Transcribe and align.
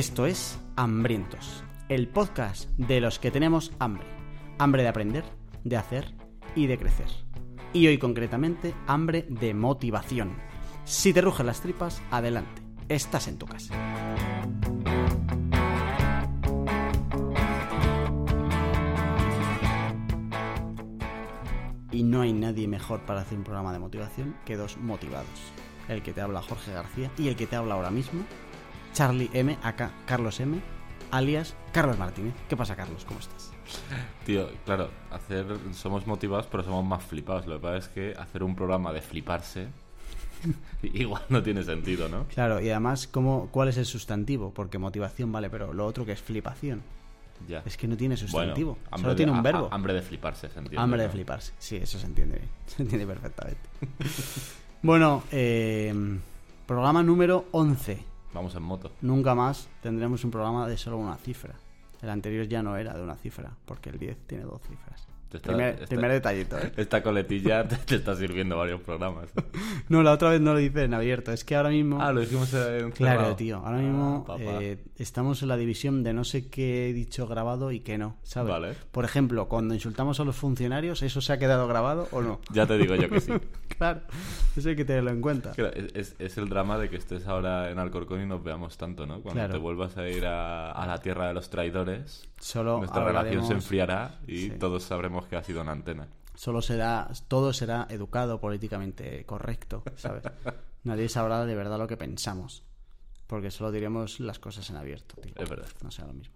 Esto 0.00 0.24
es 0.24 0.58
Hambrientos, 0.76 1.62
el 1.90 2.08
podcast 2.08 2.70
de 2.78 3.02
los 3.02 3.18
que 3.18 3.30
tenemos 3.30 3.70
hambre. 3.78 4.06
Hambre 4.56 4.82
de 4.82 4.88
aprender, 4.88 5.24
de 5.62 5.76
hacer 5.76 6.14
y 6.54 6.68
de 6.68 6.78
crecer. 6.78 7.08
Y 7.74 7.86
hoy 7.86 7.98
concretamente, 7.98 8.72
hambre 8.86 9.26
de 9.28 9.52
motivación. 9.52 10.38
Si 10.86 11.12
te 11.12 11.20
rugen 11.20 11.44
las 11.44 11.60
tripas, 11.60 12.00
adelante. 12.10 12.62
Estás 12.88 13.28
en 13.28 13.36
tu 13.36 13.44
casa. 13.44 13.74
Y 21.92 22.04
no 22.04 22.22
hay 22.22 22.32
nadie 22.32 22.66
mejor 22.68 23.00
para 23.00 23.20
hacer 23.20 23.36
un 23.36 23.44
programa 23.44 23.74
de 23.74 23.80
motivación 23.80 24.34
que 24.46 24.56
dos 24.56 24.78
motivados. 24.78 25.52
El 25.88 26.02
que 26.02 26.14
te 26.14 26.22
habla 26.22 26.40
Jorge 26.40 26.72
García 26.72 27.10
y 27.18 27.28
el 27.28 27.36
que 27.36 27.46
te 27.46 27.56
habla 27.56 27.74
ahora 27.74 27.90
mismo, 27.90 28.24
Charlie 28.92 29.30
M, 29.32 29.56
acá 29.62 29.90
Carlos 30.06 30.40
M, 30.40 30.60
alias 31.10 31.54
Carlos 31.72 31.98
Martínez. 31.98 32.34
¿Qué 32.48 32.56
pasa, 32.56 32.76
Carlos? 32.76 33.04
¿Cómo 33.04 33.20
estás? 33.20 33.50
Tío, 34.26 34.48
claro, 34.64 34.90
hacer 35.10 35.46
somos 35.72 36.06
motivados, 36.06 36.46
pero 36.50 36.64
somos 36.64 36.84
más 36.84 37.02
flipados. 37.04 37.46
Lo 37.46 37.56
que 37.56 37.62
pasa 37.62 37.76
es 37.76 37.88
que 37.88 38.14
hacer 38.18 38.42
un 38.42 38.56
programa 38.56 38.92
de 38.92 39.00
fliparse 39.00 39.68
igual 40.82 41.22
no 41.28 41.42
tiene 41.42 41.62
sentido, 41.62 42.08
¿no? 42.08 42.24
Claro, 42.34 42.60
y 42.60 42.70
además, 42.70 43.06
¿cómo, 43.06 43.48
¿cuál 43.52 43.68
es 43.68 43.76
el 43.76 43.84
sustantivo? 43.86 44.52
Porque 44.52 44.78
motivación 44.78 45.30
vale, 45.30 45.50
pero 45.50 45.72
lo 45.72 45.86
otro 45.86 46.04
que 46.04 46.12
es 46.12 46.20
flipación. 46.20 46.82
Ya. 47.48 47.62
Es 47.64 47.78
que 47.78 47.88
no 47.88 47.96
tiene 47.96 48.18
sustantivo, 48.18 48.76
Bueno, 48.90 48.98
solo 48.98 49.10
de- 49.10 49.16
tiene 49.16 49.32
un 49.32 49.42
verbo. 49.42 49.68
a- 49.70 49.74
hambre 49.74 49.94
de 49.94 50.02
fliparse, 50.02 50.48
se 50.50 50.58
entiende. 50.58 50.78
Hambre 50.78 51.02
de 51.04 51.08
fliparse. 51.08 51.52
Sí, 51.58 51.76
eso 51.76 51.98
se 51.98 52.06
entiende 52.06 52.36
bien. 52.36 52.48
Se 52.66 52.82
entiende 52.82 53.06
perfectamente. 53.06 53.60
bueno, 54.82 55.22
eh, 55.32 55.94
programa 56.66 57.02
número 57.02 57.46
11. 57.52 58.04
Vamos 58.32 58.54
en 58.54 58.62
moto. 58.62 58.92
Nunca 59.00 59.34
más 59.34 59.68
tendremos 59.82 60.24
un 60.24 60.30
programa 60.30 60.68
de 60.68 60.76
solo 60.76 60.98
una 60.98 61.16
cifra. 61.16 61.54
El 62.00 62.10
anterior 62.10 62.46
ya 62.46 62.62
no 62.62 62.76
era 62.76 62.94
de 62.94 63.02
una 63.02 63.16
cifra, 63.16 63.50
porque 63.66 63.90
el 63.90 63.98
10 63.98 64.26
tiene 64.26 64.44
dos 64.44 64.62
cifras. 64.62 65.09
Está- 65.36 65.48
primer, 65.48 65.74
está- 65.74 65.86
primer 65.86 66.10
detallito, 66.12 66.58
¿eh? 66.58 66.72
Esta 66.76 67.02
coletilla 67.02 67.66
te, 67.68 67.76
te 67.76 67.94
está 67.96 68.16
sirviendo 68.16 68.56
varios 68.56 68.80
programas. 68.80 69.30
No, 69.88 70.04
la 70.04 70.12
otra 70.12 70.30
vez 70.30 70.40
no 70.40 70.52
lo 70.52 70.58
dice 70.60 70.84
en 70.84 70.94
abierto. 70.94 71.32
Es 71.32 71.42
que 71.44 71.56
ahora 71.56 71.70
mismo... 71.70 72.00
Ah, 72.00 72.12
lo 72.12 72.20
dijimos 72.20 72.54
en 72.54 72.92
Claro, 72.92 73.34
tío. 73.34 73.56
Ahora 73.56 73.78
mismo 73.78 74.20
Ah, 74.24 74.26
papá. 74.26 74.40
eh, 74.62 74.78
estamos 74.98 75.42
en 75.42 75.48
la 75.48 75.56
división 75.56 76.04
de 76.04 76.12
no 76.12 76.22
sé 76.22 76.48
qué 76.48 76.88
he 76.88 76.92
dicho 76.92 77.26
grabado 77.26 77.72
y 77.72 77.80
qué 77.80 77.98
no, 77.98 78.16
¿sabes? 78.22 78.52
Vale. 78.52 78.74
Por 78.92 79.04
ejemplo, 79.04 79.48
cuando 79.48 79.74
insultamos 79.74 80.20
a 80.20 80.24
los 80.24 80.36
funcionarios, 80.36 81.02
¿eso 81.02 81.20
se 81.20 81.32
ha 81.32 81.38
quedado 81.40 81.66
grabado 81.66 82.06
o 82.12 82.20
no? 82.22 82.40
Ya 82.52 82.66
te 82.66 82.78
digo 82.78 82.94
yo 82.94 83.08
que 83.10 83.20
sí. 83.20 83.32
claro, 83.78 84.02
eso 84.56 84.68
hay 84.68 84.76
que 84.76 84.84
tenerlo 84.84 85.10
en 85.10 85.20
cuenta. 85.20 85.52
Claro, 85.52 85.72
es, 85.74 85.92
es- 85.94 86.16
es 86.20 86.38
el 86.38 86.48
drama 86.48 86.78
de 86.78 86.88
que 86.88 86.96
estés 86.96 87.26
ahora 87.26 87.70
en 87.70 87.78
Alcorcón 87.80 88.22
y 88.22 88.26
nos 88.26 88.44
veamos 88.44 88.76
tanto, 88.78 89.06
¿no? 89.06 89.14
Cuando 89.22 89.40
Claro. 89.40 89.52
te 89.54 89.58
vuelvas 89.58 89.96
a 89.96 90.08
ir 90.08 90.24
a, 90.26 90.70
a 90.70 90.86
la 90.86 90.98
tierra 90.98 91.26
de 91.28 91.34
los 91.34 91.50
traidores, 91.50 92.28
Solo 92.38 92.78
nuestra 92.78 93.04
relación 93.04 93.44
se 93.46 93.54
enfriará 93.54 94.20
y 94.28 94.36
Sí. 94.36 94.50
todos 94.58 94.84
sabremos 94.84 95.19
que 95.26 95.36
ha 95.36 95.42
sido 95.42 95.62
una 95.62 95.72
antena. 95.72 96.08
Solo 96.34 96.62
será, 96.62 97.10
todo 97.28 97.52
será 97.52 97.86
educado, 97.90 98.40
políticamente 98.40 99.24
correcto, 99.26 99.82
¿sabes? 99.96 100.22
Nadie 100.84 101.08
sabrá 101.08 101.44
de 101.44 101.54
verdad 101.54 101.78
lo 101.78 101.86
que 101.86 101.96
pensamos. 101.96 102.62
Porque 103.26 103.50
solo 103.50 103.70
diremos 103.70 104.18
las 104.18 104.38
cosas 104.38 104.68
en 104.70 104.76
abierto, 104.76 105.14
tío. 105.20 105.34
Es 105.36 105.48
verdad. 105.48 105.68
No 105.82 105.90
sea 105.90 106.06
lo 106.06 106.12
mismo. 106.12 106.34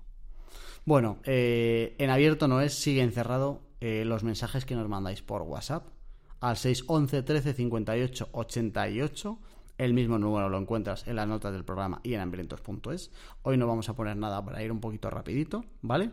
Bueno, 0.84 1.18
eh, 1.24 1.96
en 1.98 2.10
abierto 2.10 2.46
no 2.46 2.60
es, 2.60 2.74
sigue 2.74 3.02
encerrado 3.02 3.62
eh, 3.80 4.04
los 4.04 4.22
mensajes 4.22 4.64
que 4.64 4.74
nos 4.74 4.88
mandáis 4.88 5.22
por 5.22 5.42
WhatsApp 5.42 5.88
al 6.40 6.56
611 6.56 7.22
13 7.22 7.54
58 7.54 8.28
88. 8.32 9.38
El 9.76 9.94
mismo 9.94 10.18
número 10.18 10.48
lo 10.48 10.58
encuentras 10.58 11.08
en 11.08 11.16
las 11.16 11.26
notas 11.26 11.52
del 11.52 11.64
programa 11.64 12.00
y 12.04 12.14
en 12.14 12.20
hambrientos.es. 12.20 13.10
Hoy 13.42 13.56
no 13.56 13.66
vamos 13.66 13.88
a 13.88 13.96
poner 13.96 14.16
nada 14.16 14.44
para 14.44 14.62
ir 14.62 14.70
un 14.70 14.80
poquito 14.80 15.10
rapidito, 15.10 15.64
¿vale? 15.82 16.12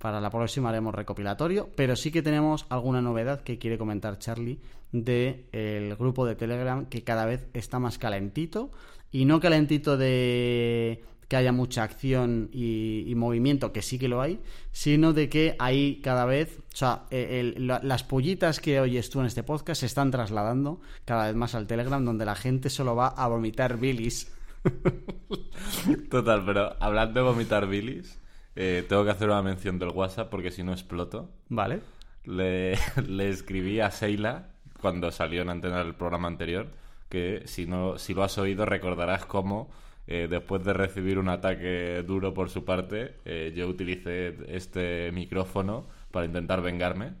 Para 0.00 0.20
la 0.20 0.30
próxima 0.30 0.70
haremos 0.70 0.94
recopilatorio, 0.94 1.68
pero 1.76 1.94
sí 1.94 2.10
que 2.10 2.22
tenemos 2.22 2.64
alguna 2.70 3.02
novedad 3.02 3.42
que 3.42 3.58
quiere 3.58 3.76
comentar 3.76 4.18
Charlie 4.18 4.58
del 4.92 5.94
grupo 5.96 6.24
de 6.24 6.34
Telegram 6.36 6.86
que 6.86 7.04
cada 7.04 7.26
vez 7.26 7.46
está 7.52 7.78
más 7.78 7.98
calentito 7.98 8.70
y 9.12 9.26
no 9.26 9.40
calentito 9.40 9.96
de 9.98 11.04
que 11.28 11.36
haya 11.36 11.52
mucha 11.52 11.82
acción 11.84 12.48
y, 12.52 13.12
movimiento, 13.14 13.72
que 13.72 13.82
sí 13.82 13.98
que 13.98 14.08
lo 14.08 14.20
hay, 14.22 14.40
sino 14.72 15.12
de 15.12 15.28
que 15.28 15.54
ahí 15.58 16.00
cada 16.02 16.24
vez, 16.24 16.58
o 16.72 16.76
sea, 16.76 17.02
eh, 17.10 17.52
el- 17.54 17.66
la- 17.68 17.80
las 17.84 18.02
pollitas 18.02 18.58
que 18.58 18.80
oyes 18.80 19.10
tú 19.10 19.20
en 19.20 19.26
este 19.26 19.42
podcast 19.44 19.80
se 19.80 19.86
están 19.86 20.10
trasladando 20.10 20.80
cada 21.04 21.26
vez 21.26 21.36
más 21.36 21.54
al 21.54 21.66
Telegram, 21.68 22.02
donde 22.04 22.24
la 22.24 22.34
gente 22.34 22.68
solo 22.70 22.96
va 22.96 23.08
a 23.08 23.28
vomitar 23.28 23.76
bilis. 23.78 24.32
Total, 26.10 26.42
pero 26.44 26.74
hablando 26.80 27.20
de 27.20 27.26
vomitar 27.26 27.66
bilis, 27.68 28.18
eh, 28.56 28.84
tengo 28.88 29.04
que 29.04 29.10
hacer 29.10 29.28
una 29.28 29.42
mención 29.42 29.78
del 29.78 29.90
WhatsApp 29.90 30.30
porque 30.30 30.50
si 30.50 30.62
no 30.62 30.72
exploto. 30.72 31.30
¿Vale? 31.48 31.80
Le, 32.24 32.76
le 33.06 33.28
escribí 33.28 33.80
a 33.80 33.90
Seila 33.90 34.48
cuando 34.80 35.10
salió 35.10 35.42
en 35.42 35.50
antena 35.50 35.78
del 35.78 35.94
programa 35.94 36.28
anterior 36.28 36.68
que 37.10 37.42
si 37.44 37.66
no 37.66 37.98
si 37.98 38.14
lo 38.14 38.22
has 38.22 38.38
oído 38.38 38.64
recordarás 38.64 39.26
cómo 39.26 39.70
eh, 40.06 40.28
después 40.30 40.64
de 40.64 40.72
recibir 40.72 41.18
un 41.18 41.28
ataque 41.28 42.02
duro 42.06 42.32
por 42.32 42.48
su 42.48 42.64
parte 42.64 43.16
eh, 43.24 43.52
yo 43.54 43.68
utilicé 43.68 44.36
este 44.48 45.10
micrófono 45.12 45.86
para 46.10 46.26
intentar 46.26 46.62
vengarme 46.62 47.12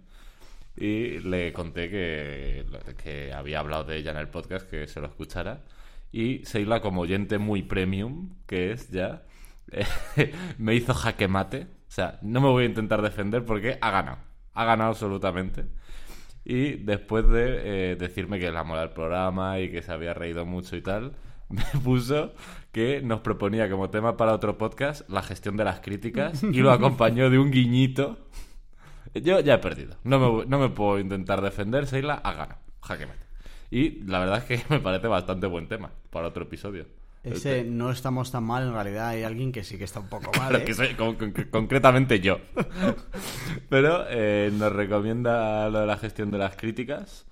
y 0.76 1.18
le 1.18 1.52
conté 1.52 1.90
que, 1.90 2.64
que 3.02 3.32
había 3.32 3.58
hablado 3.60 3.84
de 3.84 3.96
ella 3.96 4.12
en 4.12 4.16
el 4.16 4.28
podcast 4.28 4.70
que 4.70 4.86
se 4.86 5.00
lo 5.00 5.08
escuchara 5.08 5.62
y 6.12 6.44
Seila 6.44 6.80
como 6.80 7.02
oyente 7.02 7.38
muy 7.38 7.62
premium 7.62 8.30
que 8.46 8.72
es 8.72 8.90
ya 8.90 9.24
me 10.58 10.74
hizo 10.74 10.94
jaque 10.94 11.28
mate 11.28 11.66
o 11.88 11.92
sea 11.92 12.18
no 12.22 12.40
me 12.40 12.48
voy 12.48 12.64
a 12.64 12.66
intentar 12.66 13.02
defender 13.02 13.44
porque 13.44 13.78
ha 13.80 13.90
ganado 13.90 14.18
ha 14.54 14.64
ganado 14.64 14.90
absolutamente 14.90 15.66
y 16.44 16.72
después 16.76 17.28
de 17.28 17.92
eh, 17.92 17.96
decirme 17.96 18.38
que 18.38 18.50
la 18.50 18.64
mola 18.64 18.82
el 18.82 18.90
programa 18.90 19.60
y 19.60 19.70
que 19.70 19.82
se 19.82 19.92
había 19.92 20.14
reído 20.14 20.46
mucho 20.46 20.76
y 20.76 20.82
tal, 20.82 21.12
me 21.48 21.62
puso 21.84 22.32
que 22.72 23.02
nos 23.02 23.20
proponía 23.20 23.70
como 23.70 23.90
tema 23.90 24.16
para 24.16 24.34
otro 24.34 24.56
podcast 24.56 25.08
la 25.08 25.22
gestión 25.22 25.56
de 25.56 25.64
las 25.64 25.80
críticas 25.80 26.42
y 26.42 26.60
lo 26.60 26.72
acompañó 26.72 27.30
de 27.30 27.38
un 27.38 27.50
guiñito. 27.50 28.18
Yo 29.14 29.40
ya 29.40 29.54
he 29.54 29.58
perdido. 29.58 29.96
No 30.04 30.18
me, 30.18 30.46
no 30.46 30.58
me 30.58 30.68
puedo 30.68 31.00
intentar 31.00 31.40
defender, 31.40 31.86
Seila 31.86 32.14
ha 32.14 32.32
ganado. 32.32 32.60
Jaque 32.82 33.06
mate. 33.06 33.26
Y 33.70 34.02
la 34.04 34.20
verdad 34.20 34.38
es 34.38 34.44
que 34.44 34.64
me 34.74 34.80
parece 34.80 35.08
bastante 35.08 35.46
buen 35.46 35.68
tema 35.68 35.90
para 36.10 36.28
otro 36.28 36.44
episodio. 36.44 36.86
Ese 37.22 37.64
no 37.64 37.90
estamos 37.90 38.30
tan 38.32 38.44
mal, 38.44 38.62
en 38.68 38.72
realidad 38.72 39.08
hay 39.08 39.22
alguien 39.24 39.52
que 39.52 39.62
sí 39.62 39.76
que 39.76 39.84
está 39.84 40.00
un 40.00 40.08
poco 40.08 40.30
mal. 40.38 40.48
Claro, 40.48 40.58
¿eh? 40.58 40.64
que 40.64 40.74
soy 40.74 40.94
con- 40.94 41.16
con- 41.16 41.32
concretamente 41.50 42.20
yo. 42.20 42.38
Pero 43.68 44.04
eh, 44.08 44.50
nos 44.52 44.72
recomienda 44.72 45.68
lo 45.68 45.80
de 45.80 45.86
la 45.86 45.96
gestión 45.98 46.30
de 46.30 46.38
las 46.38 46.56
críticas. 46.56 47.26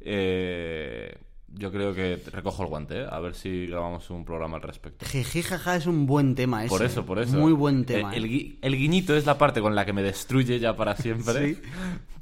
Eh, 0.00 1.16
yo 1.54 1.70
creo 1.70 1.94
que 1.94 2.22
recojo 2.32 2.62
el 2.62 2.68
guante, 2.68 3.00
¿eh? 3.02 3.06
a 3.10 3.20
ver 3.20 3.34
si 3.34 3.66
grabamos 3.66 4.08
un 4.10 4.24
programa 4.24 4.56
al 4.56 4.62
respecto. 4.62 5.04
Jiji, 5.06 5.42
jaja, 5.42 5.76
es 5.76 5.86
un 5.86 6.06
buen 6.06 6.34
tema 6.34 6.64
ese. 6.64 6.70
Por 6.70 6.82
eso, 6.84 7.04
por 7.04 7.18
eso. 7.18 7.36
Muy 7.36 7.52
buen 7.52 7.84
tema. 7.84 8.14
Eh, 8.14 8.16
El, 8.18 8.24
¿eh? 8.24 8.28
gui- 8.28 8.58
el 8.62 8.76
guiñito 8.76 9.14
es 9.16 9.26
la 9.26 9.36
parte 9.38 9.60
con 9.60 9.74
la 9.74 9.84
que 9.84 9.92
me 9.92 10.02
destruye 10.02 10.58
ya 10.58 10.76
para 10.76 10.96
siempre. 10.96 11.54
Sí. 11.54 11.60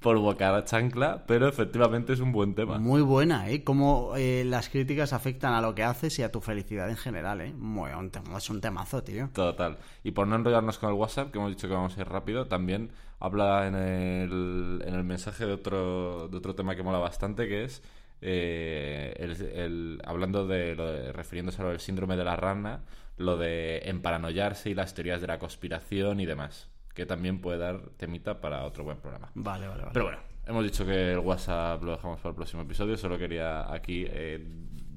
Por 0.01 0.17
boca 0.19 0.57
a 0.57 0.65
chancla, 0.65 1.25
pero 1.27 1.47
efectivamente 1.47 2.15
es 2.15 2.21
un 2.21 2.33
buen 2.33 2.55
tema. 2.55 2.79
Muy 2.79 3.03
buena, 3.03 3.51
¿eh? 3.51 3.63
Cómo 3.63 4.13
eh, 4.17 4.45
las 4.47 4.71
críticas 4.71 5.13
afectan 5.13 5.53
a 5.53 5.61
lo 5.61 5.75
que 5.75 5.83
haces 5.85 6.19
y 6.19 6.23
a 6.23 6.33
tu 6.33 6.41
felicidad 6.41 6.89
en 6.89 6.97
general, 6.97 7.43
¿eh? 7.43 7.53
Muy, 7.53 7.91
un 7.93 8.11
es 8.35 8.49
un 8.49 8.63
temazo, 8.63 9.03
tío. 9.03 9.29
Total. 9.35 9.77
Y 10.03 10.13
por 10.13 10.27
no 10.27 10.37
enrollarnos 10.37 10.79
con 10.79 10.89
el 10.89 10.95
WhatsApp, 10.95 11.31
que 11.31 11.37
hemos 11.39 11.51
dicho 11.51 11.69
que 11.69 11.75
vamos 11.75 11.99
a 11.99 12.01
ir 12.01 12.09
rápido, 12.09 12.47
también 12.47 12.91
habla 13.19 13.67
en 13.69 13.75
el, 13.75 14.83
en 14.87 14.95
el 14.95 15.05
mensaje 15.05 15.45
de 15.45 15.53
otro, 15.53 16.29
de 16.29 16.37
otro 16.39 16.55
tema 16.55 16.75
que 16.75 16.83
mola 16.83 16.97
bastante, 16.99 17.47
que 17.47 17.65
es 17.65 17.83
eh, 18.23 19.15
el, 19.19 19.31
el- 19.57 20.03
hablando 20.05 20.47
de, 20.47 20.75
lo 20.75 20.91
de- 20.91 21.13
refiriéndose 21.13 21.61
a 21.63 21.65
lo 21.65 21.71
del 21.71 21.81
síndrome 21.81 22.17
de 22.17 22.25
la 22.25 22.37
rana, 22.37 22.83
lo 23.17 23.37
de 23.37 23.79
emparanoiarse 23.85 24.71
y 24.71 24.75
las 24.75 24.95
teorías 24.95 25.21
de 25.21 25.27
la 25.27 25.39
conspiración 25.39 26.21
y 26.21 26.27
demás, 26.27 26.69
que 26.95 27.07
también 27.07 27.41
puede 27.41 27.59
dar 27.59 27.81
temita 27.97 28.41
para 28.41 28.65
otro 28.65 28.85
buen 28.85 28.99
programa. 28.99 29.31
Vale, 29.35 29.67
vale, 29.69 29.81
vale. 29.83 29.93
Pero 29.93 30.05
bueno, 30.07 30.19
hemos 30.47 30.65
dicho 30.65 30.85
que 30.87 31.13
el 31.13 31.19
WhatsApp 31.19 31.83
lo 31.83 31.93
dejamos 31.93 32.19
para 32.21 32.31
el 32.31 32.37
próximo 32.37 32.63
episodio. 32.63 32.97
Solo 32.97 33.19
quería 33.19 33.73
aquí 33.73 34.05
eh, 34.09 34.43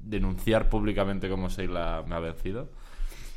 denunciar 0.02 0.68
públicamente 0.68 1.28
cómo 1.28 1.50
Seila 1.50 2.02
me 2.06 2.14
ha 2.14 2.18
vencido. 2.20 2.70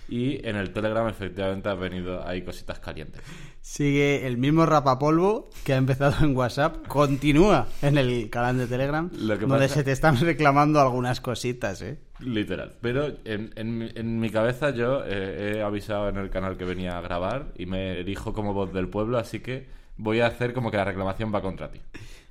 Y 0.10 0.46
en 0.48 0.56
el 0.56 0.72
Telegram, 0.72 1.06
efectivamente, 1.10 1.68
ha 1.68 1.74
venido 1.74 2.26
ahí 2.26 2.42
cositas 2.42 2.80
calientes. 2.80 3.22
Sigue 3.62 4.26
el 4.26 4.38
mismo 4.38 4.66
rapapolvo 4.66 5.50
que 5.64 5.74
ha 5.74 5.78
empezado 5.78 6.26
en 6.26 6.36
WhatsApp, 6.36 6.88
continúa 6.88 7.68
en 7.82 7.98
el 7.98 8.30
canal 8.30 8.58
de 8.58 8.68
Telegram, 8.68 9.10
Lo 9.14 9.38
que 9.38 9.46
donde 9.46 9.66
pasa- 9.66 9.76
se 9.76 9.84
te 9.84 9.92
están 9.92 10.18
reclamando 10.20 10.80
algunas 10.80 11.20
cositas, 11.22 11.82
¿eh? 11.82 12.00
Literal. 12.20 12.74
Pero 12.82 13.08
en, 13.26 13.52
en 13.56 13.78
mi- 13.78 13.92
en 13.94 14.20
mi 14.20 14.30
cabeza 14.30 14.70
yo 14.72 15.04
eh, 15.06 15.56
he 15.58 15.62
avisado 15.62 16.10
en 16.10 16.18
el 16.18 16.30
canal 16.30 16.58
que 16.58 16.66
venía 16.66 16.98
a 16.98 17.02
grabar 17.02 17.52
y 17.58 17.66
me 17.66 18.00
elijo 18.00 18.34
como 18.34 18.54
voz 18.54 18.74
del 18.74 18.88
pueblo, 18.88 19.18
así 19.18 19.42
que 19.42 19.68
voy 19.98 20.22
a 20.22 20.28
hacer 20.28 20.54
como 20.54 20.72
que 20.72 20.78
la 20.78 20.86
reclamación 20.86 21.34
va 21.34 21.42
contra 21.42 21.70
ti. 21.70 21.80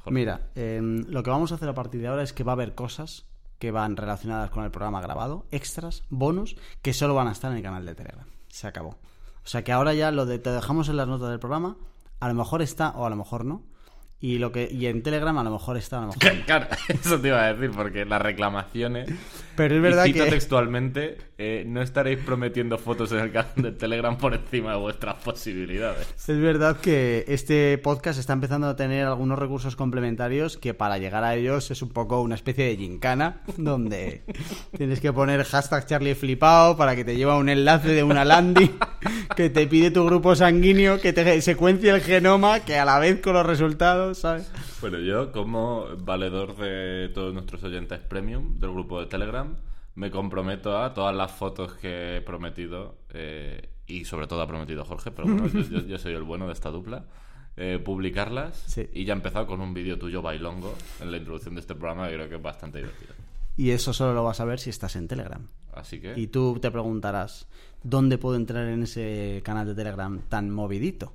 Mira, 0.06 0.40
em, 0.54 1.04
lo 1.08 1.22
que 1.22 1.30
vamos 1.30 1.52
a 1.52 1.56
hacer 1.56 1.68
a 1.68 1.74
partir 1.74 2.00
de 2.00 2.06
ahora 2.08 2.22
es 2.22 2.32
que 2.32 2.44
va 2.44 2.52
a 2.52 2.54
haber 2.54 2.74
cosas 2.74 3.24
que 3.58 3.70
van 3.70 3.96
relacionadas 3.96 4.50
con 4.50 4.64
el 4.64 4.70
programa 4.70 5.00
grabado, 5.00 5.46
extras, 5.50 6.02
bonus, 6.10 6.56
que 6.82 6.92
solo 6.92 7.14
van 7.14 7.28
a 7.28 7.32
estar 7.32 7.50
en 7.50 7.56
el 7.58 7.62
canal 7.62 7.84
de 7.84 7.94
Telegram. 7.94 8.26
Se 8.48 8.66
acabó. 8.66 8.98
O 9.46 9.48
sea 9.48 9.62
que 9.62 9.70
ahora 9.70 9.94
ya 9.94 10.10
lo 10.10 10.26
de 10.26 10.40
te 10.40 10.50
dejamos 10.50 10.88
en 10.88 10.96
las 10.96 11.06
notas 11.06 11.30
del 11.30 11.38
programa, 11.38 11.76
a 12.18 12.26
lo 12.26 12.34
mejor 12.34 12.62
está 12.62 12.90
o 12.96 13.06
a 13.06 13.10
lo 13.10 13.14
mejor 13.14 13.44
no. 13.44 13.62
Y 14.18 14.38
lo 14.38 14.50
que 14.50 14.68
y 14.70 14.86
en 14.86 15.02
Telegram 15.02 15.36
a 15.38 15.44
lo 15.44 15.50
mejor 15.50 15.76
está, 15.76 15.98
a 15.98 16.00
lo 16.02 16.06
mejor. 16.08 16.42
Claro, 16.46 16.66
eso 16.88 17.20
te 17.20 17.28
iba 17.28 17.44
a 17.44 17.52
decir, 17.52 17.70
porque 17.74 18.04
las 18.04 18.22
reclamaciones. 18.22 19.10
Pero 19.56 19.76
es 19.76 19.82
verdad 19.82 20.04
y 20.06 20.12
cito 20.12 20.24
que 20.24 20.30
textualmente: 20.30 21.18
eh, 21.38 21.64
no 21.66 21.82
estaréis 21.82 22.18
prometiendo 22.20 22.78
fotos 22.78 23.12
en 23.12 23.18
el 23.18 23.30
canal 23.30 23.52
de 23.56 23.72
Telegram 23.72 24.16
por 24.16 24.32
encima 24.32 24.72
de 24.72 24.78
vuestras 24.78 25.16
posibilidades. 25.16 26.08
es 26.16 26.40
verdad 26.40 26.78
que 26.78 27.26
este 27.28 27.76
podcast 27.76 28.18
está 28.18 28.32
empezando 28.32 28.68
a 28.68 28.76
tener 28.76 29.06
algunos 29.06 29.38
recursos 29.38 29.76
complementarios 29.76 30.56
que 30.56 30.72
para 30.72 30.96
llegar 30.96 31.24
a 31.24 31.34
ellos 31.34 31.70
es 31.70 31.82
un 31.82 31.90
poco 31.90 32.22
una 32.22 32.36
especie 32.36 32.64
de 32.64 32.76
gincana 32.76 33.42
donde 33.58 34.22
tienes 34.78 35.00
que 35.00 35.12
poner 35.12 35.44
hashtag 35.44 35.86
Charlie 35.86 36.14
Flipao 36.14 36.78
para 36.78 36.96
que 36.96 37.04
te 37.04 37.16
lleva 37.16 37.36
un 37.36 37.50
enlace 37.50 37.88
de 37.88 38.02
una 38.02 38.24
landing 38.24 38.74
que 39.36 39.50
te 39.50 39.66
pide 39.66 39.90
tu 39.90 40.06
grupo 40.06 40.34
sanguíneo 40.34 41.00
que 41.00 41.12
te 41.12 41.42
secuencie 41.42 41.90
el 41.90 42.00
genoma 42.00 42.60
que 42.60 42.78
a 42.78 42.86
la 42.86 42.98
vez 42.98 43.20
con 43.20 43.34
los 43.34 43.44
resultados, 43.44 44.05
¿sabes? 44.14 44.50
Bueno, 44.80 44.98
yo, 44.98 45.32
como 45.32 45.86
valedor 45.98 46.56
de 46.56 47.10
todos 47.14 47.32
nuestros 47.34 47.62
oyentes 47.64 47.98
premium 48.00 48.58
del 48.58 48.70
grupo 48.72 49.00
de 49.00 49.06
Telegram, 49.06 49.56
me 49.94 50.10
comprometo 50.10 50.76
a 50.78 50.92
todas 50.94 51.14
las 51.16 51.32
fotos 51.32 51.74
que 51.74 52.16
he 52.16 52.20
prometido, 52.20 52.96
eh, 53.14 53.68
y 53.86 54.04
sobre 54.04 54.26
todo 54.26 54.42
ha 54.42 54.46
prometido 54.46 54.84
Jorge, 54.84 55.10
pero 55.10 55.28
bueno, 55.28 55.46
yo, 55.48 55.60
yo- 55.60 55.86
yo 55.86 55.98
soy 55.98 56.12
el 56.14 56.22
bueno 56.22 56.46
de 56.46 56.52
esta 56.52 56.70
dupla, 56.70 57.04
eh, 57.56 57.80
publicarlas. 57.82 58.56
Sí. 58.66 58.88
Y 58.92 59.04
ya 59.04 59.14
he 59.14 59.16
empezado 59.16 59.46
con 59.46 59.60
un 59.60 59.72
vídeo 59.72 59.98
tuyo 59.98 60.20
bailongo 60.22 60.74
en 61.00 61.10
la 61.10 61.16
introducción 61.16 61.54
de 61.54 61.60
este 61.62 61.74
programa, 61.74 62.08
que 62.08 62.14
creo 62.14 62.28
que 62.28 62.34
es 62.36 62.42
bastante 62.42 62.78
divertido. 62.78 63.14
Y 63.56 63.70
eso 63.70 63.94
solo 63.94 64.12
lo 64.12 64.22
vas 64.24 64.40
a 64.40 64.44
ver 64.44 64.58
si 64.60 64.68
estás 64.68 64.96
en 64.96 65.08
Telegram. 65.08 65.46
Así 65.72 65.98
que, 66.00 66.12
Y 66.18 66.26
tú 66.26 66.58
te 66.60 66.70
preguntarás, 66.70 67.48
¿dónde 67.82 68.18
puedo 68.18 68.36
entrar 68.36 68.66
en 68.68 68.82
ese 68.82 69.40
canal 69.44 69.66
de 69.66 69.74
Telegram 69.74 70.20
tan 70.28 70.50
movidito? 70.50 71.14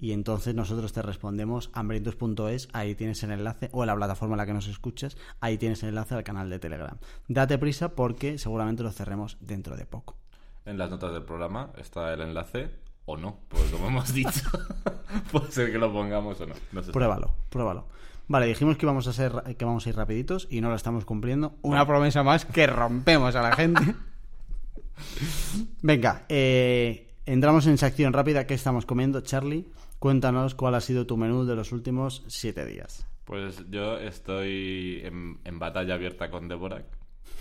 Y 0.00 0.12
entonces 0.12 0.54
nosotros 0.54 0.92
te 0.92 1.02
respondemos, 1.02 1.70
hambrientos.es, 1.72 2.68
ahí 2.72 2.94
tienes 2.94 3.22
el 3.24 3.32
enlace, 3.32 3.68
o 3.72 3.82
en 3.82 3.88
la 3.88 3.96
plataforma 3.96 4.34
en 4.34 4.38
la 4.38 4.46
que 4.46 4.54
nos 4.54 4.68
escuches, 4.68 5.16
ahí 5.40 5.58
tienes 5.58 5.82
el 5.82 5.90
enlace 5.90 6.14
al 6.14 6.22
canal 6.22 6.48
de 6.50 6.58
Telegram. 6.58 6.96
Date 7.26 7.58
prisa 7.58 7.90
porque 7.90 8.38
seguramente 8.38 8.82
lo 8.82 8.92
cerremos 8.92 9.36
dentro 9.40 9.76
de 9.76 9.86
poco. 9.86 10.16
en 10.64 10.78
las 10.78 10.90
notas 10.90 11.12
del 11.12 11.24
programa 11.24 11.70
está 11.76 12.12
el 12.12 12.20
enlace, 12.20 12.70
o 13.06 13.16
no, 13.16 13.38
porque 13.48 13.70
como 13.70 13.86
hemos 13.88 14.12
dicho, 14.12 14.48
puede 15.32 15.50
ser 15.50 15.72
que 15.72 15.78
lo 15.78 15.92
pongamos 15.92 16.40
o 16.40 16.46
no. 16.46 16.54
Pruébalo, 16.92 17.34
pruébalo. 17.48 17.86
Vale, 18.28 18.46
dijimos 18.46 18.76
que 18.76 18.84
íbamos 18.84 19.06
a 19.06 19.14
ser 19.14 19.32
que 19.56 19.64
vamos 19.64 19.86
a 19.86 19.88
ir 19.88 19.96
rapiditos 19.96 20.46
y 20.50 20.60
no 20.60 20.68
lo 20.68 20.76
estamos 20.76 21.06
cumpliendo. 21.06 21.54
Una 21.62 21.86
promesa 21.86 22.22
más 22.22 22.44
que 22.44 22.66
rompemos 22.66 23.34
a 23.34 23.40
la 23.40 23.56
gente. 23.56 23.94
Venga, 25.82 26.26
eh, 26.28 27.14
entramos 27.24 27.66
en 27.66 27.78
sección 27.78 28.12
rápida. 28.12 28.46
¿Qué 28.46 28.52
estamos 28.52 28.84
comiendo, 28.84 29.22
Charlie? 29.22 29.66
Cuéntanos 29.98 30.54
cuál 30.54 30.74
ha 30.74 30.80
sido 30.80 31.06
tu 31.06 31.16
menú 31.16 31.44
de 31.44 31.56
los 31.56 31.72
últimos 31.72 32.24
siete 32.28 32.64
días. 32.64 33.06
Pues 33.24 33.64
yo 33.68 33.98
estoy 33.98 35.00
en, 35.04 35.38
en 35.44 35.58
batalla 35.58 35.94
abierta 35.94 36.30
con 36.30 36.48
Dvorak. 36.48 36.86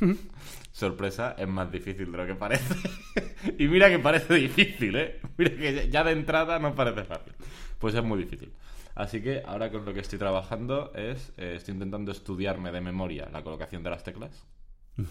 Sorpresa, 0.71 1.36
es 1.38 1.48
más 1.48 1.71
difícil 1.71 2.12
de 2.12 2.18
lo 2.18 2.25
que 2.25 2.36
parece. 2.36 2.75
y 3.59 3.68
mira 3.68 3.89
que 3.89 4.00
parece 4.00 4.33
difícil, 4.36 4.95
¿eh? 4.95 5.19
Mira 5.38 5.51
que 5.56 5.89
ya 5.89 6.04
de 6.04 6.12
entrada 6.12 6.59
no 6.59 6.74
parece 6.74 7.04
fácil. 7.04 7.33
Pues 7.80 7.95
es 7.95 8.04
muy 8.04 8.19
difícil. 8.24 8.51
Así 8.95 9.21
que 9.21 9.44
ahora 9.45 9.71
con 9.71 9.86
lo 9.86 9.94
que 9.94 10.00
estoy 10.00 10.18
trabajando 10.18 10.92
es, 10.95 11.31
eh, 11.38 11.54
estoy 11.56 11.75
intentando 11.75 12.12
estudiarme 12.12 12.71
de 12.71 12.81
memoria 12.81 13.30
la 13.31 13.44
colocación 13.44 13.83
de 13.83 13.92
las 13.92 14.04
teclas. 14.04 14.44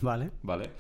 Vale. 0.03 0.33
¿vale? 0.43 0.71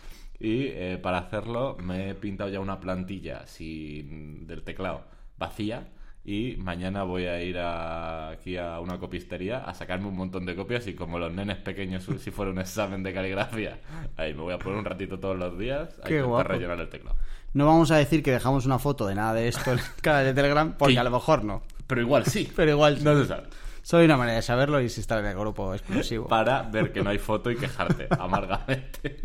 Y 0.40 0.66
eh, 0.66 0.98
para 1.00 1.18
hacerlo 1.18 1.76
me 1.80 2.10
he 2.10 2.14
pintado 2.16 2.50
ya 2.50 2.58
una 2.58 2.80
plantilla 2.80 3.46
sin, 3.46 4.48
del 4.48 4.64
teclado 4.64 5.04
vacía 5.38 5.88
y 6.28 6.56
mañana 6.58 7.04
voy 7.04 7.26
a 7.26 7.40
ir 7.40 7.56
a- 7.56 8.30
aquí 8.30 8.56
a 8.56 8.80
una 8.80 8.98
copistería 8.98 9.58
a 9.58 9.72
sacarme 9.74 10.08
un 10.08 10.16
montón 10.16 10.44
de 10.44 10.56
copias 10.56 10.84
y 10.88 10.94
como 10.94 11.20
los 11.20 11.32
nenes 11.32 11.58
pequeños 11.58 12.04
si 12.20 12.30
fuera 12.32 12.50
un 12.50 12.58
examen 12.58 13.02
de 13.04 13.14
caligrafía, 13.14 13.78
ahí 14.16 14.34
me 14.34 14.40
voy 14.42 14.52
a 14.54 14.58
poner 14.58 14.78
un 14.78 14.84
ratito 14.84 15.20
todos 15.20 15.38
los 15.38 15.56
días 15.56 15.88
a 16.00 16.08
Qué 16.08 16.14
intentar 16.14 16.24
guapo. 16.26 16.48
rellenar 16.48 16.80
el 16.80 16.88
teclado. 16.88 17.16
No 17.54 17.64
vamos 17.66 17.90
a 17.92 17.96
decir 17.96 18.22
que 18.24 18.32
dejamos 18.32 18.66
una 18.66 18.78
foto 18.80 19.06
de 19.06 19.14
nada 19.14 19.32
de 19.34 19.46
esto 19.48 19.72
en 19.72 19.78
el 19.78 19.84
canal 20.02 20.24
de 20.24 20.34
Telegram, 20.34 20.74
porque 20.76 20.94
Sí. 20.94 20.98
a 20.98 21.04
lo 21.04 21.10
mejor 21.12 21.44
no. 21.44 21.62
Pero 21.86 22.00
igual 22.00 22.26
sí. 22.26 22.50
Pero 22.56 22.72
igual 22.72 22.98
sí. 22.98 23.04
No 23.04 23.16
se 23.16 23.26
sabe. 23.28 23.44
Solo 23.82 24.00
hay 24.00 24.06
una 24.06 24.16
manera 24.16 24.34
de 24.36 24.42
saberlo 24.42 24.80
y 24.80 24.88
si 24.88 25.00
está 25.00 25.20
en 25.20 25.26
el 25.26 25.36
grupo 25.38 25.72
exclusivo. 25.72 26.26
Para 26.26 26.62
ver 26.62 26.92
que 26.92 27.02
no 27.04 27.10
hay 27.10 27.18
foto 27.18 27.52
y 27.52 27.56
quejarte 27.56 28.08
amargamente. 28.18 29.20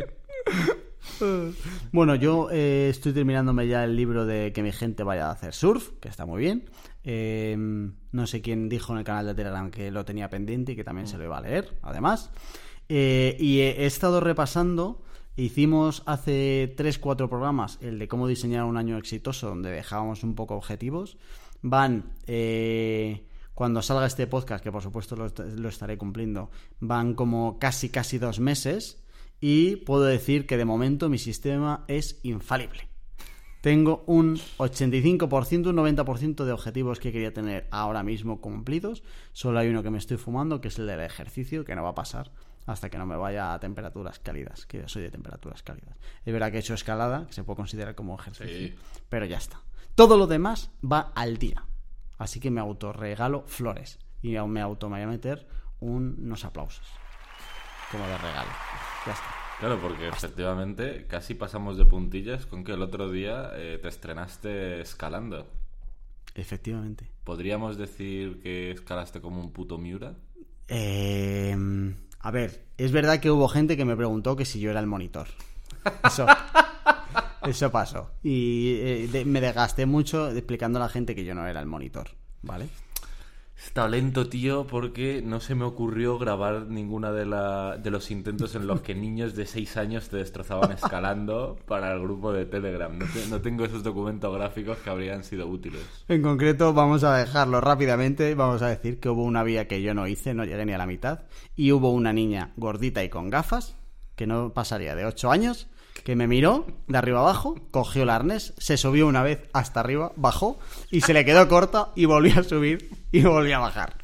Bueno, 1.90 2.14
yo 2.14 2.48
eh, 2.52 2.88
estoy 2.90 3.12
terminándome 3.12 3.66
ya 3.66 3.84
el 3.84 3.96
libro 3.96 4.24
de 4.24 4.52
que 4.52 4.62
mi 4.62 4.72
gente 4.72 5.02
vaya 5.02 5.26
a 5.28 5.32
hacer 5.32 5.52
surf, 5.52 5.90
que 6.00 6.08
está 6.08 6.26
muy 6.26 6.40
bien. 6.40 6.64
Eh, 7.04 7.56
no 7.56 8.26
sé 8.26 8.42
quién 8.42 8.68
dijo 8.68 8.92
en 8.92 9.00
el 9.00 9.04
canal 9.04 9.26
de 9.26 9.34
Telegram 9.34 9.70
que 9.70 9.90
lo 9.90 10.04
tenía 10.04 10.30
pendiente 10.30 10.72
y 10.72 10.76
que 10.76 10.84
también 10.84 11.06
se 11.06 11.18
lo 11.18 11.24
iba 11.24 11.38
a 11.38 11.40
leer, 11.40 11.76
además. 11.82 12.30
Eh, 12.88 13.36
y 13.40 13.60
he, 13.60 13.86
estado 13.86 14.20
repasando, 14.20 15.02
hicimos 15.36 16.02
hace 16.06 16.74
3-4 16.76 17.28
programas 17.28 17.78
el 17.80 17.98
de 17.98 18.08
cómo 18.08 18.28
diseñar 18.28 18.64
un 18.64 18.76
año 18.76 18.98
exitoso, 18.98 19.48
donde 19.48 19.70
dejábamos 19.70 20.22
un 20.22 20.34
poco 20.34 20.54
objetivos. 20.54 21.16
Van, 21.62 22.12
eh, 22.26 23.26
cuando 23.54 23.82
salga 23.82 24.06
este 24.06 24.26
podcast, 24.26 24.62
que 24.62 24.72
por 24.72 24.82
supuesto 24.82 25.16
lo, 25.16 25.32
lo 25.56 25.68
estaré 25.68 25.96
cumpliendo, 25.96 26.50
van 26.80 27.14
como 27.14 27.58
casi, 27.58 27.88
casi 27.88 28.18
dos 28.18 28.40
meses. 28.40 29.02
Y 29.40 29.76
puedo 29.76 30.04
decir 30.04 30.46
que 30.46 30.56
de 30.56 30.64
momento 30.64 31.08
mi 31.08 31.18
sistema 31.18 31.84
es 31.88 32.20
infalible. 32.22 32.91
Tengo 33.62 34.02
un 34.06 34.36
85%, 34.58 35.68
un 35.68 35.76
90% 35.76 36.44
de 36.44 36.52
objetivos 36.52 36.98
que 36.98 37.12
quería 37.12 37.32
tener 37.32 37.68
ahora 37.70 38.02
mismo 38.02 38.40
cumplidos. 38.40 39.04
Solo 39.32 39.60
hay 39.60 39.68
uno 39.68 39.82
que 39.84 39.90
me 39.90 39.98
estoy 39.98 40.16
fumando, 40.16 40.60
que 40.60 40.66
es 40.68 40.78
el 40.80 40.86
del 40.88 40.98
ejercicio, 41.00 41.64
que 41.64 41.74
no 41.76 41.82
va 41.84 41.90
a 41.90 41.94
pasar 41.94 42.32
hasta 42.66 42.90
que 42.90 42.98
no 42.98 43.06
me 43.06 43.16
vaya 43.16 43.54
a 43.54 43.60
temperaturas 43.60 44.18
cálidas, 44.18 44.66
que 44.66 44.78
yo 44.80 44.88
soy 44.88 45.02
de 45.02 45.10
temperaturas 45.10 45.62
cálidas. 45.62 45.96
Es 46.24 46.32
verdad 46.32 46.50
que 46.50 46.56
he 46.56 46.60
hecho 46.60 46.74
escalada, 46.74 47.26
que 47.26 47.32
se 47.32 47.44
puede 47.44 47.56
considerar 47.56 47.94
como 47.94 48.14
ejercicio, 48.18 48.68
Sí. 48.68 48.74
pero 49.08 49.26
ya 49.26 49.38
está. 49.38 49.60
Todo 49.94 50.16
lo 50.16 50.26
demás 50.26 50.70
va 50.84 51.12
al 51.14 51.38
día. 51.38 51.64
Así 52.18 52.40
que 52.40 52.50
me 52.50 52.60
autorregalo 52.60 53.44
flores. 53.46 53.98
Y 54.22 54.36
me 54.38 54.60
auto 54.60 54.88
me 54.88 54.96
voy 54.96 55.04
a 55.04 55.06
meter 55.08 55.46
un- 55.80 56.16
unos 56.20 56.44
aplausos. 56.44 56.86
Como 57.92 58.04
de 58.06 58.18
regalo. 58.18 58.50
Ya 59.06 59.12
está. 59.12 59.41
Claro, 59.62 59.78
porque 59.80 60.08
efectivamente 60.08 61.06
casi 61.08 61.34
pasamos 61.34 61.78
de 61.78 61.84
puntillas 61.84 62.46
con 62.46 62.64
que 62.64 62.72
el 62.72 62.82
otro 62.82 63.12
día 63.12 63.52
eh, 63.54 63.78
te 63.80 63.86
estrenaste 63.86 64.80
escalando. 64.80 65.46
Efectivamente. 66.34 67.06
¿Podríamos 67.22 67.76
decir 67.76 68.40
que 68.42 68.72
escalaste 68.72 69.20
como 69.20 69.40
un 69.40 69.52
puto 69.52 69.78
Miura? 69.78 70.14
Eh, 70.66 71.56
a 72.18 72.30
ver, 72.32 72.64
es 72.76 72.90
verdad 72.90 73.20
que 73.20 73.30
hubo 73.30 73.46
gente 73.46 73.76
que 73.76 73.84
me 73.84 73.94
preguntó 73.96 74.34
que 74.34 74.44
si 74.46 74.58
yo 74.58 74.70
era 74.72 74.80
el 74.80 74.88
monitor. 74.88 75.28
Eso, 76.04 76.26
eso 77.46 77.70
pasó. 77.70 78.10
Y 78.24 78.74
eh, 78.80 79.08
de- 79.12 79.24
me 79.24 79.40
desgasté 79.40 79.86
mucho 79.86 80.28
explicando 80.32 80.80
a 80.80 80.82
la 80.82 80.88
gente 80.88 81.14
que 81.14 81.24
yo 81.24 81.36
no 81.36 81.46
era 81.46 81.60
el 81.60 81.66
monitor, 81.66 82.08
¿vale? 82.42 82.66
Está 83.64 83.88
lento, 83.88 84.28
tío, 84.28 84.66
porque 84.66 85.22
no 85.24 85.40
se 85.40 85.54
me 85.54 85.64
ocurrió 85.64 86.18
grabar 86.18 86.66
ninguna 86.68 87.12
de, 87.12 87.24
la, 87.24 87.76
de 87.78 87.90
los 87.90 88.10
intentos 88.10 88.54
en 88.54 88.66
los 88.66 88.82
que 88.82 88.94
niños 88.94 89.34
de 89.34 89.46
6 89.46 89.76
años 89.76 90.08
te 90.08 90.16
destrozaban 90.18 90.72
escalando 90.72 91.56
para 91.66 91.92
el 91.92 92.00
grupo 92.02 92.32
de 92.32 92.44
Telegram. 92.44 92.96
No, 92.98 93.06
te- 93.06 93.26
no 93.28 93.40
tengo 93.40 93.64
esos 93.64 93.82
documentos 93.82 94.34
gráficos 94.34 94.78
que 94.78 94.90
habrían 94.90 95.22
sido 95.24 95.46
útiles. 95.46 95.80
En 96.08 96.22
concreto, 96.22 96.74
vamos 96.74 97.04
a 97.04 97.16
dejarlo 97.16 97.60
rápidamente. 97.60 98.34
Vamos 98.34 98.60
a 98.62 98.68
decir 98.68 98.98
que 99.00 99.08
hubo 99.08 99.22
una 99.22 99.42
vía 99.42 99.68
que 99.68 99.80
yo 99.80 99.94
no 99.94 100.06
hice, 100.06 100.34
no 100.34 100.44
llegué 100.44 100.66
ni 100.66 100.72
a 100.72 100.78
la 100.78 100.86
mitad. 100.86 101.20
Y 101.56 101.72
hubo 101.72 101.90
una 101.92 102.12
niña 102.12 102.52
gordita 102.56 103.02
y 103.04 103.08
con 103.08 103.30
gafas, 103.30 103.76
que 104.16 104.26
no 104.26 104.52
pasaría 104.52 104.94
de 104.96 105.06
8 105.06 105.30
años, 105.30 105.68
que 106.04 106.16
me 106.16 106.26
miró 106.26 106.66
de 106.88 106.98
arriba 106.98 107.20
abajo, 107.20 107.54
cogió 107.70 108.02
el 108.02 108.10
arnés, 108.10 108.54
se 108.58 108.76
subió 108.76 109.06
una 109.06 109.22
vez 109.22 109.48
hasta 109.52 109.80
arriba, 109.80 110.12
bajó 110.16 110.58
y 110.90 111.02
se 111.02 111.14
le 111.14 111.24
quedó 111.24 111.46
corta 111.48 111.88
y 111.94 112.06
volvió 112.06 112.40
a 112.40 112.42
subir 112.42 113.01
y 113.18 113.22
volvió 113.22 113.56
a 113.56 113.60
bajar. 113.60 113.94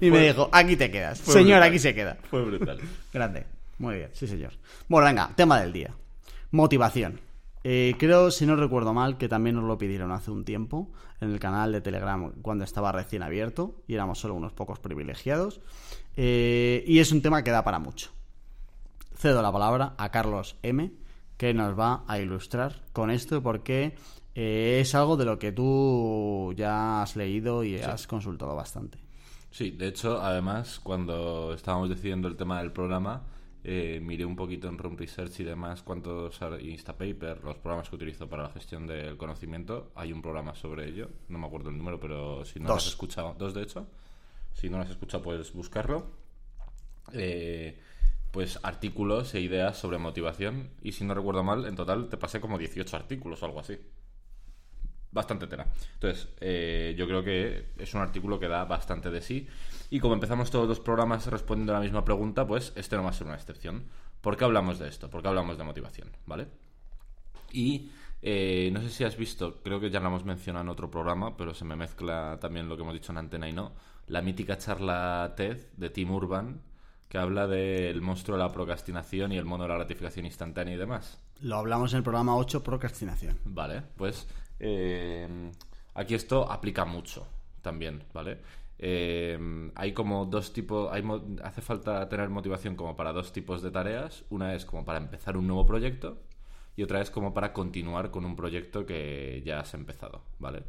Y 0.00 0.10
me 0.10 0.20
dijo, 0.20 0.48
aquí 0.52 0.76
te 0.76 0.90
quedas. 0.90 1.18
Señor, 1.18 1.58
brutal. 1.58 1.62
aquí 1.62 1.78
se 1.78 1.94
queda. 1.94 2.16
Fue 2.30 2.42
brutal. 2.42 2.78
Grande. 3.12 3.46
Muy 3.78 3.96
bien, 3.96 4.10
sí, 4.12 4.28
señor. 4.28 4.52
Bueno, 4.88 5.06
venga, 5.06 5.30
tema 5.34 5.60
del 5.60 5.72
día. 5.72 5.92
Motivación. 6.52 7.20
Eh, 7.64 7.94
creo, 7.98 8.30
si 8.30 8.46
no 8.46 8.54
recuerdo 8.56 8.92
mal, 8.92 9.18
que 9.18 9.28
también 9.28 9.56
nos 9.56 9.64
lo 9.64 9.78
pidieron 9.78 10.12
hace 10.12 10.30
un 10.30 10.44
tiempo 10.44 10.90
en 11.20 11.32
el 11.32 11.40
canal 11.40 11.72
de 11.72 11.80
Telegram 11.80 12.32
cuando 12.42 12.64
estaba 12.64 12.92
recién 12.92 13.22
abierto 13.22 13.76
y 13.86 13.94
éramos 13.94 14.18
solo 14.18 14.34
unos 14.34 14.52
pocos 14.52 14.78
privilegiados. 14.78 15.60
Eh, 16.16 16.84
y 16.86 16.98
es 16.98 17.10
un 17.12 17.22
tema 17.22 17.42
que 17.42 17.50
da 17.50 17.64
para 17.64 17.78
mucho. 17.78 18.10
Cedo 19.16 19.42
la 19.42 19.52
palabra 19.52 19.94
a 19.98 20.10
Carlos 20.10 20.56
M, 20.62 20.92
que 21.36 21.54
nos 21.54 21.78
va 21.78 22.04
a 22.06 22.18
ilustrar 22.18 22.82
con 22.92 23.10
esto 23.10 23.42
porque 23.42 23.96
eh, 24.34 24.78
es 24.80 24.94
algo 24.94 25.16
de 25.16 25.24
lo 25.24 25.38
que 25.38 25.52
tú 25.52 26.54
ya 26.56 27.02
has 27.02 27.16
leído 27.16 27.64
y 27.64 27.76
has 27.76 28.06
consultado 28.06 28.54
bastante. 28.54 28.98
Sí, 29.50 29.70
de 29.70 29.88
hecho, 29.88 30.20
además, 30.22 30.80
cuando 30.82 31.52
estábamos 31.52 31.90
decidiendo 31.90 32.26
el 32.26 32.36
tema 32.36 32.60
del 32.60 32.72
programa, 32.72 33.22
eh, 33.64 34.00
miré 34.02 34.24
un 34.24 34.34
poquito 34.34 34.66
en 34.68 34.76
Room 34.76 34.96
Research 34.96 35.38
y 35.40 35.44
demás 35.44 35.82
cuántos 35.82 36.40
Instapaper, 36.60 37.44
los 37.44 37.58
programas 37.58 37.88
que 37.88 37.96
utilizo 37.96 38.28
para 38.28 38.44
la 38.44 38.48
gestión 38.48 38.86
del 38.86 39.16
conocimiento. 39.16 39.92
Hay 39.94 40.12
un 40.12 40.22
programa 40.22 40.54
sobre 40.54 40.88
ello, 40.88 41.10
no 41.28 41.38
me 41.38 41.46
acuerdo 41.46 41.70
el 41.70 41.76
número, 41.76 42.00
pero 42.00 42.44
si 42.44 42.58
no 42.58 42.68
lo 42.68 42.74
has 42.74 42.86
escuchado, 42.86 43.36
dos 43.38 43.54
de 43.54 43.62
hecho, 43.62 43.86
si 44.54 44.68
no 44.68 44.78
lo 44.78 44.84
has 44.84 44.90
escuchado 44.90 45.22
puedes 45.22 45.52
buscarlo. 45.52 46.06
Eh, 47.12 47.78
pues 48.30 48.58
artículos 48.62 49.34
e 49.34 49.40
ideas 49.40 49.76
sobre 49.76 49.98
motivación 49.98 50.70
y 50.82 50.92
si 50.92 51.04
no 51.04 51.12
recuerdo 51.12 51.44
mal, 51.44 51.66
en 51.66 51.76
total 51.76 52.08
te 52.08 52.16
pasé 52.16 52.40
como 52.40 52.56
18 52.56 52.96
artículos 52.96 53.42
o 53.42 53.46
algo 53.46 53.60
así. 53.60 53.78
Bastante 55.12 55.46
tela. 55.46 55.66
Entonces, 55.94 56.28
eh, 56.40 56.94
yo 56.96 57.06
creo 57.06 57.22
que 57.22 57.66
es 57.78 57.94
un 57.94 58.00
artículo 58.00 58.40
que 58.40 58.48
da 58.48 58.64
bastante 58.64 59.10
de 59.10 59.20
sí. 59.20 59.46
Y 59.90 60.00
como 60.00 60.14
empezamos 60.14 60.50
todos 60.50 60.66
los 60.66 60.80
programas 60.80 61.26
respondiendo 61.26 61.72
a 61.72 61.76
la 61.76 61.82
misma 61.82 62.04
pregunta, 62.04 62.46
pues 62.46 62.72
este 62.76 62.96
no 62.96 63.02
va 63.04 63.10
a 63.10 63.12
ser 63.12 63.26
una 63.26 63.36
excepción. 63.36 63.84
¿Por 64.22 64.36
qué 64.36 64.44
hablamos 64.44 64.78
de 64.78 64.88
esto? 64.88 65.10
¿Por 65.10 65.20
qué 65.20 65.28
hablamos 65.28 65.58
de 65.58 65.64
motivación? 65.64 66.08
¿Vale? 66.26 66.48
Y 67.52 67.90
eh, 68.22 68.70
no 68.72 68.80
sé 68.80 68.88
si 68.88 69.04
has 69.04 69.16
visto, 69.16 69.60
creo 69.62 69.80
que 69.80 69.90
ya 69.90 70.00
lo 70.00 70.06
hemos 70.06 70.24
mencionado 70.24 70.62
en 70.62 70.68
otro 70.70 70.90
programa, 70.90 71.36
pero 71.36 71.52
se 71.52 71.64
me 71.64 71.76
mezcla 71.76 72.38
también 72.40 72.68
lo 72.68 72.76
que 72.76 72.82
hemos 72.82 72.94
dicho 72.94 73.12
en 73.12 73.18
antena 73.18 73.48
y 73.48 73.52
no. 73.52 73.72
La 74.06 74.22
mítica 74.22 74.56
charla 74.56 75.34
TED 75.36 75.58
de 75.76 75.90
Tim 75.90 76.10
Urban, 76.10 76.62
que 77.08 77.18
habla 77.18 77.46
del 77.46 78.00
monstruo 78.00 78.38
de 78.38 78.44
la 78.44 78.52
procrastinación 78.52 79.32
y 79.32 79.36
el 79.36 79.44
mono 79.44 79.64
de 79.64 79.68
la 79.68 79.74
gratificación 79.74 80.24
instantánea 80.24 80.74
y 80.74 80.78
demás. 80.78 81.18
Lo 81.40 81.56
hablamos 81.56 81.92
en 81.92 81.98
el 81.98 82.02
programa 82.04 82.36
8, 82.36 82.62
procrastinación. 82.62 83.38
Vale, 83.44 83.82
pues 83.96 84.28
eh, 84.62 85.50
aquí 85.94 86.14
esto 86.14 86.50
aplica 86.50 86.84
mucho 86.84 87.26
también, 87.60 88.04
¿vale? 88.14 88.38
Eh, 88.78 89.70
hay 89.74 89.92
como 89.92 90.24
dos 90.24 90.52
tipos, 90.52 90.90
hay, 90.92 91.04
hace 91.42 91.60
falta 91.60 92.08
tener 92.08 92.30
motivación 92.30 92.74
como 92.74 92.96
para 92.96 93.12
dos 93.12 93.32
tipos 93.32 93.62
de 93.62 93.70
tareas. 93.70 94.24
Una 94.30 94.54
es 94.54 94.64
como 94.64 94.84
para 94.84 94.98
empezar 94.98 95.36
un 95.36 95.46
nuevo 95.46 95.66
proyecto 95.66 96.18
y 96.76 96.82
otra 96.82 97.00
es 97.00 97.10
como 97.10 97.34
para 97.34 97.52
continuar 97.52 98.10
con 98.10 98.24
un 98.24 98.36
proyecto 98.36 98.86
que 98.86 99.42
ya 99.44 99.60
has 99.60 99.74
empezado, 99.74 100.22
¿vale? 100.38 100.62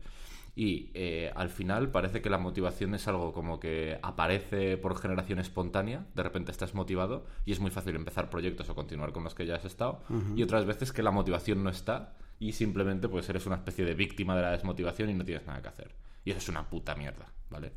Y 0.56 0.92
eh, 0.94 1.32
al 1.36 1.50
final 1.50 1.90
parece 1.90 2.22
que 2.22 2.30
la 2.30 2.38
motivación 2.38 2.94
es 2.94 3.08
algo 3.08 3.34
como 3.34 3.60
que 3.60 3.98
aparece 4.04 4.78
por 4.78 4.96
generación 4.96 5.40
espontánea, 5.40 6.06
de 6.14 6.22
repente 6.22 6.52
estás 6.52 6.76
motivado 6.76 7.26
y 7.46 7.52
es 7.52 7.60
muy 7.60 7.72
fácil 7.72 7.96
empezar 7.96 8.30
proyectos 8.30 8.70
o 8.70 8.76
continuar 8.76 9.14
con 9.14 9.24
los 9.24 9.34
que 9.34 9.48
ya 9.48 9.56
has 9.56 9.66
estado. 9.66 10.02
Y 10.36 10.44
otras 10.44 10.66
veces 10.66 10.92
que 10.92 11.02
la 11.02 11.10
motivación 11.10 11.64
no 11.64 11.72
está 11.72 12.14
y 12.48 12.52
simplemente 12.54 13.10
pues 13.10 13.28
eres 13.30 13.46
una 13.46 13.58
especie 13.58 13.86
de 13.86 13.94
víctima 13.94 14.36
de 14.36 14.42
la 14.42 14.52
desmotivación 14.52 15.10
y 15.10 15.14
no 15.14 15.26
tienes 15.26 15.46
nada 15.46 15.62
que 15.62 15.68
hacer. 15.68 15.92
Y 16.26 16.32
eso 16.32 16.40
es 16.40 16.50
una 16.50 16.70
puta 16.70 16.96
mierda, 16.96 17.28
¿vale? 17.50 17.72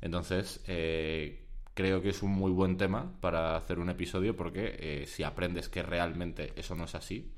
Entonces, 0.00 0.62
eh, 0.66 1.44
creo 1.74 2.02
que 2.02 2.10
es 2.10 2.22
un 2.22 2.32
muy 2.32 2.52
buen 2.52 2.76
tema 2.76 3.12
para 3.20 3.56
hacer 3.56 3.78
un 3.78 3.90
episodio 3.90 4.36
porque 4.36 4.76
eh, 4.78 5.06
si 5.06 5.22
aprendes 5.22 5.68
que 5.68 5.82
realmente 5.82 6.52
eso 6.56 6.74
no 6.74 6.84
es 6.84 6.94
así, 6.94 7.32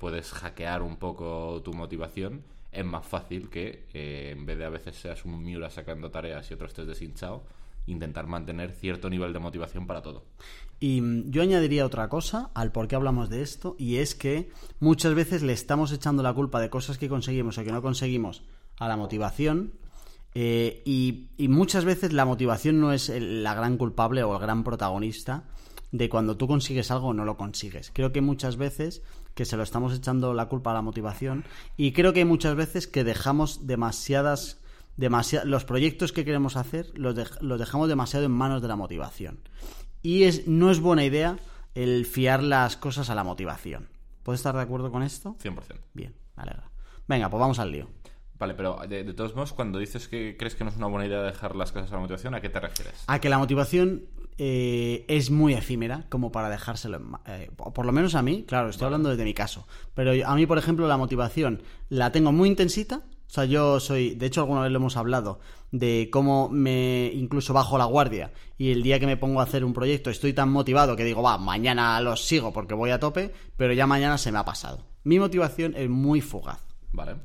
puedes 0.00 0.32
hackear 0.32 0.82
un 0.82 0.96
poco 0.96 1.62
tu 1.62 1.72
motivación 1.74 2.42
es 2.74 2.84
más 2.84 3.06
fácil 3.06 3.48
que 3.48 3.86
eh, 3.94 4.34
en 4.36 4.44
vez 4.44 4.58
de 4.58 4.64
a 4.64 4.68
veces 4.68 4.96
seas 4.96 5.24
un 5.24 5.42
miura 5.42 5.70
sacando 5.70 6.10
tareas 6.10 6.50
y 6.50 6.54
otro 6.54 6.66
estés 6.66 6.86
deshinchado, 6.86 7.44
intentar 7.86 8.26
mantener 8.26 8.72
cierto 8.72 9.08
nivel 9.08 9.32
de 9.32 9.38
motivación 9.38 9.86
para 9.86 10.02
todo. 10.02 10.24
Y 10.80 11.30
yo 11.30 11.42
añadiría 11.42 11.86
otra 11.86 12.08
cosa 12.08 12.50
al 12.54 12.72
por 12.72 12.88
qué 12.88 12.96
hablamos 12.96 13.30
de 13.30 13.42
esto, 13.42 13.76
y 13.78 13.96
es 13.96 14.14
que 14.14 14.50
muchas 14.80 15.14
veces 15.14 15.42
le 15.42 15.52
estamos 15.52 15.92
echando 15.92 16.22
la 16.22 16.34
culpa 16.34 16.60
de 16.60 16.70
cosas 16.70 16.98
que 16.98 17.08
conseguimos 17.08 17.58
o 17.58 17.64
que 17.64 17.72
no 17.72 17.82
conseguimos 17.82 18.42
a 18.78 18.88
la 18.88 18.96
motivación, 18.96 19.72
eh, 20.34 20.82
y, 20.84 21.28
muchas 21.48 21.84
veces 21.84 22.12
la 22.12 22.24
motivación 22.24 22.80
no 22.80 22.92
es 22.92 23.08
la 23.08 23.54
gran 23.54 23.76
culpable 23.76 24.24
o 24.24 24.34
el 24.34 24.40
gran 24.40 24.64
protagonista 24.64 25.44
de 25.92 26.08
cuando 26.08 26.36
tú 26.36 26.48
consigues 26.48 26.90
algo 26.90 27.08
o 27.08 27.14
no 27.14 27.24
lo 27.24 27.36
consigues. 27.36 27.92
Creo 27.94 28.10
que 28.10 28.20
muchas 28.20 28.56
veces 28.56 29.02
que 29.34 29.44
se 29.44 29.56
lo 29.56 29.62
estamos 29.62 29.94
echando 29.94 30.34
la 30.34 30.48
culpa 30.48 30.72
a 30.72 30.74
la 30.74 30.82
motivación 30.82 31.44
y 31.76 31.92
creo 31.92 32.12
que 32.12 32.24
muchas 32.24 32.56
veces 32.56 32.88
que 32.88 33.04
dejamos 33.04 33.66
demasiadas 33.66 34.60
los 34.96 35.64
proyectos 35.64 36.12
que 36.12 36.24
queremos 36.24 36.56
hacer 36.56 36.90
los, 36.94 37.14
los, 37.40 37.58
dejamos 37.58 37.88
demasiado 37.88 38.26
en 38.26 38.32
manos 38.32 38.62
de 38.62 38.68
la 38.68 38.76
motivación 38.76 39.40
y 40.04 40.22
es 40.22 40.46
no 40.46 40.70
es 40.70 40.78
buena 40.78 41.04
idea 41.04 41.36
el 41.74 42.06
fiar 42.06 42.44
las 42.44 42.76
cosas 42.76 43.10
a 43.10 43.16
la 43.16 43.24
motivación 43.24 43.88
¿puedes 44.22 44.38
estar 44.38 44.54
de 44.54 44.62
acuerdo 44.62 44.92
con 44.92 45.02
esto? 45.02 45.36
100% 45.42 45.80
bien, 45.94 46.14
me 46.36 46.44
venga, 47.08 47.28
pues 47.28 47.40
vamos 47.40 47.58
al 47.58 47.72
lío 47.72 47.88
Vale, 48.36 48.54
pero 48.54 48.80
de, 48.88 49.04
de, 49.04 49.14
todos 49.14 49.34
modos, 49.36 49.52
cuando 49.52 49.78
dices 49.78 50.08
que 50.08 50.36
crees 50.36 50.56
que 50.56 50.64
no 50.64 50.70
es 50.70 50.76
una 50.76 50.88
buena 50.88 51.06
idea 51.06 51.22
dejar 51.22 51.54
las 51.54 51.70
cosas 51.70 51.92
a 51.92 51.94
la 51.94 52.00
motivación, 52.00 52.34
¿a 52.34 52.40
qué 52.40 52.48
te 52.48 52.58
refieres? 52.58 53.04
A 53.06 53.20
que 53.20 53.28
la 53.28 53.38
motivación 53.38 54.08
eh, 54.36 55.04
es 55.06 55.30
muy 55.30 55.54
efímera 55.54 56.06
como 56.08 56.32
para 56.32 56.50
dejárselo 56.50 56.96
en 56.96 57.06
eh, 57.26 57.50
por 57.56 57.86
lo 57.86 57.92
menos 57.92 58.16
a 58.16 58.22
mí, 58.22 58.44
claro, 58.46 58.68
estoy 58.68 58.86
hablando 58.86 59.10
desde 59.10 59.24
mi 59.24 59.34
caso. 59.34 59.66
Pero 59.94 60.12
a 60.26 60.34
mí, 60.34 60.46
por 60.46 60.58
ejemplo, 60.58 60.88
la 60.88 60.96
motivación 60.96 61.62
la 61.88 62.10
tengo 62.10 62.32
muy 62.32 62.48
intensita. 62.48 63.02
O 63.34 63.40
sea, 63.42 63.46
yo 63.46 63.80
soy, 63.80 64.14
de 64.14 64.26
hecho 64.26 64.42
alguna 64.42 64.60
vez 64.60 64.70
lo 64.70 64.78
hemos 64.78 64.96
hablado, 64.96 65.40
de 65.72 66.08
cómo 66.12 66.48
me 66.48 67.10
incluso 67.12 67.52
bajo 67.52 67.76
la 67.76 67.84
guardia 67.84 68.32
y 68.56 68.70
el 68.70 68.84
día 68.84 69.00
que 69.00 69.06
me 69.06 69.16
pongo 69.16 69.40
a 69.40 69.42
hacer 69.42 69.64
un 69.64 69.74
proyecto 69.74 70.08
estoy 70.08 70.32
tan 70.32 70.50
motivado 70.50 70.94
que 70.94 71.02
digo, 71.02 71.20
va, 71.20 71.36
mañana 71.36 72.00
los 72.00 72.24
sigo 72.24 72.52
porque 72.52 72.74
voy 72.74 72.90
a 72.90 73.00
tope, 73.00 73.34
pero 73.56 73.72
ya 73.72 73.88
mañana 73.88 74.18
se 74.18 74.30
me 74.30 74.38
ha 74.38 74.44
pasado. 74.44 74.84
Mi 75.02 75.18
motivación 75.18 75.74
es 75.76 75.90
muy 75.90 76.20
fugaz. 76.20 76.64
Vale. 76.92 77.16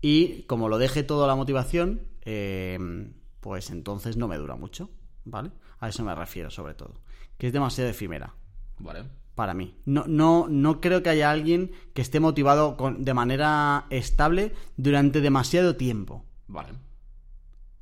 Y 0.00 0.44
como 0.44 0.70
lo 0.70 0.78
deje 0.78 1.02
todo 1.02 1.26
la 1.26 1.34
motivación, 1.34 2.08
eh, 2.22 2.78
pues 3.40 3.68
entonces 3.68 4.16
no 4.16 4.28
me 4.28 4.38
dura 4.38 4.56
mucho, 4.56 4.88
¿vale? 5.26 5.50
A 5.78 5.90
eso 5.90 6.02
me 6.02 6.14
refiero, 6.14 6.48
sobre 6.48 6.72
todo. 6.72 7.02
Que 7.36 7.48
es 7.48 7.52
demasiado 7.52 7.90
efímera. 7.90 8.32
Vale. 8.78 9.04
Para 9.40 9.54
mí. 9.54 9.74
No, 9.86 10.04
no, 10.06 10.48
no 10.50 10.82
creo 10.82 11.02
que 11.02 11.08
haya 11.08 11.30
alguien 11.30 11.72
que 11.94 12.02
esté 12.02 12.20
motivado 12.20 12.76
con, 12.76 13.06
de 13.06 13.14
manera 13.14 13.86
estable 13.88 14.52
durante 14.76 15.22
demasiado 15.22 15.76
tiempo. 15.76 16.26
Vale. 16.46 16.68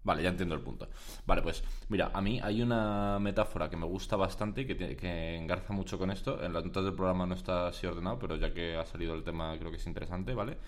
Vale, 0.04 0.22
ya 0.22 0.28
entiendo 0.28 0.54
el 0.54 0.60
punto. 0.60 0.88
Vale, 1.26 1.42
pues 1.42 1.64
mira, 1.88 2.12
a 2.14 2.20
mí 2.20 2.38
hay 2.40 2.62
una 2.62 3.18
metáfora 3.18 3.68
que 3.68 3.76
me 3.76 3.86
gusta 3.86 4.14
bastante 4.14 4.60
y 4.60 4.66
que, 4.66 4.94
que 4.96 5.36
engarza 5.36 5.72
mucho 5.72 5.98
con 5.98 6.12
esto. 6.12 6.40
En 6.44 6.52
la 6.52 6.60
nota 6.60 6.80
del 6.80 6.94
programa 6.94 7.26
no 7.26 7.34
está 7.34 7.66
así 7.66 7.88
ordenado, 7.88 8.20
pero 8.20 8.36
ya 8.36 8.54
que 8.54 8.76
ha 8.76 8.86
salido 8.86 9.16
el 9.16 9.24
tema 9.24 9.58
creo 9.58 9.72
que 9.72 9.78
es 9.78 9.86
interesante, 9.88 10.34
¿vale? 10.34 10.58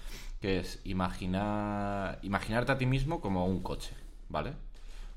Que 0.40 0.58
es 0.58 0.80
imaginar, 0.82 2.18
imaginarte 2.22 2.72
a 2.72 2.78
ti 2.78 2.86
mismo 2.86 3.20
como 3.20 3.46
un 3.46 3.62
coche, 3.62 3.94
¿vale? 4.28 4.54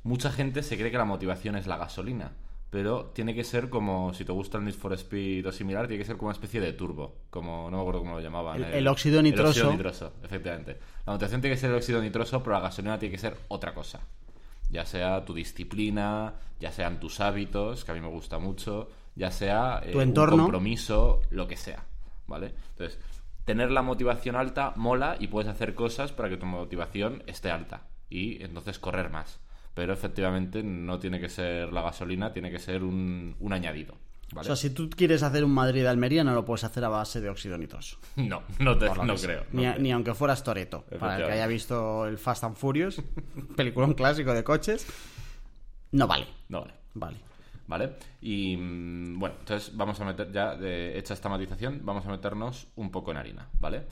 mucha 0.04 0.32
gente 0.32 0.64
se 0.64 0.78
cree 0.78 0.92
que 0.92 0.98
la 0.98 1.06
motivación 1.06 1.56
es 1.56 1.66
la 1.66 1.78
gasolina, 1.78 2.34
pero 2.74 3.12
tiene 3.14 3.36
que 3.36 3.44
ser 3.44 3.70
como, 3.70 4.16
si 4.16 4.26
te 4.26 4.32
gusta 4.32 4.58
el 4.58 4.64
Need 4.64 4.74
for 4.74 4.92
Speed 4.94 5.46
o 5.48 5.52
similar, 5.52 5.88
tiene 5.88 6.02
que 6.02 6.08
ser 6.08 6.18
como 6.18 6.30
una 6.30 6.34
especie 6.34 6.60
de 6.60 6.74
turbo, 6.74 7.18
como, 7.30 7.70
no 7.70 7.78
me 7.78 7.82
acuerdo 7.82 8.00
cómo 8.00 8.16
lo 8.16 8.20
llamaban. 8.20 8.64
El, 8.64 8.88
óxido 8.88 9.22
nitroso. 9.22 9.44
El 9.44 9.50
óxido 9.50 9.72
nitroso, 9.74 10.14
efectivamente. 10.24 10.80
La 11.06 11.14
motivación 11.14 11.40
tiene 11.40 11.56
que 11.56 11.62
ser 11.62 11.70
el 11.70 11.76
óxido 11.76 12.02
nitroso, 12.02 12.42
pero 12.42 12.56
la 12.56 12.62
gasolina 12.62 12.98
tiene 12.98 13.14
que 13.14 13.22
ser 13.22 13.38
otra 13.50 13.76
cosa. 13.76 14.00
Ya 14.72 14.88
sea 14.88 15.24
tu 15.24 15.36
disciplina, 15.36 16.34
ya 16.60 16.72
sean 16.72 17.00
tus 17.00 17.20
hábitos, 17.20 17.86
que 17.86 17.92
a 17.92 17.94
mí 17.94 18.02
me 18.02 18.08
gusta 18.08 18.40
mucho, 18.40 18.90
ya 19.14 19.30
sea 19.30 19.80
eh, 19.86 19.92
tu 19.92 20.02
entorno. 20.02 20.38
un 20.38 20.42
compromiso, 20.42 21.22
lo 21.30 21.48
que 21.48 21.58
sea, 21.58 21.86
¿vale? 22.26 22.56
Entonces, 22.72 23.00
tener 23.46 23.70
la 23.70 23.84
motivación 23.84 24.36
alta 24.36 24.74
mola 24.78 25.16
y 25.20 25.28
puedes 25.28 25.48
hacer 25.48 25.76
cosas 25.76 26.12
para 26.12 26.28
que 26.28 26.38
tu 26.38 26.48
motivación 26.48 27.22
esté 27.28 27.52
alta 27.52 27.84
y 28.10 28.44
entonces 28.44 28.80
correr 28.80 29.12
más 29.12 29.44
pero 29.74 29.94
efectivamente 29.94 30.64
no 30.64 31.00
tiene 31.00 31.20
que 31.20 31.30
ser 31.30 31.72
la 31.74 31.82
gasolina, 31.82 32.32
tiene 32.32 32.52
que 32.52 32.60
ser 32.60 32.84
un, 32.84 33.36
añadido. 33.52 33.96
O 34.36 34.44
sea, 34.44 34.56
si 34.56 34.72
tú 34.72 34.90
quieres 34.90 35.22
hacer 35.22 35.44
un 35.44 35.54
Madrid-Almería, 35.54 36.24
no 36.24 36.34
lo 36.34 36.44
puedes 36.44 36.64
hacer 36.64 36.84
a 36.84 36.90
base 36.90 37.22
de 37.22 37.30
óxido 37.30 37.58
nitroso. 37.58 37.98
No, 38.16 38.42
no, 38.60 38.78
te, 38.78 38.90
no 38.90 39.16
creo. 39.16 39.46
ni, 39.52 39.92
aunque 39.92 40.14
fueras 40.14 40.44
Toreto. 40.44 40.86
Para 41.00 41.18
el 41.18 41.26
que 41.26 41.32
haya 41.34 41.48
visto 41.48 42.08
el 42.08 42.18
Fast 42.18 42.44
and 42.44 42.56
Furious, 42.56 43.02
película 43.56 43.86
un 43.86 43.94
clásico 43.94 44.34
de 44.34 44.44
coches, 44.44 44.88
no 45.94 46.08
vale. 46.08 46.26
No 46.50 46.62
vale. 46.62 46.74
Vale. 46.96 47.18
¿Vale? 47.68 47.94
Y 48.22 48.58
mm, 48.58 49.20
bueno, 49.20 49.36
entonces 49.40 49.76
vamos 49.76 50.00
a 50.00 50.06
meter 50.06 50.32
ya, 50.32 50.56
de, 50.56 50.98
hecha 50.98 51.14
esta 51.14 51.30
matización, 51.30 51.82
vamos 51.84 52.06
a 52.06 52.10
meternos 52.10 52.68
un 52.76 52.92
poco 52.92 53.12
en 53.12 53.18
harina, 53.18 53.48
¿vale? 53.60 53.84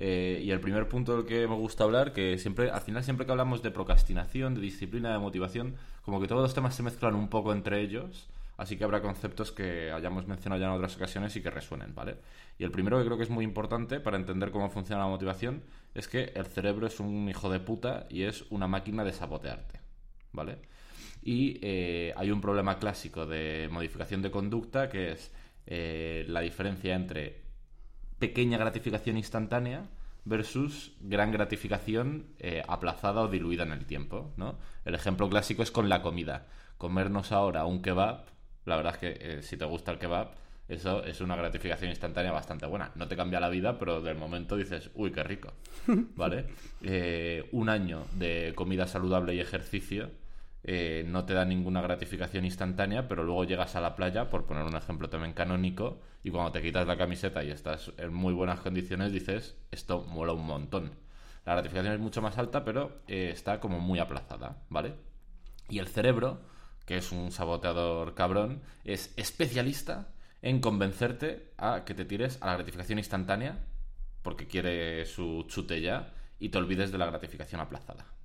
Eh, 0.00 0.40
y 0.44 0.52
el 0.52 0.60
primer 0.60 0.88
punto 0.88 1.16
del 1.16 1.26
que 1.26 1.48
me 1.48 1.56
gusta 1.56 1.82
hablar, 1.82 2.12
que 2.12 2.38
siempre, 2.38 2.70
al 2.70 2.80
final 2.80 3.02
siempre 3.02 3.26
que 3.26 3.32
hablamos 3.32 3.62
de 3.62 3.72
procrastinación, 3.72 4.54
de 4.54 4.60
disciplina, 4.60 5.12
de 5.12 5.18
motivación, 5.18 5.74
como 6.02 6.20
que 6.20 6.28
todos 6.28 6.40
los 6.40 6.54
temas 6.54 6.76
se 6.76 6.84
mezclan 6.84 7.16
un 7.16 7.28
poco 7.28 7.52
entre 7.52 7.80
ellos, 7.80 8.28
así 8.56 8.76
que 8.76 8.84
habrá 8.84 9.02
conceptos 9.02 9.50
que 9.50 9.90
hayamos 9.90 10.28
mencionado 10.28 10.60
ya 10.60 10.68
en 10.68 10.74
otras 10.74 10.94
ocasiones 10.94 11.34
y 11.34 11.42
que 11.42 11.50
resuenen, 11.50 11.96
¿vale? 11.96 12.16
Y 12.60 12.64
el 12.64 12.70
primero 12.70 12.96
que 12.98 13.06
creo 13.06 13.16
que 13.16 13.24
es 13.24 13.30
muy 13.30 13.44
importante 13.44 13.98
para 13.98 14.16
entender 14.16 14.52
cómo 14.52 14.70
funciona 14.70 15.02
la 15.02 15.08
motivación 15.08 15.64
es 15.94 16.06
que 16.06 16.32
el 16.36 16.46
cerebro 16.46 16.86
es 16.86 17.00
un 17.00 17.28
hijo 17.28 17.50
de 17.50 17.58
puta 17.58 18.06
y 18.08 18.22
es 18.22 18.44
una 18.50 18.68
máquina 18.68 19.02
de 19.02 19.12
sabotearte, 19.12 19.80
¿vale? 20.32 20.58
Y 21.24 21.58
eh, 21.60 22.14
hay 22.16 22.30
un 22.30 22.40
problema 22.40 22.78
clásico 22.78 23.26
de 23.26 23.68
modificación 23.72 24.22
de 24.22 24.30
conducta 24.30 24.88
que 24.88 25.10
es 25.10 25.32
eh, 25.66 26.24
la 26.28 26.40
diferencia 26.40 26.94
entre 26.94 27.47
pequeña 28.18 28.58
gratificación 28.58 29.16
instantánea 29.16 29.86
versus 30.24 30.92
gran 31.00 31.32
gratificación 31.32 32.26
eh, 32.38 32.62
aplazada 32.66 33.22
o 33.22 33.28
diluida 33.28 33.62
en 33.62 33.72
el 33.72 33.86
tiempo, 33.86 34.32
¿no? 34.36 34.58
El 34.84 34.94
ejemplo 34.94 35.28
clásico 35.28 35.62
es 35.62 35.70
con 35.70 35.88
la 35.88 36.02
comida. 36.02 36.46
Comernos 36.76 37.32
ahora 37.32 37.64
un 37.64 37.82
kebab, 37.82 38.26
la 38.66 38.76
verdad 38.76 38.94
es 38.94 38.98
que 38.98 39.18
eh, 39.20 39.42
si 39.42 39.56
te 39.56 39.64
gusta 39.64 39.92
el 39.92 39.98
kebab, 39.98 40.28
Eso 40.68 41.02
es 41.02 41.22
una 41.22 41.34
gratificación 41.34 41.88
instantánea 41.90 42.30
bastante 42.30 42.66
buena. 42.66 42.92
No 42.94 43.08
te 43.08 43.16
cambia 43.16 43.40
la 43.40 43.48
vida, 43.48 43.78
pero 43.78 44.02
del 44.02 44.18
momento 44.18 44.54
dices, 44.54 44.90
uy, 44.94 45.10
qué 45.12 45.22
rico. 45.22 45.54
¿Vale? 46.14 46.44
Eh, 46.82 47.48
un 47.52 47.70
año 47.70 48.04
de 48.12 48.52
comida 48.54 48.86
saludable 48.86 49.34
y 49.34 49.40
ejercicio 49.40 50.10
eh, 50.70 51.02
no 51.06 51.24
te 51.24 51.32
da 51.32 51.46
ninguna 51.46 51.80
gratificación 51.80 52.44
instantánea, 52.44 53.08
pero 53.08 53.24
luego 53.24 53.44
llegas 53.44 53.74
a 53.74 53.80
la 53.80 53.96
playa, 53.96 54.28
por 54.28 54.44
poner 54.44 54.64
un 54.64 54.76
ejemplo 54.76 55.08
también 55.08 55.32
canónico, 55.32 55.98
y 56.22 56.30
cuando 56.30 56.52
te 56.52 56.60
quitas 56.60 56.86
la 56.86 56.98
camiseta 56.98 57.42
y 57.42 57.50
estás 57.50 57.90
en 57.96 58.12
muy 58.12 58.34
buenas 58.34 58.60
condiciones, 58.60 59.10
dices, 59.10 59.56
esto 59.70 60.04
mola 60.04 60.34
un 60.34 60.44
montón. 60.44 60.90
La 61.46 61.54
gratificación 61.54 61.94
es 61.94 62.00
mucho 62.00 62.20
más 62.20 62.36
alta, 62.36 62.66
pero 62.66 63.00
eh, 63.08 63.30
está 63.32 63.60
como 63.60 63.80
muy 63.80 63.98
aplazada, 63.98 64.58
¿vale? 64.68 64.96
Y 65.70 65.78
el 65.78 65.88
cerebro, 65.88 66.42
que 66.84 66.98
es 66.98 67.12
un 67.12 67.32
saboteador 67.32 68.14
cabrón, 68.14 68.60
es 68.84 69.14
especialista 69.16 70.08
en 70.42 70.60
convencerte 70.60 71.54
a 71.56 71.86
que 71.86 71.94
te 71.94 72.04
tires 72.04 72.36
a 72.42 72.46
la 72.46 72.56
gratificación 72.56 72.98
instantánea 72.98 73.64
porque 74.20 74.46
quiere 74.46 75.06
su 75.06 75.46
chute 75.48 75.80
ya 75.80 76.12
y 76.38 76.50
te 76.50 76.58
olvides 76.58 76.92
de 76.92 76.98
la 76.98 77.06
gratificación 77.06 77.62
aplazada. 77.62 78.17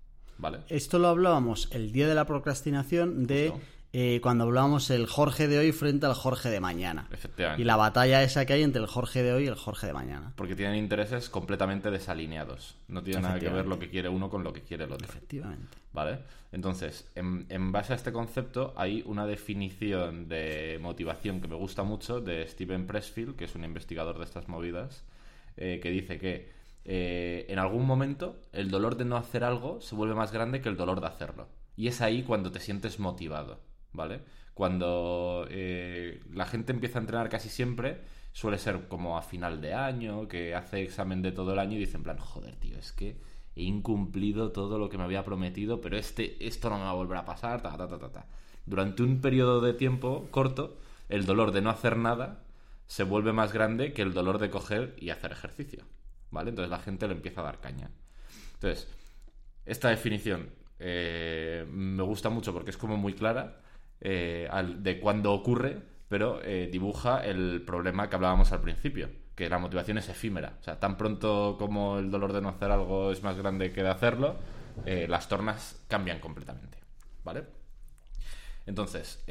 ¿Vale? 0.44 0.60
Esto 0.68 1.00
lo 1.00 1.08
hablábamos 1.08 1.70
el 1.72 1.94
día 1.94 2.06
de 2.06 2.16
la 2.16 2.26
procrastinación 2.26 3.26
de 3.26 3.54
eh, 3.94 4.20
cuando 4.22 4.44
hablábamos 4.44 4.90
el 4.90 5.08
Jorge 5.08 5.48
de 5.48 5.58
hoy 5.58 5.72
frente 5.72 6.06
al 6.06 6.16
Jorge 6.16 6.50
de 6.50 6.60
mañana. 6.60 7.08
Efectivamente. 7.14 7.62
Y 7.62 7.66
la 7.66 7.78
batalla 7.78 8.22
esa 8.24 8.46
que 8.46 8.52
hay 8.52 8.62
entre 8.62 8.82
el 8.82 8.88
Jorge 8.90 9.24
de 9.24 9.32
hoy 9.32 9.46
y 9.46 9.48
el 9.48 9.56
Jorge 9.56 9.88
de 9.88 9.94
mañana. 9.94 10.34
Porque 10.36 10.54
tienen 10.54 10.76
intereses 10.76 11.30
completamente 11.30 11.92
desalineados. 11.92 12.76
No 12.90 13.02
tiene 13.02 13.22
nada 13.22 13.40
que 13.40 13.48
ver 13.48 13.68
lo 13.68 13.80
que 13.80 13.90
quiere 13.90 14.10
uno 14.10 14.30
con 14.30 14.44
lo 14.44 14.52
que 14.52 14.64
quiere 14.64 14.84
el 14.84 14.92
otro. 14.92 15.08
Efectivamente. 15.08 15.78
¿Vale? 15.94 16.20
Entonces, 16.52 17.10
en, 17.16 17.46
en, 17.48 17.72
base 17.72 17.94
a 17.94 17.96
este 17.96 18.12
concepto, 18.12 18.74
hay 18.76 19.02
una 19.06 19.26
definición 19.26 20.28
de 20.28 20.78
motivación 20.82 21.40
que 21.40 21.48
me 21.48 21.56
gusta 21.56 21.84
mucho 21.84 22.20
de 22.20 22.46
Steven 22.50 22.86
Pressfield, 22.86 23.38
que 23.38 23.46
es 23.46 23.56
un 23.56 23.64
investigador 23.64 24.18
de 24.18 24.26
estas 24.26 24.50
movidas, 24.50 25.06
eh, 25.56 25.80
que 25.82 25.90
dice 25.90 26.18
que 26.18 26.52
eh, 26.86 27.46
en 27.50 27.60
algún 27.60 27.86
momento 27.86 28.42
el 28.52 28.70
dolor 28.70 28.98
de 28.98 29.06
no 29.06 29.16
hacer 29.16 29.44
algo 29.44 29.80
se 29.82 29.96
vuelve 29.96 30.16
más 30.16 30.32
grande 30.32 30.62
que 30.62 30.70
el 30.70 30.78
dolor 30.78 31.02
de 31.02 31.08
hacerlo. 31.08 31.48
Y 31.76 31.88
es 31.88 32.02
ahí 32.02 32.24
cuando 32.24 32.52
te 32.52 32.60
sientes 32.60 33.00
motivado, 33.00 33.60
¿vale? 33.94 34.22
Cuando 34.54 35.48
eh, 35.50 36.22
la 36.32 36.46
gente 36.46 36.72
empieza 36.72 37.00
a 37.00 37.02
entrenar 37.02 37.30
casi 37.30 37.50
siempre, 37.50 38.02
suele 38.32 38.60
ser 38.60 38.88
como 38.88 39.18
a 39.18 39.22
final 39.22 39.62
de 39.62 39.74
año, 39.74 40.28
que 40.28 40.54
hace 40.56 40.84
examen 40.84 41.22
de 41.22 41.32
todo 41.32 41.54
el 41.54 41.60
año 41.60 41.78
y 41.78 41.80
dice 41.80 41.98
en 41.98 42.04
plan, 42.04 42.18
joder, 42.18 42.56
tío, 42.58 42.78
es 42.78 42.92
que 42.92 43.18
he 43.56 43.64
incumplido 43.64 44.52
todo 44.52 44.78
lo 44.78 44.90
que 44.90 44.98
me 44.98 45.04
había 45.04 45.24
prometido, 45.24 45.82
pero 45.82 45.98
este, 45.98 46.46
esto 46.46 46.70
no 46.70 46.78
me 46.78 46.84
va 46.84 46.92
a 46.92 46.96
volver 46.96 47.18
a 47.18 47.26
pasar, 47.26 47.62
ta, 47.62 47.76
ta, 47.78 47.88
ta, 47.88 47.98
ta, 47.98 48.12
ta. 48.12 48.26
Durante 48.66 49.04
un 49.04 49.22
periodo 49.22 49.62
de 49.62 49.74
tiempo 49.74 50.28
corto, 50.32 50.78
el 51.10 51.26
dolor 51.26 51.52
de 51.52 51.62
no 51.62 51.70
hacer 51.70 51.98
nada 51.98 52.44
se 52.88 53.04
vuelve 53.04 53.34
más 53.34 53.54
grande 53.54 53.94
que 53.94 54.02
el 54.02 54.14
dolor 54.14 54.38
de 54.38 54.50
coger 54.50 54.96
y 55.00 55.10
hacer 55.10 55.32
ejercicio. 55.32 55.84
¿Vale? 56.34 56.50
Entonces 56.50 56.72
la 56.72 56.80
gente 56.80 57.08
le 57.08 57.14
empieza 57.14 57.42
a 57.42 57.44
dar 57.44 57.60
caña. 57.62 57.92
Entonces, 58.56 58.88
esta 59.66 59.90
definición 59.90 60.50
eh, 60.80 61.64
me 61.70 62.02
gusta 62.02 62.30
mucho 62.30 62.52
porque 62.52 62.72
es 62.72 62.78
como 62.78 62.98
muy 62.98 63.14
clara 63.14 63.62
eh, 64.02 64.50
de 64.80 65.00
cuándo 65.00 65.32
ocurre, 65.32 65.78
pero 66.10 66.42
eh, 66.44 66.70
dibuja 66.72 67.24
el 67.24 67.62
problema 67.62 68.10
que 68.10 68.16
hablábamos 68.16 68.52
al 68.52 68.62
principio, 68.62 69.10
que 69.36 69.48
la 69.48 69.60
motivación 69.60 70.00
es 70.00 70.10
efímera. 70.10 70.58
O 70.60 70.64
sea, 70.64 70.80
tan 70.80 70.98
pronto 70.98 71.56
como 71.60 72.00
el 72.00 72.10
dolor 72.10 72.34
de 72.34 72.42
no 72.42 72.50
hacer 72.50 72.72
algo 72.72 73.12
es 73.12 73.22
más 73.22 73.38
grande 73.38 73.72
que 73.72 73.84
de 73.84 73.90
hacerlo, 73.90 74.38
las 74.86 75.30
tornas 75.30 75.86
cambian 75.88 76.20
completamente. 76.20 76.80
¿Vale? 77.24 77.44
Entonces, 78.66 79.24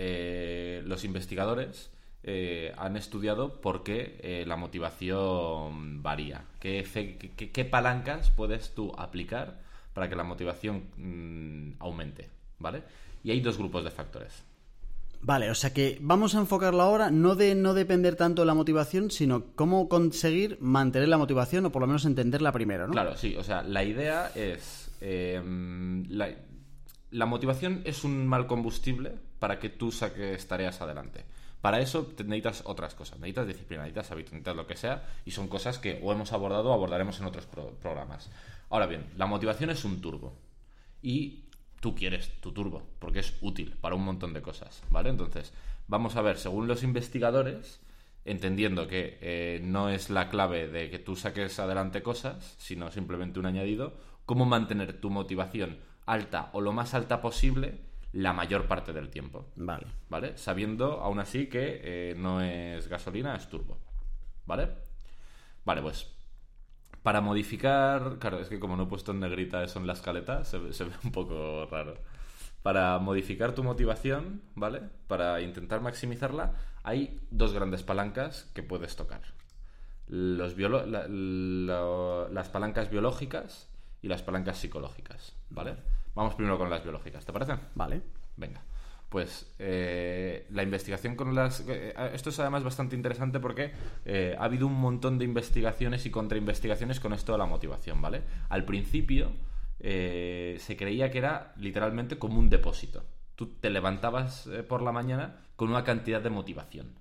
los 0.86 1.04
investigadores 1.04 1.91
eh, 2.24 2.72
han 2.76 2.96
estudiado 2.96 3.60
por 3.60 3.82
qué 3.82 4.18
eh, 4.22 4.44
la 4.46 4.56
motivación 4.56 6.02
varía. 6.02 6.44
¿Qué, 6.60 6.84
qué, 7.52 7.64
palancas 7.64 8.30
puedes 8.30 8.74
tú 8.74 8.92
aplicar 8.96 9.60
para 9.92 10.08
que 10.08 10.14
la 10.14 10.22
motivación 10.22 10.84
mm, 10.96 11.82
aumente? 11.82 12.30
¿Vale? 12.60 12.84
Y 13.24 13.32
hay 13.32 13.40
dos 13.40 13.58
grupos 13.58 13.82
de 13.82 13.90
factores. 13.90 14.44
Vale, 15.20 15.50
o 15.50 15.54
sea 15.54 15.72
que 15.72 15.98
vamos 16.00 16.34
a 16.34 16.38
enfocarlo 16.38 16.82
ahora 16.82 17.10
no 17.10 17.36
de 17.36 17.54
no 17.54 17.74
depender 17.74 18.16
tanto 18.16 18.42
de 18.42 18.46
la 18.46 18.54
motivación, 18.54 19.10
sino 19.10 19.54
cómo 19.54 19.88
conseguir 19.88 20.58
mantener 20.60 21.08
la 21.08 21.18
motivación 21.18 21.66
o 21.66 21.72
por 21.72 21.82
lo 21.82 21.86
menos 21.86 22.04
entenderla 22.04 22.50
primero, 22.50 22.86
¿no? 22.86 22.92
Claro, 22.92 23.16
sí, 23.16 23.36
o 23.36 23.42
sea, 23.44 23.62
la 23.62 23.84
idea 23.84 24.32
es... 24.34 24.90
Em, 25.00 26.04
la, 26.08 26.28
la 27.10 27.26
motivación 27.26 27.82
es 27.84 28.04
un 28.04 28.26
mal 28.26 28.46
combustible 28.46 29.12
para 29.38 29.58
que 29.58 29.68
tú 29.68 29.92
saques 29.92 30.46
tareas 30.46 30.80
adelante. 30.80 31.24
Para 31.62 31.80
eso 31.80 32.12
necesitas 32.18 32.64
otras 32.66 32.94
cosas, 32.96 33.20
necesitas 33.20 33.46
disciplina, 33.46 33.84
necesitas 33.84 34.10
hábito, 34.10 34.54
lo 34.54 34.66
que 34.66 34.76
sea, 34.76 35.08
y 35.24 35.30
son 35.30 35.46
cosas 35.46 35.78
que 35.78 36.00
o 36.02 36.12
hemos 36.12 36.32
abordado 36.32 36.70
o 36.70 36.72
abordaremos 36.74 37.20
en 37.20 37.26
otros 37.26 37.46
programas. 37.46 38.30
Ahora 38.68 38.86
bien, 38.86 39.06
la 39.16 39.26
motivación 39.26 39.70
es 39.70 39.84
un 39.84 40.00
turbo. 40.00 40.34
Y 41.02 41.44
tú 41.78 41.94
quieres 41.94 42.30
tu 42.40 42.52
turbo, 42.52 42.82
porque 42.98 43.20
es 43.20 43.34
útil 43.40 43.76
para 43.80 43.94
un 43.94 44.04
montón 44.04 44.32
de 44.32 44.42
cosas, 44.42 44.82
¿vale? 44.90 45.10
Entonces, 45.10 45.52
vamos 45.86 46.16
a 46.16 46.22
ver, 46.22 46.36
según 46.36 46.66
los 46.66 46.82
investigadores, 46.82 47.80
entendiendo 48.24 48.88
que 48.88 49.18
eh, 49.20 49.60
no 49.62 49.88
es 49.88 50.10
la 50.10 50.28
clave 50.28 50.66
de 50.66 50.90
que 50.90 50.98
tú 50.98 51.14
saques 51.14 51.60
adelante 51.60 52.02
cosas, 52.02 52.56
sino 52.58 52.90
simplemente 52.90 53.38
un 53.38 53.46
añadido, 53.46 53.94
cómo 54.26 54.46
mantener 54.46 55.00
tu 55.00 55.10
motivación 55.10 55.78
alta 56.06 56.50
o 56.52 56.60
lo 56.60 56.72
más 56.72 56.94
alta 56.94 57.20
posible 57.20 57.78
la 58.12 58.32
mayor 58.32 58.66
parte 58.66 58.92
del 58.92 59.08
tiempo. 59.08 59.46
Vale. 59.56 59.86
¿Vale? 60.08 60.36
Sabiendo 60.36 61.00
aún 61.00 61.18
así 61.18 61.46
que 61.46 61.80
eh, 61.82 62.14
no 62.16 62.40
es 62.40 62.88
gasolina, 62.88 63.34
es 63.34 63.48
turbo. 63.48 63.78
¿Vale? 64.46 64.68
Vale, 65.64 65.82
pues. 65.82 66.08
Para 67.02 67.20
modificar. 67.20 68.18
Claro, 68.18 68.40
es 68.40 68.48
que 68.48 68.60
como 68.60 68.76
no 68.76 68.84
he 68.84 68.86
puesto 68.86 69.12
en 69.12 69.20
negrita 69.20 69.64
eso 69.64 69.78
en 69.78 69.86
la 69.86 69.94
escaleta, 69.94 70.44
se, 70.44 70.58
ve 70.58 70.70
un 71.04 71.12
poco 71.12 71.66
raro. 71.70 71.96
Para 72.62 72.98
modificar 72.98 73.54
tu 73.54 73.64
motivación, 73.64 74.42
¿vale? 74.54 74.82
Para 75.08 75.40
intentar 75.40 75.80
maximizarla, 75.80 76.54
hay 76.84 77.20
dos 77.30 77.52
grandes 77.52 77.82
palancas 77.82 78.50
que 78.54 78.62
puedes 78.62 78.94
tocar. 78.94 79.22
Los 80.06 80.56
las 82.30 82.48
palancas 82.50 82.90
biológicas 82.90 83.68
y 84.00 84.08
las 84.08 84.22
palancas 84.22 84.58
psicológicas, 84.58 85.34
¿vale? 85.50 85.76
Vamos 86.14 86.34
primero 86.34 86.58
con 86.58 86.68
las 86.68 86.82
biológicas, 86.82 87.24
¿te 87.24 87.32
parece? 87.32 87.54
Vale. 87.74 88.02
Venga. 88.36 88.62
Pues 89.08 89.54
eh, 89.58 90.46
la 90.50 90.62
investigación 90.62 91.16
con 91.16 91.34
las... 91.34 91.60
Eh, 91.68 91.94
esto 92.14 92.30
es 92.30 92.38
además 92.40 92.64
bastante 92.64 92.96
interesante 92.96 93.40
porque 93.40 93.72
eh, 94.06 94.34
ha 94.38 94.44
habido 94.44 94.66
un 94.66 94.74
montón 94.74 95.18
de 95.18 95.26
investigaciones 95.26 96.06
y 96.06 96.10
contrainvestigaciones 96.10 96.98
con 96.98 97.12
esto 97.12 97.32
de 97.32 97.38
la 97.38 97.44
motivación, 97.44 98.00
¿vale? 98.00 98.22
Al 98.48 98.64
principio 98.64 99.32
se 99.78 100.76
creía 100.78 101.10
que 101.10 101.18
era 101.18 101.52
literalmente 101.56 102.16
como 102.16 102.38
un 102.38 102.48
depósito. 102.48 103.02
Tú 103.34 103.48
te 103.48 103.68
levantabas 103.68 104.48
por 104.68 104.80
la 104.80 104.92
mañana 104.92 105.40
con 105.56 105.70
una 105.70 105.82
cantidad 105.82 106.20
de 106.20 106.30
motivación 106.30 106.94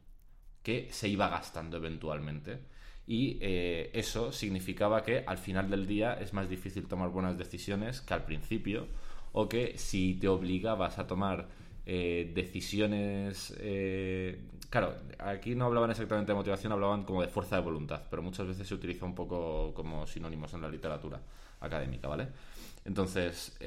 que 0.64 0.88
se 0.92 1.08
iba 1.08 1.30
gastando 1.30 1.78
eventualmente 1.78 2.60
y 3.08 3.38
eh, 3.42 3.90
eso 3.94 4.32
significaba 4.32 5.04
que 5.04 5.24
al 5.26 5.38
final 5.38 5.70
del 5.70 5.88
día 5.88 6.14
es 6.14 6.34
más 6.34 6.50
difícil 6.50 6.88
tomar 6.88 7.10
buenas 7.10 7.38
decisiones 7.38 8.02
que 8.02 8.14
al 8.14 8.26
principio 8.26 8.88
o 9.34 9.50
que 9.50 9.78
si 9.78 10.16
te 10.16 10.28
obligabas 10.28 11.00
a 11.00 11.08
tomar 11.08 11.48
eh, 11.86 12.32
decisiones 12.36 13.56
eh, 13.60 14.40
claro 14.70 14.96
aquí 15.18 15.56
no 15.56 15.66
hablaban 15.66 15.90
exactamente 15.90 16.32
de 16.32 16.36
motivación 16.36 16.72
hablaban 16.74 17.04
como 17.04 17.22
de 17.22 17.28
fuerza 17.28 17.56
de 17.56 17.64
voluntad 17.64 18.04
pero 18.10 18.22
muchas 18.22 18.48
veces 18.48 18.68
se 18.68 18.76
utiliza 18.76 19.06
un 19.06 19.16
poco 19.16 19.74
como 19.74 20.06
sinónimos 20.06 20.54
en 20.54 20.62
la 20.62 20.70
literatura 20.70 21.20
académica 21.60 22.08
vale 22.08 22.28
entonces 22.86 23.58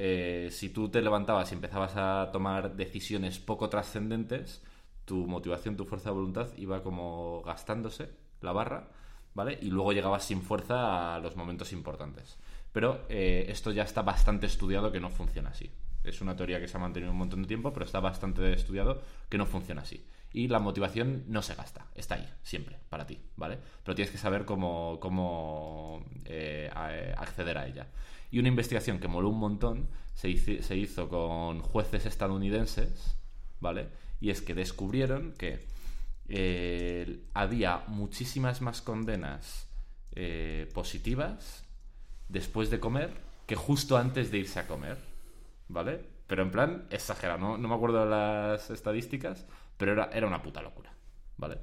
si 0.49 0.69
tú 0.69 0.89
te 0.89 1.01
levantabas 1.01 1.51
y 1.51 1.55
empezabas 1.55 1.93
a 1.95 2.29
tomar 2.31 2.75
decisiones 2.75 3.39
poco 3.39 3.69
trascendentes 3.69 4.63
tu 5.03 5.27
motivación 5.27 5.75
tu 5.75 5.85
fuerza 5.85 6.09
de 6.09 6.15
voluntad 6.15 6.47
iba 6.57 6.81
como 6.83 7.41
gastándose 7.45 8.09
la 8.41 8.53
barra 8.53 8.87
¿vale? 9.35 9.59
Y 9.61 9.69
luego 9.69 9.93
llegabas 9.93 10.23
sin 10.23 10.41
fuerza 10.41 11.13
a 11.15 11.19
los 11.19 11.35
momentos 11.35 11.71
importantes. 11.73 12.37
Pero 12.71 13.05
eh, 13.09 13.45
esto 13.49 13.71
ya 13.71 13.83
está 13.83 14.01
bastante 14.01 14.47
estudiado 14.47 14.91
que 14.91 14.99
no 14.99 15.11
funciona 15.11 15.51
así. 15.51 15.69
Es 16.03 16.21
una 16.21 16.35
teoría 16.35 16.59
que 16.59 16.67
se 16.67 16.77
ha 16.77 16.79
mantenido 16.79 17.11
un 17.11 17.17
montón 17.17 17.41
de 17.41 17.47
tiempo, 17.47 17.71
pero 17.73 17.85
está 17.85 17.99
bastante 17.99 18.53
estudiado 18.53 19.01
que 19.29 19.37
no 19.37 19.45
funciona 19.45 19.81
así. 19.81 20.05
Y 20.33 20.47
la 20.47 20.59
motivación 20.59 21.23
no 21.27 21.41
se 21.41 21.55
gasta, 21.55 21.87
está 21.95 22.15
ahí, 22.15 22.29
siempre, 22.43 22.77
para 22.89 23.07
ti, 23.07 23.19
¿vale? 23.37 23.57
Pero 23.83 23.95
tienes 23.95 24.11
que 24.11 24.17
saber 24.17 24.45
cómo, 24.45 24.99
cómo 24.99 26.05
eh, 26.25 26.69
acceder 27.17 27.57
a 27.57 27.67
ella. 27.67 27.87
Y 28.31 28.39
una 28.39 28.49
investigación 28.49 28.99
que 28.99 29.07
moló 29.07 29.29
un 29.29 29.39
montón 29.39 29.87
se 30.13 30.29
hizo, 30.29 30.61
se 30.61 30.75
hizo 30.75 31.07
con 31.09 31.61
jueces 31.61 32.05
estadounidenses, 32.05 33.17
¿vale? 33.59 33.87
Y 34.19 34.29
es 34.29 34.41
que 34.41 34.53
descubrieron 34.53 35.33
que 35.37 35.65
eh, 36.27 37.19
había 37.33 37.83
muchísimas 37.87 38.61
más 38.61 38.81
condenas 38.81 39.69
eh, 40.15 40.69
positivas 40.73 41.65
después 42.29 42.69
de 42.69 42.79
comer 42.79 43.11
que 43.45 43.55
justo 43.55 43.97
antes 43.97 44.31
de 44.31 44.39
irse 44.39 44.59
a 44.59 44.67
comer, 44.67 44.97
¿vale? 45.67 45.99
Pero 46.27 46.41
en 46.41 46.51
plan 46.51 46.87
exagerado, 46.89 47.39
no, 47.39 47.57
me 47.57 47.75
acuerdo 47.75 48.03
de 48.03 48.09
las 48.09 48.71
estadísticas, 48.71 49.45
pero 49.77 49.91
era, 49.91 50.09
era 50.11 50.25
una 50.25 50.41
puta 50.41 50.61
locura, 50.61 50.91
¿vale? 51.37 51.59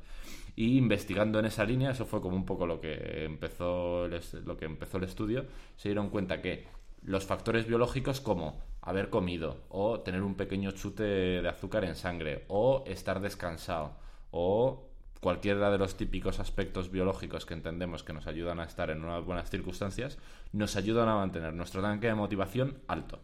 Y 0.54 0.76
investigando 0.78 1.40
en 1.40 1.46
esa 1.46 1.64
línea, 1.64 1.90
eso 1.90 2.06
fue 2.06 2.20
como 2.20 2.36
un 2.36 2.44
poco 2.44 2.66
lo 2.66 2.80
que 2.80 3.24
empezó 3.24 4.04
el, 4.04 4.20
lo 4.44 4.56
que 4.56 4.66
empezó 4.66 4.98
el 4.98 5.04
estudio, 5.04 5.46
se 5.76 5.88
dieron 5.88 6.10
cuenta 6.10 6.40
que 6.40 6.66
los 7.02 7.24
factores 7.24 7.66
biológicos 7.66 8.20
como 8.20 8.60
haber 8.80 9.10
comido 9.10 9.64
o 9.70 10.00
tener 10.00 10.22
un 10.22 10.36
pequeño 10.36 10.70
chute 10.72 11.02
de 11.02 11.48
azúcar 11.48 11.84
en 11.84 11.96
sangre 11.96 12.44
o 12.48 12.84
estar 12.86 13.20
descansado 13.20 14.01
o 14.32 14.88
cualquiera 15.20 15.70
de 15.70 15.78
los 15.78 15.96
típicos 15.96 16.40
aspectos 16.40 16.90
biológicos 16.90 17.46
que 17.46 17.54
entendemos 17.54 18.02
que 18.02 18.12
nos 18.12 18.26
ayudan 18.26 18.58
a 18.58 18.64
estar 18.64 18.90
en 18.90 19.04
unas 19.04 19.24
buenas 19.24 19.48
circunstancias, 19.48 20.18
nos 20.52 20.74
ayudan 20.74 21.08
a 21.08 21.14
mantener 21.14 21.54
nuestro 21.54 21.80
tanque 21.80 22.08
de 22.08 22.14
motivación 22.14 22.78
alto. 22.88 23.20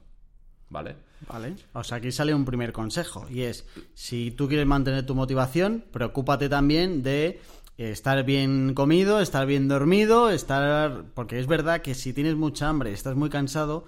¿Vale? 0.71 0.97
Vale. 1.27 1.57
O 1.73 1.83
sea, 1.83 1.97
aquí 1.97 2.13
sale 2.13 2.35
un 2.35 2.45
primer 2.45 2.73
consejo 2.73 3.27
y 3.29 3.41
es, 3.41 3.67
si 3.95 4.31
tú 4.31 4.47
quieres 4.49 4.67
mantener 4.67 5.05
tu 5.07 5.15
motivación, 5.15 5.83
preocúpate 5.91 6.49
también 6.49 7.03
de 7.03 7.41
estar 7.79 8.23
bien 8.25 8.75
comido, 8.75 9.21
estar 9.21 9.47
bien 9.47 9.67
dormido, 9.67 10.31
estar... 10.31 11.05
Porque 11.15 11.39
es 11.39 11.47
verdad 11.47 11.81
que 11.81 11.95
si 11.95 12.13
tienes 12.13 12.37
mucha 12.37 12.69
hambre 12.69 12.93
estás 12.93 13.17
muy 13.17 13.31
cansado, 13.31 13.87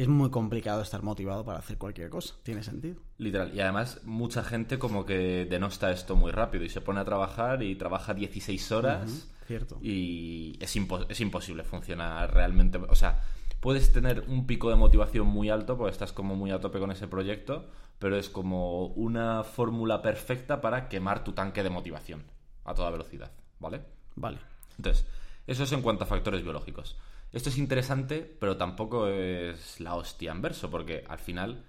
es 0.00 0.08
muy 0.08 0.30
complicado 0.30 0.82
estar 0.82 1.02
motivado 1.02 1.44
para 1.44 1.58
hacer 1.58 1.76
cualquier 1.78 2.08
cosa. 2.10 2.34
Tiene 2.42 2.62
sentido. 2.62 2.96
Literal. 3.18 3.54
Y 3.54 3.60
además, 3.60 4.00
mucha 4.04 4.42
gente 4.42 4.78
como 4.78 5.04
que 5.04 5.46
denosta 5.48 5.90
esto 5.90 6.16
muy 6.16 6.30
rápido 6.32 6.64
y 6.64 6.68
se 6.68 6.80
pone 6.80 7.00
a 7.00 7.04
trabajar 7.04 7.62
y 7.62 7.74
trabaja 7.76 8.14
16 8.14 8.72
horas. 8.72 9.28
Cierto. 9.46 9.78
Y 9.82 10.56
es, 10.60 10.76
impo- 10.76 11.06
es 11.08 11.20
imposible 11.20 11.64
funcionar 11.64 12.32
realmente. 12.32 12.78
O 12.88 12.94
sea, 12.94 13.22
puedes 13.60 13.92
tener 13.92 14.24
un 14.28 14.46
pico 14.46 14.70
de 14.70 14.76
motivación 14.76 15.26
muy 15.26 15.50
alto 15.50 15.76
porque 15.76 15.92
estás 15.92 16.12
como 16.12 16.34
muy 16.36 16.50
a 16.50 16.60
tope 16.60 16.78
con 16.78 16.90
ese 16.90 17.08
proyecto, 17.08 17.68
pero 17.98 18.16
es 18.16 18.30
como 18.30 18.86
una 18.86 19.44
fórmula 19.44 20.00
perfecta 20.02 20.60
para 20.60 20.88
quemar 20.88 21.24
tu 21.24 21.32
tanque 21.32 21.62
de 21.62 21.70
motivación 21.70 22.22
a 22.64 22.72
toda 22.74 22.90
velocidad, 22.90 23.32
¿vale? 23.58 23.82
Vale. 24.16 24.38
Entonces, 24.78 25.04
eso 25.46 25.64
es 25.64 25.72
en 25.72 25.82
cuanto 25.82 26.04
a 26.04 26.06
factores 26.06 26.42
biológicos. 26.42 26.96
Esto 27.32 27.48
es 27.48 27.58
interesante, 27.58 28.22
pero 28.40 28.56
tampoco 28.56 29.06
es 29.06 29.80
la 29.80 29.94
hostia 29.94 30.32
en 30.32 30.42
verso, 30.42 30.70
porque 30.70 31.04
al 31.08 31.18
final 31.18 31.64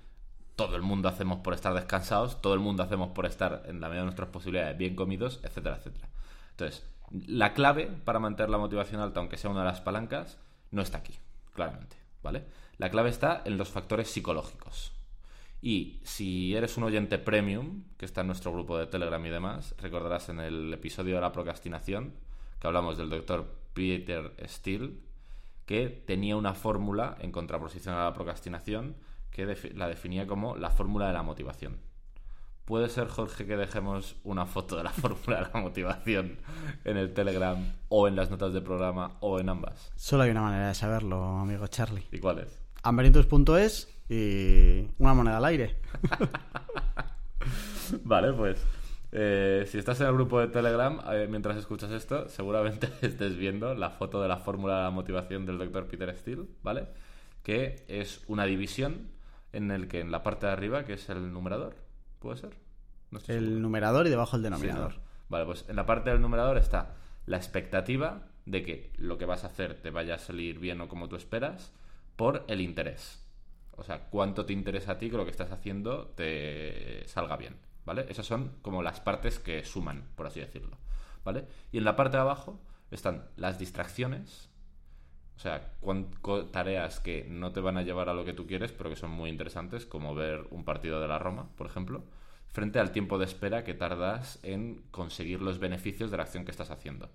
todo 0.55 0.75
el 0.75 0.81
mundo 0.81 1.07
hacemos 1.07 1.39
por 1.39 1.53
estar 1.53 1.73
descansados, 1.73 2.41
todo 2.41 2.53
el 2.53 2.59
mundo 2.59 2.83
hacemos 2.83 3.09
por 3.09 3.25
estar 3.25 3.63
en 3.65 3.79
la 3.79 3.87
medida 3.87 4.01
de 4.01 4.05
nuestras 4.05 4.29
posibilidades 4.29 4.77
bien 4.77 4.95
comidos, 4.95 5.39
etcétera, 5.43 5.77
etcétera. 5.77 6.09
Entonces, 6.51 6.85
la 7.27 7.53
clave 7.53 7.87
para 7.87 8.19
mantener 8.19 8.49
la 8.49 8.57
motivación 8.57 9.01
alta, 9.01 9.19
aunque 9.19 9.37
sea 9.37 9.49
una 9.49 9.61
de 9.61 9.67
las 9.67 9.81
palancas, 9.81 10.39
no 10.71 10.81
está 10.81 10.99
aquí, 10.99 11.13
claramente, 11.53 11.95
¿vale? 12.23 12.45
La 12.77 12.89
clave 12.89 13.09
está 13.09 13.41
en 13.45 13.57
los 13.57 13.69
factores 13.69 14.09
psicológicos. 14.09 14.93
Y 15.61 15.99
si 16.03 16.55
eres 16.55 16.77
un 16.77 16.83
oyente 16.83 17.19
premium, 17.19 17.83
que 17.97 18.05
está 18.05 18.21
en 18.21 18.27
nuestro 18.27 18.51
grupo 18.51 18.77
de 18.79 18.87
Telegram 18.87 19.23
y 19.23 19.29
demás, 19.29 19.75
recordarás 19.77 20.29
en 20.29 20.39
el 20.39 20.73
episodio 20.73 21.15
de 21.15 21.21
la 21.21 21.31
procrastinación, 21.31 22.13
que 22.59 22.67
hablamos 22.67 22.97
del 22.97 23.09
doctor 23.09 23.45
Peter 23.73 24.33
Steele, 24.47 24.93
que 25.71 25.87
tenía 26.05 26.35
una 26.35 26.53
fórmula 26.53 27.15
en 27.21 27.31
contraposición 27.31 27.95
a 27.95 28.03
la 28.03 28.13
procrastinación 28.13 28.97
que 29.29 29.47
defi- 29.47 29.73
la 29.73 29.87
definía 29.87 30.27
como 30.27 30.57
la 30.57 30.69
fórmula 30.69 31.07
de 31.07 31.13
la 31.13 31.23
motivación. 31.23 31.77
¿Puede 32.65 32.89
ser, 32.89 33.07
Jorge, 33.07 33.45
que 33.45 33.55
dejemos 33.55 34.17
una 34.25 34.45
foto 34.45 34.75
de 34.75 34.83
la 34.83 34.89
fórmula 35.01 35.37
de 35.43 35.47
la 35.53 35.61
motivación 35.61 36.39
en 36.83 36.97
el 36.97 37.13
Telegram 37.13 37.57
o 37.87 38.09
en 38.09 38.17
las 38.17 38.29
notas 38.29 38.51
del 38.51 38.63
programa 38.63 39.15
o 39.21 39.39
en 39.39 39.47
ambas? 39.47 39.93
Solo 39.95 40.23
hay 40.23 40.31
una 40.31 40.41
manera 40.41 40.67
de 40.67 40.75
saberlo, 40.75 41.23
amigo 41.39 41.65
Charlie. 41.67 42.03
¿Y 42.11 42.19
cuál 42.19 42.39
es? 42.39 42.61
Hambrientos.es 42.83 43.87
y 44.09 44.89
una 44.97 45.13
moneda 45.13 45.37
al 45.37 45.45
aire. 45.45 45.77
Vale, 48.03 48.33
pues 48.33 48.61
eh, 49.11 49.65
si 49.67 49.77
estás 49.77 49.99
en 50.01 50.07
el 50.07 50.13
grupo 50.13 50.39
de 50.39 50.47
Telegram, 50.47 51.01
eh, 51.11 51.27
mientras 51.29 51.57
escuchas 51.57 51.91
esto, 51.91 52.29
seguramente 52.29 52.89
estés 53.01 53.35
viendo 53.37 53.73
la 53.75 53.89
foto 53.89 54.21
de 54.21 54.27
la 54.27 54.37
fórmula 54.37 54.77
de 54.77 54.83
la 54.83 54.91
motivación 54.91 55.45
del 55.45 55.57
doctor 55.57 55.87
Peter 55.87 56.15
Steele, 56.15 56.45
¿vale? 56.63 56.87
Que 57.43 57.83
es 57.87 58.23
una 58.27 58.45
división 58.45 59.09
en 59.53 59.71
el 59.71 59.87
que 59.87 59.99
en 59.99 60.11
la 60.11 60.23
parte 60.23 60.45
de 60.45 60.53
arriba, 60.53 60.85
que 60.85 60.93
es 60.93 61.09
el 61.09 61.33
numerador, 61.33 61.75
¿puede 62.19 62.37
ser? 62.37 62.51
No 63.09 63.17
estoy 63.17 63.35
seguro. 63.35 63.55
El 63.55 63.61
numerador 63.61 64.07
y 64.07 64.09
debajo 64.09 64.37
el 64.37 64.41
Sí, 64.41 64.43
denominador. 64.43 64.95
¿no? 64.95 65.01
Vale, 65.29 65.45
pues 65.45 65.65
en 65.67 65.75
la 65.75 65.85
parte 65.85 66.09
del 66.09 66.21
numerador 66.21 66.57
está 66.57 66.95
la 67.25 67.37
expectativa 67.37 68.27
de 68.45 68.63
que 68.63 68.91
lo 68.97 69.17
que 69.17 69.25
vas 69.25 69.43
a 69.43 69.47
hacer 69.47 69.75
te 69.81 69.89
vaya 69.91 70.15
a 70.15 70.19
salir 70.19 70.59
bien 70.59 70.81
o 70.81 70.87
como 70.87 71.09
tú 71.09 71.15
esperas 71.15 71.73
por 72.15 72.43
el 72.47 72.61
interés. 72.61 73.23
O 73.71 73.83
sea, 73.83 74.09
cuánto 74.09 74.45
te 74.45 74.53
interesa 74.53 74.93
a 74.93 74.97
ti 74.97 75.09
que 75.09 75.17
lo 75.17 75.25
que 75.25 75.31
estás 75.31 75.51
haciendo 75.51 76.07
te 76.15 77.07
salga 77.07 77.35
bien, 77.37 77.55
¿vale? 77.85 78.05
Esas 78.09 78.25
son 78.25 78.57
como 78.61 78.83
las 78.83 78.99
partes 78.99 79.39
que 79.39 79.63
suman, 79.63 80.07
por 80.15 80.27
así 80.27 80.39
decirlo, 80.39 80.77
¿vale? 81.23 81.45
Y 81.71 81.77
en 81.77 81.83
la 81.83 81.95
parte 81.95 82.17
de 82.17 82.21
abajo 82.21 82.59
están 82.91 83.29
las 83.35 83.57
distracciones, 83.59 84.49
o 85.35 85.39
sea, 85.39 85.73
tareas 86.51 86.99
que 86.99 87.25
no 87.27 87.51
te 87.51 87.61
van 87.61 87.77
a 87.77 87.81
llevar 87.81 88.09
a 88.09 88.13
lo 88.13 88.25
que 88.25 88.33
tú 88.33 88.45
quieres, 88.45 88.71
pero 88.71 88.89
que 88.89 88.95
son 88.95 89.11
muy 89.11 89.29
interesantes, 89.29 89.85
como 89.85 90.13
ver 90.13 90.45
un 90.51 90.63
partido 90.65 91.01
de 91.01 91.07
la 91.07 91.17
Roma, 91.17 91.49
por 91.55 91.67
ejemplo, 91.67 92.03
frente 92.47 92.79
al 92.79 92.91
tiempo 92.91 93.17
de 93.17 93.25
espera 93.25 93.63
que 93.63 93.73
tardas 93.73 94.39
en 94.43 94.83
conseguir 94.91 95.41
los 95.41 95.57
beneficios 95.57 96.11
de 96.11 96.17
la 96.17 96.23
acción 96.23 96.45
que 96.45 96.51
estás 96.51 96.69
haciendo. 96.69 97.09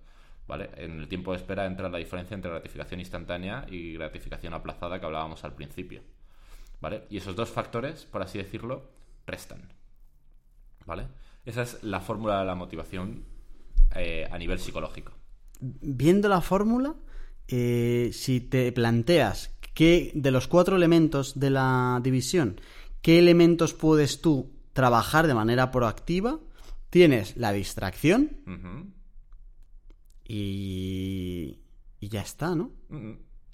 ¿Vale? 0.49 0.71
En 0.77 1.01
el 1.01 1.09
tiempo 1.09 1.33
de 1.33 1.39
espera 1.39 1.67
entra 1.67 1.89
la 1.89 1.99
diferencia 1.99 2.35
entre 2.35 2.51
gratificación 2.51 3.01
instantánea 3.01 3.67
y 3.69 3.95
gratificación 3.95 4.55
aplazada 4.55 5.01
que 5.01 5.07
hablábamos 5.07 5.45
al 5.45 5.55
principio. 5.55 6.03
¿Vale? 6.81 7.05
Y 7.11 7.17
esos 7.17 7.35
dos 7.35 7.51
factores, 7.51 8.05
por 8.07 8.23
así 8.23 8.39
decirlo, 8.39 8.89
restan. 9.27 9.76
¿Vale? 10.87 11.09
Esa 11.45 11.63
es 11.63 11.83
la 11.83 12.01
fórmula 12.01 12.41
de 12.41 12.47
la 12.47 12.55
motivación 12.55 13.25
eh, 13.95 14.27
a 14.31 14.39
nivel 14.39 14.59
psicológico. 14.59 15.13
Viendo 15.61 16.29
la 16.29 16.41
fórmula, 16.41 16.95
eh, 17.49 18.11
si 18.13 18.41
te 18.41 18.73
planteas 18.73 19.57
que 19.75 20.11
de 20.15 20.31
los 20.31 20.49
cuatro 20.49 20.77
elementos 20.77 21.39
de 21.39 21.51
la 21.51 22.01
división, 22.03 22.61
¿qué 23.03 23.19
elementos 23.19 23.75
puedes 23.75 24.21
tú 24.21 24.53
trabajar 24.73 25.27
de 25.27 25.35
manera 25.35 25.71
proactiva? 25.71 26.41
Tienes 26.91 27.37
la 27.37 27.53
distracción 27.53 28.95
y, 30.25 31.59
y 32.01 32.09
ya 32.09 32.23
está, 32.23 32.55
¿no? 32.55 32.71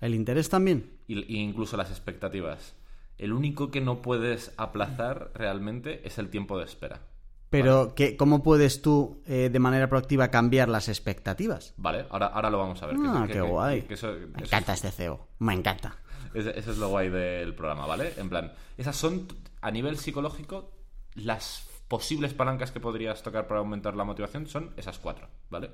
El 0.01 0.15
interés 0.15 0.49
también. 0.49 0.99
Y, 1.07 1.19
y 1.33 1.41
incluso 1.41 1.77
las 1.77 1.91
expectativas. 1.91 2.75
El 3.19 3.33
único 3.33 3.71
que 3.71 3.81
no 3.81 4.03
puedes 4.03 4.53
aplazar 4.57 5.33
realmente 5.35 6.07
es 6.07 6.19
el 6.19 6.31
tiempo 6.31 6.59
de 6.59 6.65
espera. 6.65 7.12
Pero 7.53 7.95
¿qué- 7.95 8.17
¿cómo 8.17 8.43
puedes 8.43 8.83
tú 8.83 9.23
eh, 9.27 9.49
de 9.53 9.59
manera 9.61 9.89
proactiva 9.89 10.29
cambiar 10.29 10.69
las 10.69 10.89
expectativas? 10.89 11.75
Vale, 11.77 12.07
ahora, 12.11 12.27
ahora 12.27 12.51
lo 12.51 12.59
vamos 12.59 12.83
a 12.83 12.87
ver. 12.87 12.97
Ah, 13.07 13.23
que- 13.27 13.35
qué 13.35 13.39
que- 13.41 13.47
guay. 13.47 13.83
que 13.83 13.95
eso, 13.95 14.09
Me 14.09 14.19
eso 14.43 14.45
encanta 14.47 14.73
este 14.73 14.91
CEO, 14.91 15.29
me 15.39 15.53
encanta. 15.55 15.97
es, 16.35 16.47
eso 16.47 16.73
es 16.73 16.79
lo 16.79 16.89
guay 16.89 17.11
del 17.11 17.55
programa, 17.55 17.87
¿vale? 17.87 18.15
En 18.17 18.29
plan, 18.29 18.53
esas 18.79 18.97
son, 18.97 19.29
a 19.61 19.71
nivel 19.71 19.99
psicológico, 19.99 20.73
las 21.15 21.69
posibles 21.89 22.33
palancas 22.33 22.73
que 22.73 22.81
podrías 22.81 23.23
tocar 23.23 23.47
para 23.47 23.61
aumentar 23.61 23.95
la 23.97 24.05
motivación 24.05 24.47
son 24.47 24.73
esas 24.79 24.99
cuatro, 24.99 25.29
¿vale? 25.51 25.71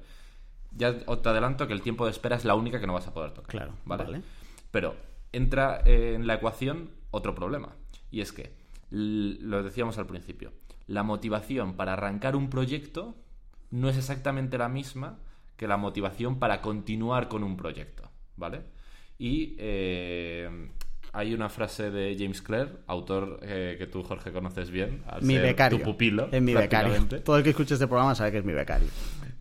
Ya 0.72 0.92
te 0.98 1.28
adelanto 1.28 1.66
que 1.66 1.72
el 1.72 1.80
tiempo 1.82 2.04
de 2.04 2.10
espera 2.10 2.36
es 2.36 2.44
la 2.44 2.54
única 2.56 2.80
que 2.80 2.86
no 2.86 2.92
vas 2.94 3.06
a 3.06 3.14
poder 3.14 3.30
tocar. 3.32 3.50
Claro, 3.50 3.72
¿vale? 3.84 4.04
vale. 4.04 4.22
Pero 4.70 4.96
entra 5.32 5.80
eh, 5.86 6.14
en 6.16 6.26
la 6.26 6.34
ecuación 6.34 6.90
otro 7.12 7.34
problema. 7.34 7.74
Y 8.10 8.20
es 8.20 8.32
que, 8.32 8.52
lo 8.90 9.62
decíamos 9.62 9.96
al 9.98 10.06
principio, 10.06 10.52
la 10.88 11.04
motivación 11.04 11.74
para 11.74 11.92
arrancar 11.92 12.34
un 12.34 12.50
proyecto 12.50 13.14
no 13.70 13.88
es 13.88 13.96
exactamente 13.96 14.58
la 14.58 14.68
misma 14.68 15.18
que 15.56 15.68
la 15.68 15.76
motivación 15.76 16.38
para 16.38 16.60
continuar 16.60 17.28
con 17.28 17.44
un 17.44 17.56
proyecto, 17.56 18.10
¿vale? 18.36 18.62
Y 19.18 19.54
eh, 19.58 20.70
hay 21.12 21.34
una 21.34 21.48
frase 21.48 21.90
de 21.90 22.16
James 22.18 22.40
Clear, 22.40 22.70
autor 22.86 23.40
eh, 23.42 23.76
que 23.78 23.86
tú, 23.86 24.02
Jorge, 24.02 24.32
conoces 24.32 24.70
bien, 24.70 25.02
al 25.06 25.22
Mi 25.22 25.34
ser 25.34 25.42
becario. 25.42 25.78
tu 25.78 25.84
pupilo. 25.84 26.28
Es 26.32 26.40
mi 26.40 26.54
becario. 26.54 26.94
Todo 27.24 27.36
el 27.36 27.42
que 27.42 27.50
escuche 27.50 27.74
este 27.74 27.86
programa 27.86 28.14
sabe 28.14 28.32
que 28.32 28.38
es 28.38 28.44
mi 28.44 28.52
becario. 28.52 28.88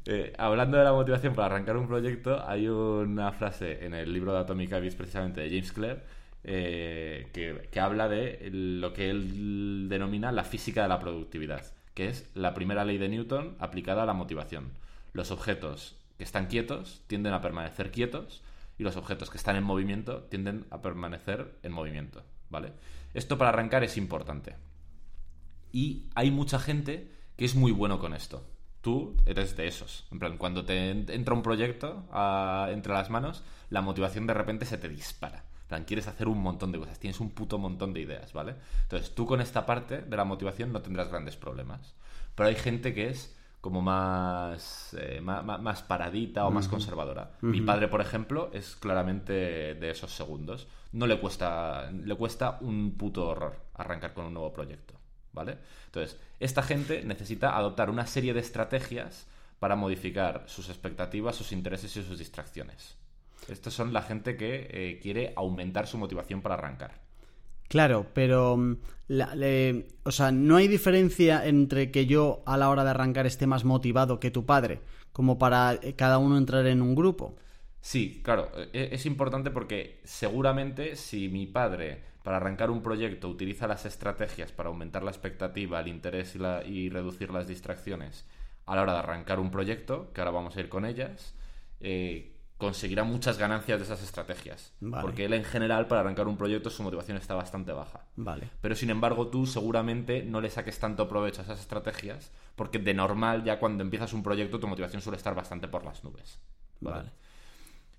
Eh, 0.06 0.34
hablando 0.38 0.78
de 0.78 0.84
la 0.84 0.92
motivación 0.92 1.34
para 1.36 1.48
arrancar 1.48 1.78
un 1.78 1.88
proyecto, 1.88 2.46
hay 2.48 2.68
una 2.68 3.32
frase 3.32 3.86
en 3.86 3.94
el 3.94 4.12
libro 4.12 4.34
de 4.34 4.40
Atomic 4.40 4.74
Habits 4.74 4.96
precisamente 4.96 5.42
de 5.42 5.50
James 5.50 5.72
Clear 5.72 6.04
eh, 6.48 7.30
que, 7.72 7.80
habla 7.80 8.08
de 8.08 8.50
lo 8.52 8.94
que 8.94 9.10
él 9.10 9.88
denomina 9.90 10.32
la 10.32 10.44
física 10.44 10.82
de 10.82 10.88
la 10.88 11.00
productividad, 11.00 11.66
que 11.94 12.08
es 12.08 12.30
la 12.34 12.54
primera 12.54 12.86
ley 12.86 12.98
de 12.98 13.10
Newton 13.10 13.56
aplicada 13.60 14.04
a 14.04 14.06
la 14.06 14.14
motivación. 14.14 14.72
Los 15.14 15.30
objetos 15.32 15.96
que 16.18 16.24
están 16.24 16.48
quietos 16.48 17.04
tienden 17.08 17.34
a 17.34 17.42
permanecer 17.42 17.92
quietos 17.92 18.42
y 18.78 18.84
los 18.84 18.96
objetos 18.96 19.30
que 19.30 19.38
están 19.38 19.56
en 19.56 19.64
movimiento 19.64 20.24
tienden 20.24 20.66
a 20.72 20.82
permanecer 20.82 21.56
en 21.64 21.72
movimiento, 21.72 22.24
¿vale? 22.50 22.72
Esto 23.14 23.38
para 23.38 23.50
arrancar 23.50 23.84
es 23.84 23.98
importante. 23.98 24.56
Y 25.72 26.06
hay 26.16 26.32
mucha 26.32 26.60
gente 26.60 27.12
que 27.36 27.46
es 27.46 27.56
muy 27.56 27.72
bueno 27.72 28.00
con 28.00 28.14
esto. 28.14 28.46
Tú 28.82 29.18
eres 29.26 29.58
de 29.58 29.68
esos. 29.68 30.06
En 30.12 30.20
plan, 30.20 30.38
cuando 30.38 30.64
te 30.66 30.92
en- 30.92 31.06
entra 31.10 31.34
un 31.34 31.42
proyecto 31.44 32.06
ah, 32.12 32.70
entre 32.72 32.94
las 32.94 33.10
manos, 33.10 33.44
la 33.70 33.82
motivación 33.82 34.28
de 34.28 34.34
repente 34.34 34.66
se 34.66 34.78
te 34.78 34.88
dispara. 34.90 35.44
Plan, 35.68 35.84
quieres 35.84 36.08
hacer 36.08 36.28
un 36.28 36.42
montón 36.42 36.72
de 36.72 36.80
cosas, 36.80 36.98
tienes 37.00 37.20
un 37.20 37.30
puto 37.32 37.58
montón 37.58 37.94
de 37.94 38.00
ideas, 38.02 38.32
¿vale? 38.34 38.56
Entonces, 38.84 39.14
tú 39.14 39.26
con 39.26 39.42
esta 39.42 39.66
parte 39.66 40.02
de 40.02 40.18
la 40.18 40.24
motivación 40.24 40.72
no 40.72 40.82
tendrás 40.82 41.10
grandes 41.10 41.36
problemas. 41.36 41.94
Pero 42.36 42.48
hay 42.50 42.56
gente 42.56 42.94
que 42.94 43.10
es 43.10 43.36
como 43.60 43.82
más, 43.82 44.96
eh, 45.00 45.20
ma- 45.22 45.42
más, 45.42 45.82
paradita 45.84 46.46
o 46.46 46.52
más 46.52 46.68
conservadora. 46.70 47.32
Mi 47.42 47.60
padre, 47.62 47.88
por 47.90 48.00
ejemplo, 48.02 48.50
es 48.54 48.76
claramente 48.76 49.34
de 49.34 49.90
esos 49.90 50.12
segundos. 50.14 50.68
No 50.94 51.06
le 51.06 51.20
cuesta, 51.20 51.92
le 51.92 52.16
cuesta 52.16 52.58
un 52.62 52.96
puto 52.98 53.28
horror 53.28 53.58
arrancar 53.74 54.14
con 54.14 54.26
un 54.26 54.34
nuevo 54.34 54.54
proyecto, 54.54 54.94
¿vale? 55.34 55.58
Entonces, 55.88 56.18
esta 56.40 56.64
gente 56.64 57.04
necesita 57.04 57.58
adoptar 57.58 57.90
una 57.90 58.06
serie 58.08 58.34
de 58.34 58.40
estrategias 58.40 59.28
para 59.60 59.76
modificar 59.76 60.44
sus 60.48 60.70
expectativas, 60.70 61.36
sus 61.36 61.52
intereses 61.52 61.96
y 61.98 62.04
sus 62.04 62.20
distracciones. 62.20 62.96
Estos 63.50 63.74
son 63.74 63.94
la 63.94 64.02
gente 64.02 64.38
que 64.38 64.68
eh, 64.72 65.00
quiere 65.02 65.34
aumentar 65.36 65.88
su 65.88 65.98
motivación 65.98 66.42
para 66.42 66.56
arrancar. 66.56 67.02
Claro, 67.70 68.08
pero 68.14 68.56
mm, 68.58 68.78
la- 69.10 69.36
le- 69.36 69.88
o 70.04 70.12
sea, 70.12 70.32
no 70.32 70.56
hay 70.56 70.68
diferencia 70.68 71.46
entre 71.46 71.92
que 71.92 72.06
yo 72.06 72.44
a 72.46 72.58
la 72.58 72.70
hora 72.70 72.84
de 72.84 72.92
arrancar 72.92 73.26
esté 73.26 73.46
más 73.48 73.66
motivado 73.66 74.20
que 74.20 74.32
tu 74.32 74.46
padre, 74.46 74.82
como 75.12 75.38
para 75.38 75.74
eh, 75.82 75.96
cada 75.96 76.18
uno 76.18 76.38
entrar 76.38 76.66
en 76.68 76.82
un 76.82 76.96
grupo. 76.96 77.36
Sí, 77.82 78.22
claro, 78.24 78.52
e- 78.74 78.90
es 78.92 79.06
importante 79.06 79.52
porque 79.52 80.02
seguramente 80.04 80.96
si 80.96 81.30
mi 81.30 81.46
padre 81.48 82.04
para 82.24 82.38
arrancar 82.38 82.70
un 82.72 82.82
proyecto 82.84 83.30
utiliza 83.30 83.68
las 83.68 83.86
estrategias 83.86 84.52
para 84.52 84.70
aumentar 84.70 85.04
la 85.04 85.12
expectativa, 85.12 85.80
el 85.80 85.88
interés 85.88 86.36
y, 86.36 86.40
la- 86.40 86.64
y 86.66 86.90
reducir 86.90 87.32
las 87.32 87.48
distracciones 87.48 88.26
a 88.66 88.76
la 88.76 88.82
hora 88.82 88.94
de 88.94 89.00
arrancar 89.00 89.40
un 89.40 89.52
proyecto, 89.52 90.12
que 90.14 90.22
ahora 90.22 90.32
vamos 90.32 90.58
a 90.58 90.60
ir 90.60 90.70
con 90.70 90.86
ellas, 90.86 91.36
eh, 91.80 92.37
conseguirá 92.58 93.04
muchas 93.04 93.38
ganancias 93.38 93.80
de 93.80 93.86
esas 93.86 94.04
estrategias. 94.04 94.74
Vale. 94.80 95.02
Porque 95.02 95.26
él 95.26 95.34
en 95.34 95.44
general 95.44 95.88
para 95.88 96.02
arrancar 96.02 96.28
un 96.28 96.38
proyecto 96.38 96.70
su 96.70 96.84
motivación 96.84 97.18
está 97.18 97.36
bastante 97.36 97.72
baja. 97.72 98.06
Vale. 98.16 98.50
Pero 98.62 98.76
sin 98.76 98.90
embargo 98.90 99.28
tú 99.28 99.46
seguramente 99.46 100.24
no 100.24 100.42
le 100.42 100.50
saques 100.50 100.80
tanto 100.80 101.08
provecho 101.08 101.42
a 101.42 101.44
esas 101.44 101.60
estrategias 101.60 102.32
porque 102.56 102.80
de 102.80 102.94
normal 102.94 103.44
ya 103.44 103.60
cuando 103.60 103.84
empiezas 103.84 104.14
un 104.14 104.24
proyecto 104.24 104.60
tu 104.60 104.68
motivación 104.68 105.02
suele 105.02 105.18
estar 105.18 105.36
bastante 105.36 105.68
por 105.68 105.86
las 105.86 106.04
nubes. 106.04 106.40
Vale. 106.82 107.12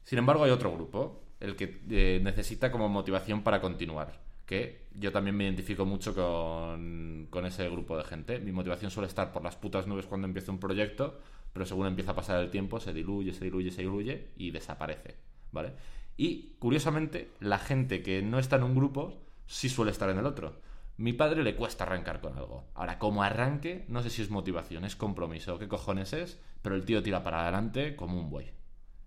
Sin 0.02 0.18
embargo 0.18 0.44
hay 0.44 0.50
otro 0.50 0.72
grupo, 0.72 1.22
el 1.38 1.54
que 1.54 1.82
eh, 1.90 2.20
necesita 2.22 2.72
como 2.72 2.88
motivación 2.88 3.42
para 3.42 3.60
continuar, 3.60 4.20
que 4.46 4.86
yo 4.94 5.12
también 5.12 5.36
me 5.36 5.44
identifico 5.44 5.84
mucho 5.84 6.14
con, 6.14 7.26
con 7.30 7.44
ese 7.44 7.68
grupo 7.68 7.96
de 7.96 8.04
gente. 8.04 8.40
Mi 8.40 8.50
motivación 8.50 8.90
suele 8.90 9.06
estar 9.06 9.32
por 9.32 9.44
las 9.44 9.56
putas 9.56 9.86
nubes 9.86 10.06
cuando 10.06 10.26
empiezo 10.26 10.50
un 10.50 10.58
proyecto, 10.58 11.20
pero 11.52 11.66
según 11.66 11.86
empieza 11.86 12.12
a 12.12 12.16
pasar 12.16 12.40
el 12.40 12.50
tiempo 12.50 12.80
se 12.80 12.92
diluye, 12.92 13.32
se 13.32 13.44
diluye, 13.44 13.70
se 13.70 13.82
diluye 13.82 14.28
y 14.36 14.50
desaparece, 14.50 15.16
¿vale? 15.52 15.72
Y 16.16 16.56
curiosamente, 16.58 17.30
la 17.40 17.58
gente 17.58 18.02
que 18.02 18.22
no 18.22 18.38
está 18.38 18.56
en 18.56 18.64
un 18.64 18.74
grupo 18.74 19.22
sí 19.46 19.68
suele 19.68 19.92
estar 19.92 20.10
en 20.10 20.18
el 20.18 20.26
otro. 20.26 20.60
Mi 20.96 21.12
padre 21.12 21.44
le 21.44 21.54
cuesta 21.54 21.84
arrancar 21.84 22.20
con 22.20 22.36
algo. 22.36 22.64
Ahora, 22.74 22.98
como 22.98 23.22
arranque, 23.22 23.84
no 23.88 24.02
sé 24.02 24.10
si 24.10 24.22
es 24.22 24.30
motivación, 24.30 24.84
es 24.84 24.96
compromiso, 24.96 25.58
qué 25.58 25.68
cojones 25.68 26.12
es, 26.12 26.40
pero 26.60 26.74
el 26.74 26.84
tío 26.84 27.04
tira 27.04 27.22
para 27.22 27.42
adelante 27.42 27.94
como 27.94 28.18
un 28.18 28.30
buey. 28.30 28.50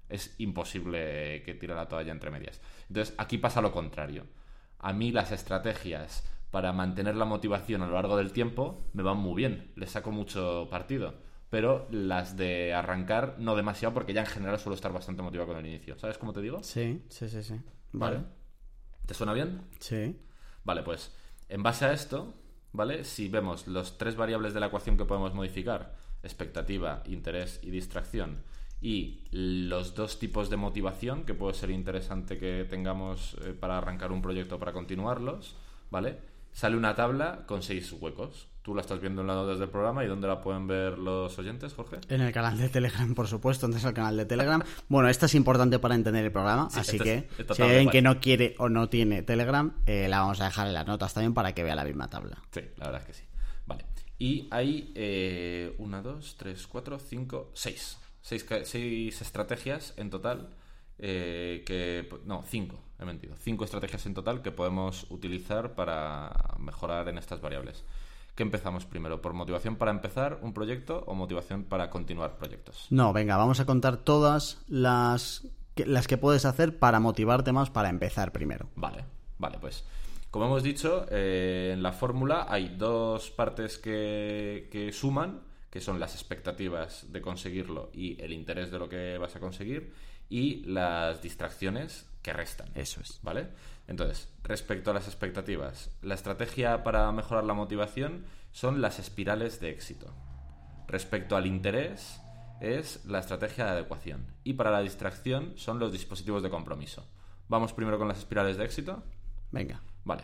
Es 0.08 0.36
imposible 0.38 1.44
que 1.44 1.54
tire 1.54 1.76
la 1.76 1.90
toalla 1.90 2.14
entre 2.14 2.32
medias. 2.32 2.62
Entonces, 2.88 3.14
aquí 3.18 3.38
pasa 3.38 3.62
lo 3.62 3.74
contrario. 3.74 4.26
A 4.80 4.94
mí 4.94 5.12
las 5.12 5.34
estrategias 5.34 6.26
para 6.50 6.74
mantener 6.74 7.16
la 7.16 7.26
motivación 7.26 7.82
a 7.82 7.88
lo 7.88 7.94
largo 7.94 8.18
del 8.18 8.34
tiempo 8.34 8.86
me 8.94 9.04
van 9.04 9.18
muy 9.18 9.36
bien, 9.36 9.72
les 9.76 9.92
saco 9.92 10.12
mucho 10.12 10.68
partido. 10.70 11.16
Pero 11.52 11.88
las 11.92 12.36
de 12.36 12.74
arrancar 12.74 13.36
no 13.38 13.56
demasiado 13.56 13.94
porque 13.94 14.14
ya 14.14 14.22
en 14.22 14.28
general 14.28 14.58
suelo 14.58 14.74
estar 14.74 14.92
bastante 14.92 15.22
motivado 15.22 15.50
con 15.50 15.58
el 15.58 15.68
inicio. 15.68 16.00
¿Sabes 16.00 16.18
cómo 16.18 16.34
te 16.34 16.42
digo? 16.42 16.64
Sí, 16.64 17.04
sí, 17.10 17.30
sí, 17.30 17.44
sí. 17.44 17.62
Vale. 17.92 18.16
Vale. 18.16 18.28
¿Te 19.06 19.14
suena 19.14 19.34
bien? 19.34 19.62
Sí. 19.80 20.18
Vale, 20.64 20.82
pues 20.82 21.14
en 21.50 21.62
base 21.62 21.86
a 21.86 21.94
esto, 21.94 22.34
¿vale? 22.72 23.04
Si 23.04 23.28
vemos 23.28 23.68
los 23.68 23.98
tres 23.98 24.16
variables 24.16 24.54
de 24.54 24.62
la 24.62 24.68
ecuación 24.68 24.98
que 24.98 25.06
podemos 25.06 25.34
modificar, 25.34 25.96
expectativa, 26.24 27.04
interés 27.06 27.60
y 27.62 27.70
distracción, 27.70 28.44
y 28.80 29.26
los 29.32 29.94
dos 29.94 30.18
tipos 30.18 30.50
de 30.50 30.58
motivación 30.58 31.26
que 31.26 31.34
puede 31.34 31.54
ser 31.54 31.70
interesante 31.70 32.40
que 32.40 32.66
tengamos 32.68 33.36
eh, 33.42 33.54
para 33.54 33.78
arrancar 33.78 34.12
un 34.12 34.22
proyecto 34.22 34.58
para 34.58 34.74
continuarlos, 34.74 35.56
¿vale? 35.92 36.18
Sale 36.52 36.78
una 36.78 36.96
tabla 36.96 37.46
con 37.46 37.62
seis 37.62 37.92
huecos. 37.92 38.48
Tú 38.62 38.76
la 38.76 38.82
estás 38.82 39.02
viendo 39.02 39.22
en 39.22 39.28
las 39.28 39.36
notas 39.36 39.58
del 39.58 39.70
programa 39.70 40.04
y 40.04 40.08
¿dónde 40.08 40.28
la 40.28 40.40
pueden 40.40 40.68
ver 40.68 41.00
los 41.00 41.38
oyentes, 41.40 41.74
Jorge? 41.74 41.98
En 42.10 42.22
el 42.22 42.32
canal 42.32 42.58
de 42.60 42.70
Telegram, 42.70 43.16
por 43.16 43.28
supuesto, 43.28 43.66
entonces 43.66 43.88
el 43.88 43.96
canal 43.96 44.16
de 44.18 44.26
Telegram. 44.26 44.62
Bueno, 44.88 45.10
esta 45.10 45.26
es 45.26 45.34
importante 45.34 45.80
para 45.80 45.96
entender 45.96 46.24
el 46.26 46.32
programa, 46.32 46.70
Sí, 46.70 46.80
así 46.80 46.92
esta 46.98 47.04
que 47.04 47.16
es- 47.40 47.56
si 47.58 47.62
alguien 47.64 47.90
que 47.90 48.04
no 48.04 48.20
quiere 48.20 48.54
o 48.60 48.70
no 48.70 48.88
tiene 48.88 49.24
Telegram, 49.24 49.74
eh, 49.88 50.08
la 50.08 50.20
vamos 50.22 50.40
a 50.42 50.46
dejar 50.46 50.68
en 50.68 50.74
las 50.74 50.86
notas 50.86 51.12
también 51.14 51.34
para 51.34 51.54
que 51.56 51.64
vea 51.64 51.74
la 51.76 51.84
misma 51.84 52.08
tabla. 52.08 52.38
Sí, 52.52 52.62
la 52.78 52.86
verdad 52.86 53.02
es 53.02 53.08
que 53.08 53.14
sí. 53.14 53.24
Vale. 53.66 53.86
Y 54.20 54.48
hay 54.52 54.92
eh, 54.94 55.74
una, 55.80 56.04
dos, 56.04 56.36
tres, 56.38 56.68
cuatro, 56.68 57.00
cinco, 57.00 57.50
seis. 57.56 57.98
Seis, 58.22 58.46
seis 58.66 59.22
estrategias 59.22 59.96
en 59.98 60.10
total. 60.12 60.50
eh, 61.04 61.64
que 61.66 62.08
no, 62.26 62.44
cinco, 62.48 62.80
he 63.00 63.06
mentido. 63.06 63.34
Cinco 63.40 63.66
estrategias 63.66 64.06
en 64.06 64.14
total 64.14 64.44
que 64.44 64.52
podemos 64.52 65.08
utilizar 65.10 65.74
para 65.74 66.32
mejorar 66.60 67.10
en 67.10 67.18
estas 67.18 67.42
variables. 67.42 67.84
¿Qué 68.36 68.44
empezamos 68.44 68.86
primero? 68.86 69.22
¿Por 69.22 69.34
motivación 69.34 69.76
para 69.76 69.92
empezar 69.92 70.40
un 70.42 70.54
proyecto 70.54 71.04
o 71.06 71.16
motivación 71.16 71.64
para 71.64 71.90
continuar 71.90 72.38
proyectos? 72.38 72.88
No, 72.90 73.14
venga, 73.14 73.38
vamos 73.38 73.60
a 73.60 73.66
contar 73.66 73.98
todas 73.98 74.64
las 74.68 75.48
que, 75.76 75.86
las 75.86 76.08
que 76.08 76.18
puedes 76.18 76.46
hacer 76.46 76.80
para 76.80 77.00
motivarte 77.00 77.52
más 77.52 77.70
para 77.70 77.90
empezar 77.90 78.32
primero. 78.32 78.70
Vale, 78.76 79.04
vale, 79.38 79.58
pues 79.60 79.84
como 80.32 80.46
hemos 80.46 80.64
dicho, 80.64 81.06
eh, 81.12 81.72
en 81.74 81.84
la 81.84 81.92
fórmula 81.92 82.46
hay 82.48 82.70
dos 82.70 83.32
partes 83.32 83.78
que, 83.78 84.70
que 84.72 84.94
suman, 84.94 85.42
que 85.70 85.82
son 85.82 86.00
las 86.00 86.16
expectativas 86.16 87.12
de 87.12 87.22
conseguirlo 87.22 87.90
y 87.94 88.22
el 88.22 88.32
interés 88.32 88.72
de 88.72 88.80
lo 88.80 88.88
que 88.88 89.18
vas 89.18 89.36
a 89.36 89.42
conseguir, 89.42 89.94
y 90.30 90.64
las 90.64 91.22
distracciones 91.22 92.10
que 92.22 92.32
restan. 92.32 92.70
Eso 92.76 93.02
es. 93.02 93.20
¿Vale? 93.24 93.50
Entonces, 93.88 94.30
respecto 94.44 94.92
a 94.92 94.94
las 94.94 95.08
expectativas, 95.08 95.92
la 96.02 96.16
estrategia 96.16 96.84
para 96.84 97.12
mejorar 97.12 97.44
la 97.44 97.54
motivación 97.54 98.26
son 98.52 98.82
las 98.82 99.00
espirales 99.00 99.60
de 99.60 99.70
éxito. 99.70 100.14
Respecto 100.88 101.36
al 101.36 101.46
interés, 101.46 102.22
es 102.62 103.04
la 103.06 103.20
estrategia 103.20 103.66
de 103.66 103.72
adecuación. 103.72 104.26
Y 104.44 104.54
para 104.54 104.72
la 104.72 104.82
distracción 104.82 105.54
son 105.56 105.80
los 105.80 105.92
dispositivos 105.92 106.44
de 106.44 106.50
compromiso. 106.50 107.06
Vamos 107.48 107.74
primero 107.74 107.98
con 107.98 108.08
las 108.08 108.20
espirales 108.20 108.58
de 108.58 108.66
éxito. 108.66 109.04
Venga. 109.52 109.82
Vale. 110.06 110.24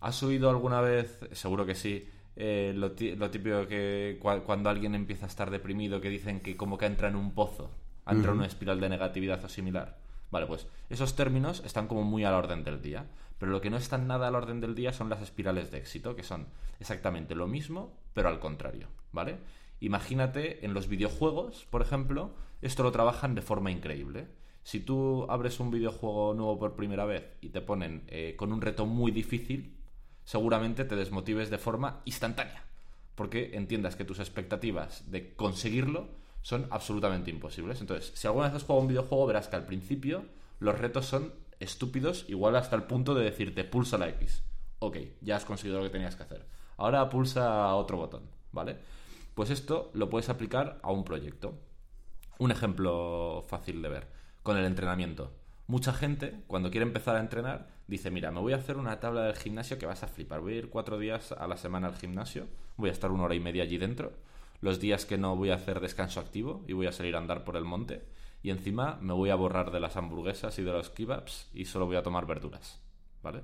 ¿Has 0.00 0.22
oído 0.22 0.50
alguna 0.50 0.80
vez, 0.80 1.20
seguro 1.32 1.64
que 1.64 1.74
sí, 1.74 2.08
eh, 2.36 2.72
lo, 2.74 2.92
típico 2.92 3.66
que 3.68 4.18
cua- 4.20 4.42
cuando 4.42 4.70
alguien 4.70 4.94
empieza 4.94 5.26
a 5.26 5.28
estar 5.28 5.50
deprimido, 5.50 6.00
que 6.00 6.08
dicen 6.08 6.40
que 6.40 6.56
como 6.56 6.78
que 6.78 6.86
entra 6.86 7.08
en 7.08 7.16
un 7.16 7.32
pozo, 7.32 7.70
entra 8.06 8.32
en 8.32 8.38
una 8.38 8.46
espiral 8.46 8.80
de 8.80 8.88
negatividad 8.88 9.42
o 9.44 9.48
similar? 9.48 9.98
Vale, 10.34 10.48
pues 10.48 10.66
esos 10.90 11.14
términos 11.14 11.62
están 11.64 11.86
como 11.86 12.02
muy 12.02 12.24
al 12.24 12.34
orden 12.34 12.64
del 12.64 12.82
día. 12.82 13.06
Pero 13.38 13.52
lo 13.52 13.60
que 13.60 13.70
no 13.70 13.76
está 13.76 13.98
nada 13.98 14.26
al 14.26 14.34
orden 14.34 14.60
del 14.60 14.74
día 14.74 14.92
son 14.92 15.08
las 15.08 15.22
espirales 15.22 15.70
de 15.70 15.78
éxito, 15.78 16.16
que 16.16 16.24
son 16.24 16.48
exactamente 16.80 17.36
lo 17.36 17.46
mismo, 17.46 17.96
pero 18.14 18.28
al 18.28 18.40
contrario, 18.40 18.88
¿vale? 19.12 19.38
Imagínate 19.78 20.66
en 20.66 20.74
los 20.74 20.88
videojuegos, 20.88 21.68
por 21.70 21.82
ejemplo, 21.82 22.34
esto 22.62 22.82
lo 22.82 22.90
trabajan 22.90 23.36
de 23.36 23.42
forma 23.42 23.70
increíble. 23.70 24.26
Si 24.64 24.80
tú 24.80 25.24
abres 25.28 25.60
un 25.60 25.70
videojuego 25.70 26.34
nuevo 26.34 26.58
por 26.58 26.74
primera 26.74 27.04
vez 27.04 27.36
y 27.40 27.50
te 27.50 27.60
ponen 27.60 28.02
eh, 28.08 28.34
con 28.36 28.52
un 28.52 28.60
reto 28.60 28.86
muy 28.86 29.12
difícil, 29.12 29.76
seguramente 30.24 30.84
te 30.84 30.96
desmotives 30.96 31.48
de 31.48 31.58
forma 31.58 32.02
instantánea, 32.06 32.64
porque 33.14 33.52
entiendas 33.54 33.94
que 33.94 34.04
tus 34.04 34.18
expectativas 34.18 35.08
de 35.12 35.32
conseguirlo 35.36 36.08
son 36.44 36.66
absolutamente 36.70 37.30
imposibles. 37.30 37.80
Entonces, 37.80 38.12
si 38.14 38.26
alguna 38.26 38.46
vez 38.46 38.56
has 38.56 38.64
jugado 38.64 38.82
un 38.82 38.88
videojuego, 38.88 39.26
verás 39.26 39.48
que 39.48 39.56
al 39.56 39.64
principio 39.64 40.26
los 40.60 40.78
retos 40.78 41.06
son 41.06 41.32
estúpidos, 41.58 42.26
igual 42.28 42.54
hasta 42.56 42.76
el 42.76 42.82
punto 42.82 43.14
de 43.14 43.24
decirte 43.24 43.64
pulsa 43.64 43.96
la 43.96 44.10
X. 44.10 44.44
Ok, 44.78 44.98
ya 45.22 45.36
has 45.36 45.46
conseguido 45.46 45.78
lo 45.78 45.84
que 45.84 45.90
tenías 45.90 46.16
que 46.16 46.22
hacer. 46.22 46.46
Ahora 46.76 47.08
pulsa 47.08 47.74
otro 47.74 47.96
botón, 47.96 48.28
¿vale? 48.52 48.76
Pues 49.34 49.48
esto 49.48 49.90
lo 49.94 50.10
puedes 50.10 50.28
aplicar 50.28 50.80
a 50.82 50.92
un 50.92 51.02
proyecto. 51.04 51.58
Un 52.38 52.50
ejemplo 52.50 53.42
fácil 53.48 53.80
de 53.80 53.88
ver, 53.88 54.08
con 54.42 54.58
el 54.58 54.66
entrenamiento. 54.66 55.32
Mucha 55.66 55.94
gente, 55.94 56.42
cuando 56.46 56.70
quiere 56.70 56.84
empezar 56.84 57.16
a 57.16 57.20
entrenar, 57.20 57.70
dice, 57.86 58.10
mira, 58.10 58.30
me 58.30 58.40
voy 58.40 58.52
a 58.52 58.56
hacer 58.56 58.76
una 58.76 59.00
tabla 59.00 59.22
del 59.22 59.36
gimnasio 59.36 59.78
que 59.78 59.86
vas 59.86 60.02
a 60.02 60.08
flipar. 60.08 60.40
Voy 60.40 60.52
a 60.52 60.56
ir 60.56 60.68
cuatro 60.68 60.98
días 60.98 61.32
a 61.32 61.48
la 61.48 61.56
semana 61.56 61.88
al 61.88 61.96
gimnasio, 61.96 62.48
voy 62.76 62.90
a 62.90 62.92
estar 62.92 63.10
una 63.10 63.24
hora 63.24 63.34
y 63.34 63.40
media 63.40 63.62
allí 63.62 63.78
dentro. 63.78 64.12
Los 64.60 64.80
días 64.80 65.04
que 65.04 65.18
no 65.18 65.36
voy 65.36 65.50
a 65.50 65.56
hacer 65.56 65.80
descanso 65.80 66.20
activo 66.20 66.64
y 66.66 66.72
voy 66.72 66.86
a 66.86 66.92
salir 66.92 67.14
a 67.14 67.18
andar 67.18 67.44
por 67.44 67.56
el 67.56 67.64
monte. 67.64 68.02
Y 68.42 68.50
encima 68.50 68.98
me 69.00 69.12
voy 69.12 69.30
a 69.30 69.34
borrar 69.34 69.70
de 69.70 69.80
las 69.80 69.96
hamburguesas 69.96 70.58
y 70.58 70.62
de 70.62 70.72
los 70.72 70.90
kebabs 70.90 71.48
y 71.54 71.64
solo 71.64 71.86
voy 71.86 71.96
a 71.96 72.02
tomar 72.02 72.26
verduras. 72.26 72.80
¿Vale? 73.22 73.42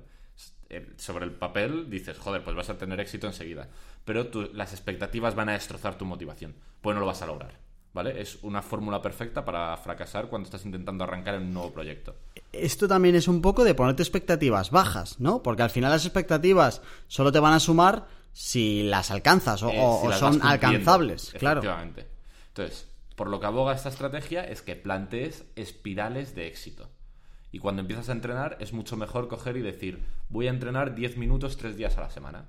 Sobre 0.97 1.25
el 1.25 1.31
papel 1.31 1.89
dices, 1.89 2.17
joder, 2.17 2.43
pues 2.43 2.55
vas 2.55 2.69
a 2.69 2.77
tener 2.77 2.99
éxito 2.99 3.27
enseguida. 3.27 3.67
Pero 4.05 4.29
las 4.53 4.73
expectativas 4.73 5.35
van 5.35 5.49
a 5.49 5.53
destrozar 5.53 5.97
tu 5.97 6.05
motivación. 6.05 6.55
Pues 6.81 6.93
no 6.93 6.99
lo 6.99 7.07
vas 7.07 7.21
a 7.21 7.27
lograr. 7.27 7.59
¿Vale? 7.93 8.21
Es 8.21 8.37
una 8.43 8.61
fórmula 8.61 9.01
perfecta 9.01 9.43
para 9.43 9.75
fracasar 9.75 10.29
cuando 10.29 10.45
estás 10.45 10.65
intentando 10.65 11.03
arrancar 11.03 11.35
en 11.35 11.43
un 11.43 11.53
nuevo 11.53 11.73
proyecto. 11.73 12.15
Esto 12.53 12.87
también 12.87 13.15
es 13.15 13.27
un 13.27 13.41
poco 13.41 13.65
de 13.65 13.75
ponerte 13.75 14.01
expectativas 14.01 14.71
bajas, 14.71 15.19
¿no? 15.19 15.43
Porque 15.43 15.63
al 15.63 15.71
final 15.71 15.91
las 15.91 16.05
expectativas 16.05 16.81
solo 17.07 17.31
te 17.31 17.39
van 17.39 17.53
a 17.53 17.59
sumar 17.59 18.07
si 18.33 18.83
las 18.83 19.11
alcanzas 19.11 19.61
o, 19.63 19.69
Eh, 19.69 19.77
o- 19.79 19.99
si 20.01 20.07
o 20.07 20.09
las 20.09 20.19
son 20.19 20.33
alcanzables, 20.49 21.33
claro. 21.39 21.61
Entonces, 22.47 22.87
por 23.15 23.27
lo 23.29 23.39
que 23.39 23.45
aboga 23.45 23.73
esta 23.73 23.89
estrategia 23.89 24.43
es 24.47 24.61
que 24.61 24.75
plantees 24.75 25.45
espirales 25.55 26.33
de 26.35 26.47
éxito. 26.47 26.89
Y 27.51 27.59
cuando 27.59 27.81
empiezas 27.81 28.07
a 28.09 28.13
entrenar 28.13 28.57
es 28.61 28.71
mucho 28.73 28.95
mejor 28.95 29.27
coger 29.27 29.57
y 29.57 29.61
decir, 29.61 30.01
voy 30.29 30.47
a 30.47 30.51
entrenar 30.51 30.95
10 30.95 31.17
minutos 31.17 31.57
3 31.57 31.75
días 31.75 31.97
a 31.97 32.01
la 32.01 32.09
semana. 32.09 32.45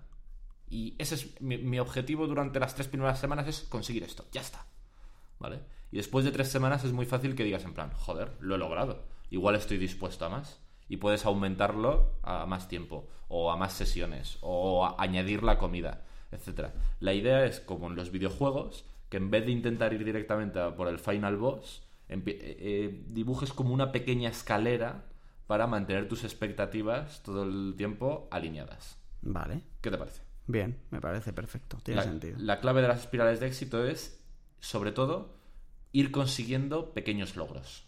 Y 0.71 0.95
ese 0.99 1.17
es 1.17 1.41
mi, 1.41 1.59
mi 1.59 1.79
objetivo 1.81 2.27
durante 2.27 2.59
las 2.61 2.75
tres 2.75 2.89
primeras 2.89 3.19
semanas 3.21 3.47
es 3.49 3.61
conseguir 3.69 4.05
esto. 4.05 4.25
Ya 4.33 4.41
está. 4.41 4.65
¿Vale? 5.39 5.59
Y 5.91 5.97
después 5.97 6.25
de 6.25 6.31
tres 6.31 6.49
semanas 6.49 6.85
es 6.85 6.93
muy 6.93 7.05
fácil 7.05 7.35
que 7.35 7.45
digas 7.45 7.65
en 7.65 7.75
plan, 7.75 7.93
joder, 7.93 8.33
lo 8.41 8.55
he 8.55 8.59
logrado. 8.59 9.05
Igual 9.29 9.57
estoy 9.57 9.77
dispuesto 9.77 10.25
a 10.25 10.29
más. 10.31 10.61
Y 10.93 10.99
puedes 10.99 11.25
aumentarlo 11.25 12.17
a 12.23 12.45
más 12.45 12.69
tiempo, 12.69 13.09
o 13.29 13.51
a 13.51 13.57
más 13.57 13.73
sesiones, 13.73 14.37
o 14.43 14.85
a 14.85 14.97
añadir 14.99 15.43
la 15.43 15.57
comida, 15.57 16.03
etc. 16.33 16.67
La 17.01 17.15
idea 17.15 17.47
es, 17.47 17.61
como 17.61 17.87
en 17.87 17.97
los 17.97 18.11
videojuegos, 18.11 18.85
que 19.09 19.17
en 19.17 19.31
vez 19.31 19.47
de 19.47 19.53
intentar 19.53 19.95
ir 19.95 20.05
directamente 20.05 20.61
a 20.61 20.77
por 20.77 20.89
el 20.89 20.99
final 20.99 21.39
boss, 21.39 21.83
eh, 22.11 22.21
eh, 22.27 23.05
dibujes 23.07 23.55
como 23.55 23.73
una 23.73 23.91
pequeña 23.91 24.29
escalera 24.29 25.07
para 25.47 25.67
mantener 25.67 26.09
tus 26.09 26.25
expectativas 26.25 27.23
todo 27.23 27.45
el 27.45 27.73
tiempo 27.75 28.29
alineadas. 28.31 28.99
Vale. 29.23 29.63
¿Qué 29.81 29.91
te 29.91 29.97
parece? 29.97 30.21
Bien, 30.47 30.77
me 30.91 31.01
parece 31.01 31.33
perfecto. 31.33 31.79
Tiene 31.83 32.03
la, 32.03 32.07
sentido. 32.07 32.37
la 32.39 32.61
clave 32.61 32.83
de 32.83 32.89
las 32.89 33.01
espirales 33.01 33.41
de 33.41 33.47
éxito 33.47 33.83
es, 33.87 34.23
sobre 34.61 34.93
todo, 34.93 35.37
ir 35.93 36.13
consiguiendo 36.13 36.93
pequeños 36.93 37.35
logros 37.37 37.87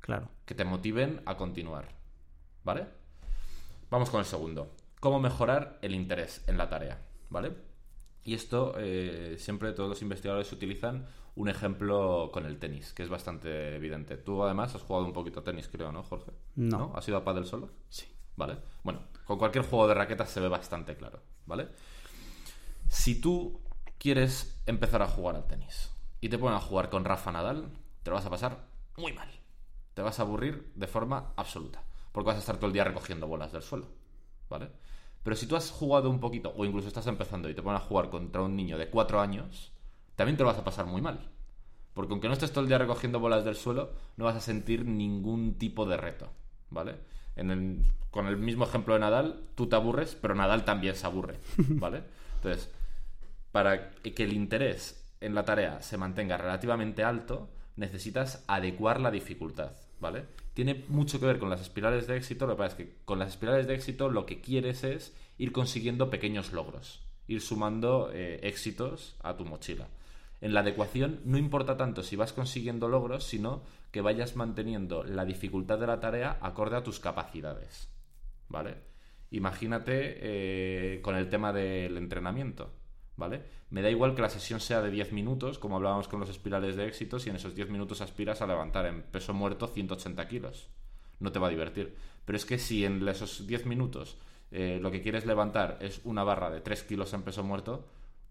Claro. 0.00 0.30
que 0.46 0.56
te 0.56 0.64
motiven 0.64 1.22
a 1.26 1.36
continuar. 1.36 2.02
¿Vale? 2.64 2.86
Vamos 3.90 4.10
con 4.10 4.20
el 4.20 4.26
segundo. 4.26 4.70
¿Cómo 5.00 5.20
mejorar 5.20 5.78
el 5.82 5.94
interés 5.94 6.42
en 6.46 6.58
la 6.58 6.68
tarea? 6.68 6.98
¿Vale? 7.30 7.52
Y 8.24 8.34
esto 8.34 8.74
eh, 8.78 9.36
siempre 9.38 9.72
todos 9.72 9.90
los 9.90 10.02
investigadores 10.02 10.50
utilizan 10.50 11.06
un 11.36 11.48
ejemplo 11.48 12.30
con 12.32 12.46
el 12.46 12.58
tenis, 12.58 12.92
que 12.92 13.02
es 13.02 13.08
bastante 13.08 13.76
evidente. 13.76 14.16
Tú 14.16 14.42
además 14.42 14.74
has 14.74 14.82
jugado 14.82 15.04
un 15.04 15.12
poquito 15.12 15.40
a 15.40 15.44
tenis, 15.44 15.68
creo, 15.68 15.92
¿no, 15.92 16.02
Jorge? 16.02 16.32
No. 16.56 16.92
¿Has 16.94 17.06
ido 17.06 17.18
a 17.18 17.24
pádel 17.24 17.44
solo? 17.44 17.70
Sí. 17.88 18.06
¿Vale? 18.36 18.58
Bueno, 18.82 19.02
con 19.26 19.38
cualquier 19.38 19.64
juego 19.64 19.86
de 19.86 19.94
raquetas 19.94 20.30
se 20.30 20.40
ve 20.40 20.48
bastante 20.48 20.96
claro, 20.96 21.20
¿vale? 21.46 21.68
Si 22.88 23.20
tú 23.20 23.60
quieres 23.98 24.60
empezar 24.66 25.02
a 25.02 25.08
jugar 25.08 25.36
al 25.36 25.46
tenis 25.46 25.90
y 26.20 26.28
te 26.28 26.38
ponen 26.38 26.56
a 26.56 26.60
jugar 26.60 26.90
con 26.90 27.04
Rafa 27.04 27.30
Nadal, 27.30 27.68
te 28.02 28.10
lo 28.10 28.16
vas 28.16 28.26
a 28.26 28.30
pasar 28.30 28.64
muy 28.96 29.12
mal. 29.12 29.28
Te 29.94 30.02
vas 30.02 30.18
a 30.18 30.22
aburrir 30.22 30.72
de 30.74 30.86
forma 30.88 31.32
absoluta, 31.36 31.82
porque 32.14 32.28
vas 32.28 32.38
a 32.38 32.40
estar 32.40 32.56
todo 32.58 32.68
el 32.68 32.74
día 32.74 32.84
recogiendo 32.84 33.28
bolas 33.28 33.52
del 33.52 33.62
suelo, 33.62 33.88
¿vale? 34.50 34.70
Pero 35.22 35.36
si 35.36 35.46
tú 35.48 35.56
has 35.56 35.70
jugado 35.70 36.10
un 36.10 36.20
poquito, 36.20 36.54
o 36.56 36.64
incluso 36.64 36.88
estás 36.88 37.08
empezando 37.08 37.50
y 37.50 37.54
te 37.54 37.62
ponen 37.62 37.78
a 37.82 37.84
jugar 37.84 38.10
contra 38.10 38.42
un 38.42 38.56
niño 38.56 38.78
de 38.78 38.90
4 38.90 39.20
años, 39.20 39.72
también 40.16 40.36
te 40.38 40.44
lo 40.44 40.48
vas 40.50 40.58
a 40.58 40.64
pasar 40.64 40.86
muy 40.86 41.02
mal. 41.02 41.20
Porque 41.94 42.12
aunque 42.12 42.28
no 42.28 42.34
estés 42.34 42.52
todo 42.52 42.62
el 42.62 42.68
día 42.68 42.78
recogiendo 42.78 43.20
bolas 43.20 43.44
del 43.44 43.56
suelo, 43.56 43.92
no 44.16 44.26
vas 44.26 44.36
a 44.36 44.40
sentir 44.40 44.86
ningún 44.86 45.54
tipo 45.58 45.86
de 45.86 45.96
reto, 45.98 46.30
¿vale? 46.70 46.96
En 47.36 47.50
el- 47.52 47.84
con 48.10 48.26
el 48.28 48.36
mismo 48.38 48.64
ejemplo 48.64 48.94
de 48.94 49.00
Nadal, 49.00 49.42
tú 49.56 49.68
te 49.68 49.76
aburres, 49.76 50.16
pero 50.20 50.34
Nadal 50.36 50.64
también 50.64 50.96
se 50.96 51.06
aburre, 51.06 51.38
¿vale? 51.58 52.04
Entonces, 52.36 52.70
para 53.52 53.90
que 53.92 54.24
el 54.24 54.32
interés 54.32 55.04
en 55.20 55.34
la 55.34 55.44
tarea 55.44 55.82
se 55.82 55.96
mantenga 55.98 56.36
relativamente 56.36 57.04
alto, 57.04 57.50
necesitas 57.76 58.44
adecuar 58.48 59.00
la 59.00 59.10
dificultad, 59.10 59.72
¿vale? 60.04 60.26
Tiene 60.52 60.84
mucho 60.88 61.18
que 61.18 61.24
ver 61.24 61.38
con 61.38 61.48
las 61.48 61.62
espirales 61.62 62.06
de 62.06 62.18
éxito, 62.18 62.46
lo 62.46 62.52
que 62.52 62.58
pasa 62.58 62.76
es 62.76 62.86
que 62.86 62.94
con 63.06 63.18
las 63.18 63.30
espirales 63.30 63.66
de 63.66 63.74
éxito 63.74 64.10
lo 64.10 64.26
que 64.26 64.42
quieres 64.42 64.84
es 64.84 65.16
ir 65.38 65.50
consiguiendo 65.50 66.10
pequeños 66.10 66.52
logros, 66.52 67.00
ir 67.26 67.40
sumando 67.40 68.10
eh, 68.12 68.38
éxitos 68.42 69.16
a 69.22 69.34
tu 69.38 69.46
mochila. 69.46 69.88
En 70.42 70.52
la 70.52 70.60
adecuación 70.60 71.20
no 71.24 71.38
importa 71.38 71.78
tanto 71.78 72.02
si 72.02 72.16
vas 72.16 72.34
consiguiendo 72.34 72.86
logros, 72.86 73.24
sino 73.24 73.62
que 73.92 74.02
vayas 74.02 74.36
manteniendo 74.36 75.04
la 75.04 75.24
dificultad 75.24 75.78
de 75.78 75.86
la 75.86 76.00
tarea 76.00 76.36
acorde 76.42 76.76
a 76.76 76.82
tus 76.82 77.00
capacidades. 77.00 77.88
¿Vale? 78.50 78.74
Imagínate 79.30 80.18
eh, 80.20 81.00
con 81.00 81.16
el 81.16 81.30
tema 81.30 81.54
del 81.54 81.96
entrenamiento. 81.96 82.70
¿Vale? 83.16 83.42
Me 83.70 83.82
da 83.82 83.90
igual 83.90 84.14
que 84.14 84.22
la 84.22 84.28
sesión 84.28 84.60
sea 84.60 84.82
de 84.82 84.90
10 84.90 85.12
minutos, 85.12 85.58
como 85.58 85.76
hablábamos 85.76 86.08
con 86.08 86.20
los 86.20 86.30
espirales 86.30 86.76
de 86.76 86.86
éxito, 86.86 87.18
si 87.18 87.30
en 87.30 87.36
esos 87.36 87.54
10 87.54 87.70
minutos 87.70 88.00
aspiras 88.00 88.42
a 88.42 88.46
levantar 88.46 88.86
en 88.86 89.02
peso 89.02 89.32
muerto 89.32 89.68
180 89.68 90.26
kilos. 90.26 90.68
No 91.20 91.30
te 91.30 91.38
va 91.38 91.46
a 91.46 91.50
divertir. 91.50 91.96
Pero 92.24 92.36
es 92.36 92.44
que 92.44 92.58
si 92.58 92.84
en 92.84 93.06
esos 93.08 93.46
10 93.46 93.66
minutos 93.66 94.16
eh, 94.50 94.78
lo 94.80 94.90
que 94.90 95.02
quieres 95.02 95.26
levantar 95.26 95.78
es 95.80 96.00
una 96.04 96.24
barra 96.24 96.50
de 96.50 96.60
3 96.60 96.82
kilos 96.84 97.12
en 97.12 97.22
peso 97.22 97.44
muerto, 97.44 97.86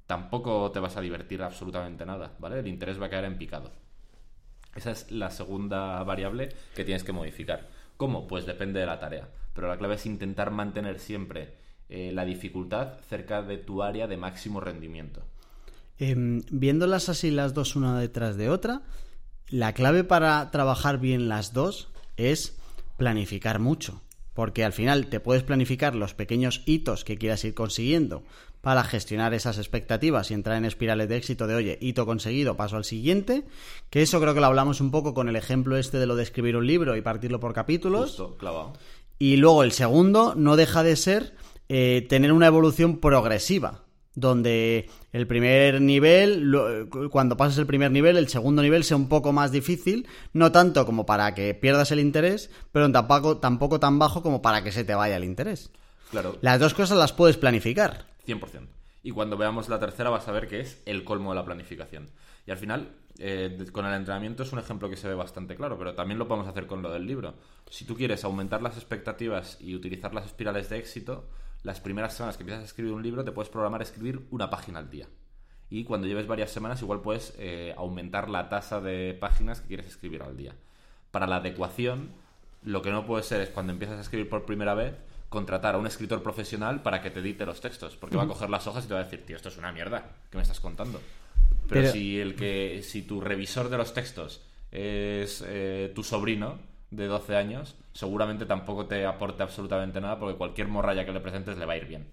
tampoco 0.07 0.71
te 0.71 0.79
vas 0.79 0.97
a 0.97 1.01
divertir 1.01 1.41
absolutamente 1.41 2.05
nada, 2.05 2.35
¿vale? 2.39 2.59
El 2.59 2.67
interés 2.67 3.01
va 3.01 3.07
a 3.07 3.09
caer 3.09 3.25
en 3.25 3.37
picado. 3.37 3.71
Esa 4.75 4.91
es 4.91 5.11
la 5.11 5.29
segunda 5.29 6.03
variable 6.03 6.49
que 6.75 6.83
tienes 6.83 7.03
que 7.03 7.11
modificar. 7.11 7.69
¿Cómo? 7.97 8.27
Pues 8.27 8.45
depende 8.45 8.79
de 8.79 8.85
la 8.85 8.99
tarea. 8.99 9.29
Pero 9.53 9.67
la 9.67 9.77
clave 9.77 9.95
es 9.95 10.05
intentar 10.05 10.51
mantener 10.51 10.99
siempre 10.99 11.53
eh, 11.95 12.11
la 12.11 12.25
dificultad 12.25 12.93
cerca 13.07 13.43
de 13.43 13.59
tu 13.59 13.83
área 13.83 14.07
de 14.07 14.17
máximo 14.17 14.59
rendimiento. 14.59 15.21
Em, 15.99 16.41
viéndolas 16.49 17.07
así 17.07 17.29
las 17.29 17.53
dos 17.53 17.75
una 17.75 17.99
detrás 17.99 18.35
de 18.35 18.49
otra, 18.49 18.81
la 19.47 19.73
clave 19.73 20.03
para 20.03 20.49
trabajar 20.49 20.97
bien 20.97 21.29
las 21.29 21.53
dos 21.53 21.89
es 22.17 22.57
planificar 22.97 23.59
mucho. 23.59 24.01
Porque 24.33 24.63
al 24.63 24.73
final 24.73 25.05
te 25.05 25.19
puedes 25.19 25.43
planificar 25.43 25.93
los 25.93 26.15
pequeños 26.15 26.63
hitos 26.65 27.03
que 27.03 27.19
quieras 27.19 27.43
ir 27.43 27.53
consiguiendo 27.53 28.23
para 28.61 28.83
gestionar 28.83 29.35
esas 29.35 29.59
expectativas 29.59 30.31
y 30.31 30.33
entrar 30.33 30.57
en 30.57 30.65
espirales 30.65 31.09
de 31.09 31.17
éxito 31.17 31.45
de, 31.45 31.53
oye, 31.53 31.77
hito 31.79 32.07
conseguido, 32.07 32.57
paso 32.57 32.75
al 32.75 32.85
siguiente. 32.85 33.43
Que 33.91 34.01
eso 34.01 34.19
creo 34.19 34.33
que 34.33 34.39
lo 34.39 34.47
hablamos 34.47 34.81
un 34.81 34.89
poco 34.89 35.13
con 35.13 35.29
el 35.29 35.35
ejemplo 35.35 35.77
este 35.77 35.99
de 35.99 36.07
lo 36.07 36.15
de 36.15 36.23
escribir 36.23 36.55
un 36.55 36.65
libro 36.65 36.95
y 36.95 37.01
partirlo 37.01 37.39
por 37.39 37.53
capítulos. 37.53 38.05
Justo, 38.05 38.35
clavado. 38.35 38.73
Y 39.19 39.37
luego 39.37 39.61
el 39.61 39.73
segundo 39.73 40.33
no 40.35 40.55
deja 40.55 40.81
de 40.81 40.95
ser 40.95 41.35
eh, 41.75 42.05
tener 42.07 42.31
una 42.31 42.45
evolución 42.45 42.99
progresiva, 42.99 43.81
donde 44.13 44.91
el 45.11 45.25
primer 45.25 45.81
nivel, 45.81 46.55
cuando 47.09 47.35
pasas 47.35 47.57
el 47.57 47.65
primer 47.65 47.89
nivel, 47.89 48.15
el 48.15 48.27
segundo 48.27 48.61
nivel 48.61 48.83
sea 48.83 48.95
un 48.95 49.09
poco 49.09 49.33
más 49.33 49.51
difícil, 49.51 50.07
no 50.33 50.51
tanto 50.51 50.85
como 50.85 51.07
para 51.07 51.33
que 51.33 51.55
pierdas 51.55 51.91
el 51.91 51.99
interés, 51.99 52.51
pero 52.71 52.91
tampoco, 52.91 53.39
tampoco 53.39 53.79
tan 53.79 53.97
bajo 53.97 54.21
como 54.21 54.39
para 54.43 54.63
que 54.63 54.71
se 54.71 54.83
te 54.83 54.93
vaya 54.93 55.17
el 55.17 55.23
interés. 55.23 55.71
Claro, 56.11 56.37
Las 56.41 56.59
dos 56.59 56.75
cosas 56.75 56.95
las 56.95 57.11
puedes 57.11 57.37
planificar. 57.37 58.05
100%. 58.27 58.67
Y 59.01 59.09
cuando 59.09 59.35
veamos 59.35 59.67
la 59.67 59.79
tercera 59.79 60.11
vas 60.11 60.27
a 60.27 60.31
ver 60.31 60.47
que 60.47 60.59
es 60.59 60.79
el 60.85 61.03
colmo 61.03 61.31
de 61.31 61.37
la 61.37 61.45
planificación. 61.45 62.11
Y 62.45 62.51
al 62.51 62.57
final, 62.57 62.91
eh, 63.17 63.65
con 63.71 63.87
el 63.87 63.95
entrenamiento 63.95 64.43
es 64.43 64.53
un 64.53 64.59
ejemplo 64.59 64.91
que 64.91 64.95
se 64.95 65.07
ve 65.07 65.15
bastante 65.15 65.55
claro, 65.55 65.75
pero 65.79 65.95
también 65.95 66.19
lo 66.19 66.27
podemos 66.27 66.47
hacer 66.47 66.67
con 66.67 66.83
lo 66.83 66.91
del 66.91 67.07
libro. 67.07 67.33
Si 67.67 67.83
tú 67.83 67.95
quieres 67.95 68.23
aumentar 68.23 68.61
las 68.61 68.77
expectativas 68.77 69.57
y 69.59 69.73
utilizar 69.73 70.13
las 70.13 70.27
espirales 70.27 70.69
de 70.69 70.77
éxito, 70.77 71.25
las 71.63 71.79
primeras 71.79 72.13
semanas 72.13 72.37
que 72.37 72.43
empiezas 72.43 72.63
a 72.63 72.67
escribir 72.67 72.93
un 72.93 73.01
libro 73.01 73.23
te 73.23 73.31
puedes 73.31 73.49
programar 73.49 73.81
a 73.81 73.85
escribir 73.85 74.21
una 74.31 74.49
página 74.49 74.79
al 74.79 74.89
día. 74.89 75.07
Y 75.69 75.85
cuando 75.85 76.07
lleves 76.07 76.27
varias 76.27 76.51
semanas 76.51 76.81
igual 76.81 77.01
puedes 77.01 77.33
eh, 77.37 77.73
aumentar 77.77 78.29
la 78.29 78.49
tasa 78.49 78.79
de 78.79 79.17
páginas 79.19 79.61
que 79.61 79.69
quieres 79.69 79.87
escribir 79.87 80.21
al 80.21 80.37
día. 80.37 80.53
Para 81.09 81.25
la 81.25 81.37
adecuación, 81.37 82.11
lo 82.63 82.81
que 82.81 82.91
no 82.91 83.05
puede 83.05 83.23
ser 83.23 83.41
es 83.41 83.49
cuando 83.49 83.73
empiezas 83.73 83.97
a 83.97 84.01
escribir 84.01 84.29
por 84.29 84.45
primera 84.45 84.73
vez, 84.73 84.93
contratar 85.29 85.75
a 85.75 85.77
un 85.79 85.87
escritor 85.87 86.21
profesional 86.21 86.83
para 86.83 87.01
que 87.01 87.09
te 87.09 87.21
edite 87.21 87.45
los 87.45 87.59
textos, 87.59 87.95
porque 87.95 88.17
va 88.17 88.23
a 88.23 88.27
coger 88.27 88.49
las 88.49 88.67
hojas 88.67 88.85
y 88.85 88.87
te 88.87 88.93
va 88.93 88.99
a 88.99 89.03
decir, 89.05 89.25
tío, 89.25 89.35
esto 89.35 89.49
es 89.49 89.57
una 89.57 89.71
mierda, 89.71 90.11
¿qué 90.29 90.37
me 90.37 90.43
estás 90.43 90.59
contando? 90.59 91.01
Pero, 91.67 91.81
Pero- 91.81 91.91
si 91.91 92.19
el 92.19 92.35
que 92.35 92.81
si 92.83 93.01
tu 93.01 93.19
revisor 93.21 93.69
de 93.69 93.77
los 93.77 93.93
textos 93.93 94.41
es 94.71 95.43
eh, 95.47 95.91
tu 95.95 96.03
sobrino 96.03 96.59
de 96.95 97.07
12 97.07 97.35
años, 97.35 97.75
seguramente 97.93 98.45
tampoco 98.45 98.85
te 98.85 99.05
aporte 99.05 99.43
absolutamente 99.43 100.01
nada, 100.01 100.19
porque 100.19 100.37
cualquier 100.37 100.67
morralla 100.67 101.05
que 101.05 101.11
le 101.11 101.19
presentes 101.19 101.57
le 101.57 101.65
va 101.65 101.73
a 101.73 101.77
ir 101.77 101.87
bien. 101.87 102.07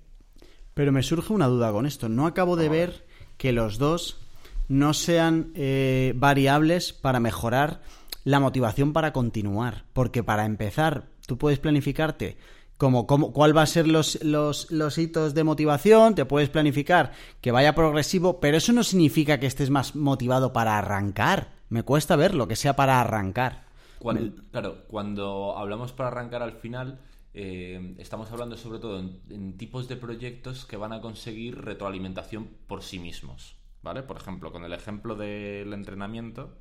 Pero 0.75 0.93
me 0.93 1.03
surge 1.03 1.33
una 1.33 1.47
duda 1.47 1.73
con 1.73 1.87
esto. 1.87 2.09
No 2.09 2.27
acabo 2.27 2.57
de 2.57 2.69
ver 2.69 3.05
que 3.37 3.53
los 3.53 3.79
dos 3.79 4.21
no 4.69 4.95
sean 4.95 5.51
eh, 5.55 6.13
variables 6.17 6.93
para 6.93 7.21
mejorar 7.21 7.81
la 8.25 8.41
motivación 8.41 8.93
para 8.93 9.13
continuar. 9.13 9.85
Porque 9.93 10.23
para 10.23 10.45
empezar, 10.45 11.07
tú 11.27 11.39
puedes 11.39 11.59
planificarte 11.59 12.37
como, 12.81 13.07
como 13.07 13.33
cuál 13.33 13.55
va 13.55 13.63
a 13.63 13.67
ser 13.67 13.87
los, 13.87 14.23
los, 14.25 14.71
los 14.71 14.97
hitos 14.97 15.35
de 15.35 15.45
motivación, 15.45 16.15
te 16.15 16.25
puedes 16.25 16.49
planificar 16.49 17.13
que 17.43 17.53
vaya 17.53 17.75
progresivo, 17.75 18.41
pero 18.41 18.57
eso 18.57 18.73
no 18.73 18.85
significa 18.85 19.39
que 19.39 19.47
estés 19.47 19.69
más 19.69 19.95
motivado 19.95 20.55
para 20.55 20.79
arrancar. 20.79 21.53
Me 21.69 21.83
cuesta 21.83 22.17
verlo, 22.17 22.49
que 22.49 22.57
sea 22.57 22.77
para 22.77 22.99
arrancar. 23.01 23.70
Cuando, 24.01 24.33
claro, 24.51 24.85
cuando 24.89 25.57
hablamos 25.59 25.93
para 25.93 26.09
arrancar 26.09 26.43
al 26.43 26.53
final, 26.53 27.01
eh, 27.35 27.95
estamos 27.99 28.33
hablando 28.33 28.57
sobre 28.57 28.79
todo 28.81 28.99
en, 29.01 29.21
en 29.31 29.57
tipos 29.59 29.89
de 29.89 29.97
proyectos 29.97 30.65
que 30.67 30.77
van 30.77 30.93
a 30.93 31.01
conseguir 31.03 31.61
retroalimentación 31.61 32.49
por 32.67 32.83
sí 32.83 32.99
mismos. 32.99 33.57
¿Vale? 33.83 34.03
Por 34.03 34.17
ejemplo, 34.19 34.53
con 34.53 34.65
el 34.65 34.73
ejemplo 34.75 35.17
del 35.17 35.73
entrenamiento, 35.73 36.57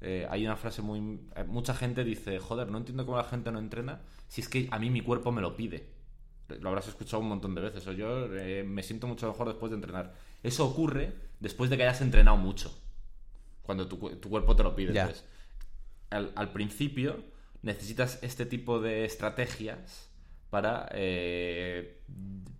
eh, 0.00 0.26
hay 0.30 0.44
una 0.46 0.56
frase 0.56 0.82
muy. 0.82 1.20
eh, 1.36 1.44
mucha 1.44 1.74
gente 1.74 2.04
dice: 2.04 2.38
Joder, 2.38 2.68
no 2.70 2.78
entiendo 2.78 3.04
cómo 3.06 3.18
la 3.18 3.24
gente 3.24 3.52
no 3.52 3.58
entrena 3.58 4.02
si 4.28 4.40
es 4.42 4.48
que 4.48 4.68
a 4.70 4.78
mí 4.78 4.90
mi 4.90 5.02
cuerpo 5.02 5.32
me 5.32 5.42
lo 5.42 5.56
pide. 5.56 5.90
Lo 6.60 6.68
habrás 6.70 6.88
escuchado 6.88 7.22
un 7.22 7.28
montón 7.30 7.54
de 7.54 7.62
veces. 7.62 7.86
O 7.86 7.92
yo 7.92 8.26
eh, 8.34 8.64
me 8.64 8.82
siento 8.82 9.06
mucho 9.06 9.28
mejor 9.28 9.48
después 9.48 9.70
de 9.70 9.76
entrenar. 9.76 10.14
Eso 10.42 10.66
ocurre 10.66 11.14
después 11.40 11.70
de 11.70 11.76
que 11.76 11.84
hayas 11.84 12.00
entrenado 12.02 12.36
mucho. 12.36 12.70
cuando 13.62 13.86
tu, 13.88 13.96
tu 14.16 14.28
cuerpo 14.30 14.56
te 14.56 14.62
lo 14.62 14.74
pide. 14.74 14.92
Ya. 14.92 15.02
Entonces, 15.02 15.24
al, 16.12 16.32
al 16.36 16.52
principio 16.52 17.24
necesitas 17.62 18.18
este 18.22 18.46
tipo 18.46 18.80
de 18.80 19.04
estrategias 19.04 20.08
para 20.50 20.88
eh, 20.92 22.00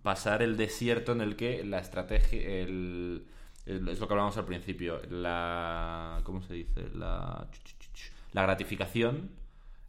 pasar 0.01 0.41
el 0.41 0.57
desierto 0.57 1.11
en 1.11 1.21
el 1.21 1.35
que 1.35 1.63
la 1.63 1.79
estrategia, 1.79 2.41
el, 2.41 3.25
el- 3.65 3.87
es 3.87 3.99
lo 3.99 4.07
que 4.07 4.13
hablábamos 4.13 4.37
al 4.37 4.45
principio, 4.45 5.01
la, 5.09 6.19
¿cómo 6.23 6.41
se 6.41 6.53
dice? 6.55 6.89
La, 6.95 7.47
la 8.33 8.41
gratificación 8.43 9.29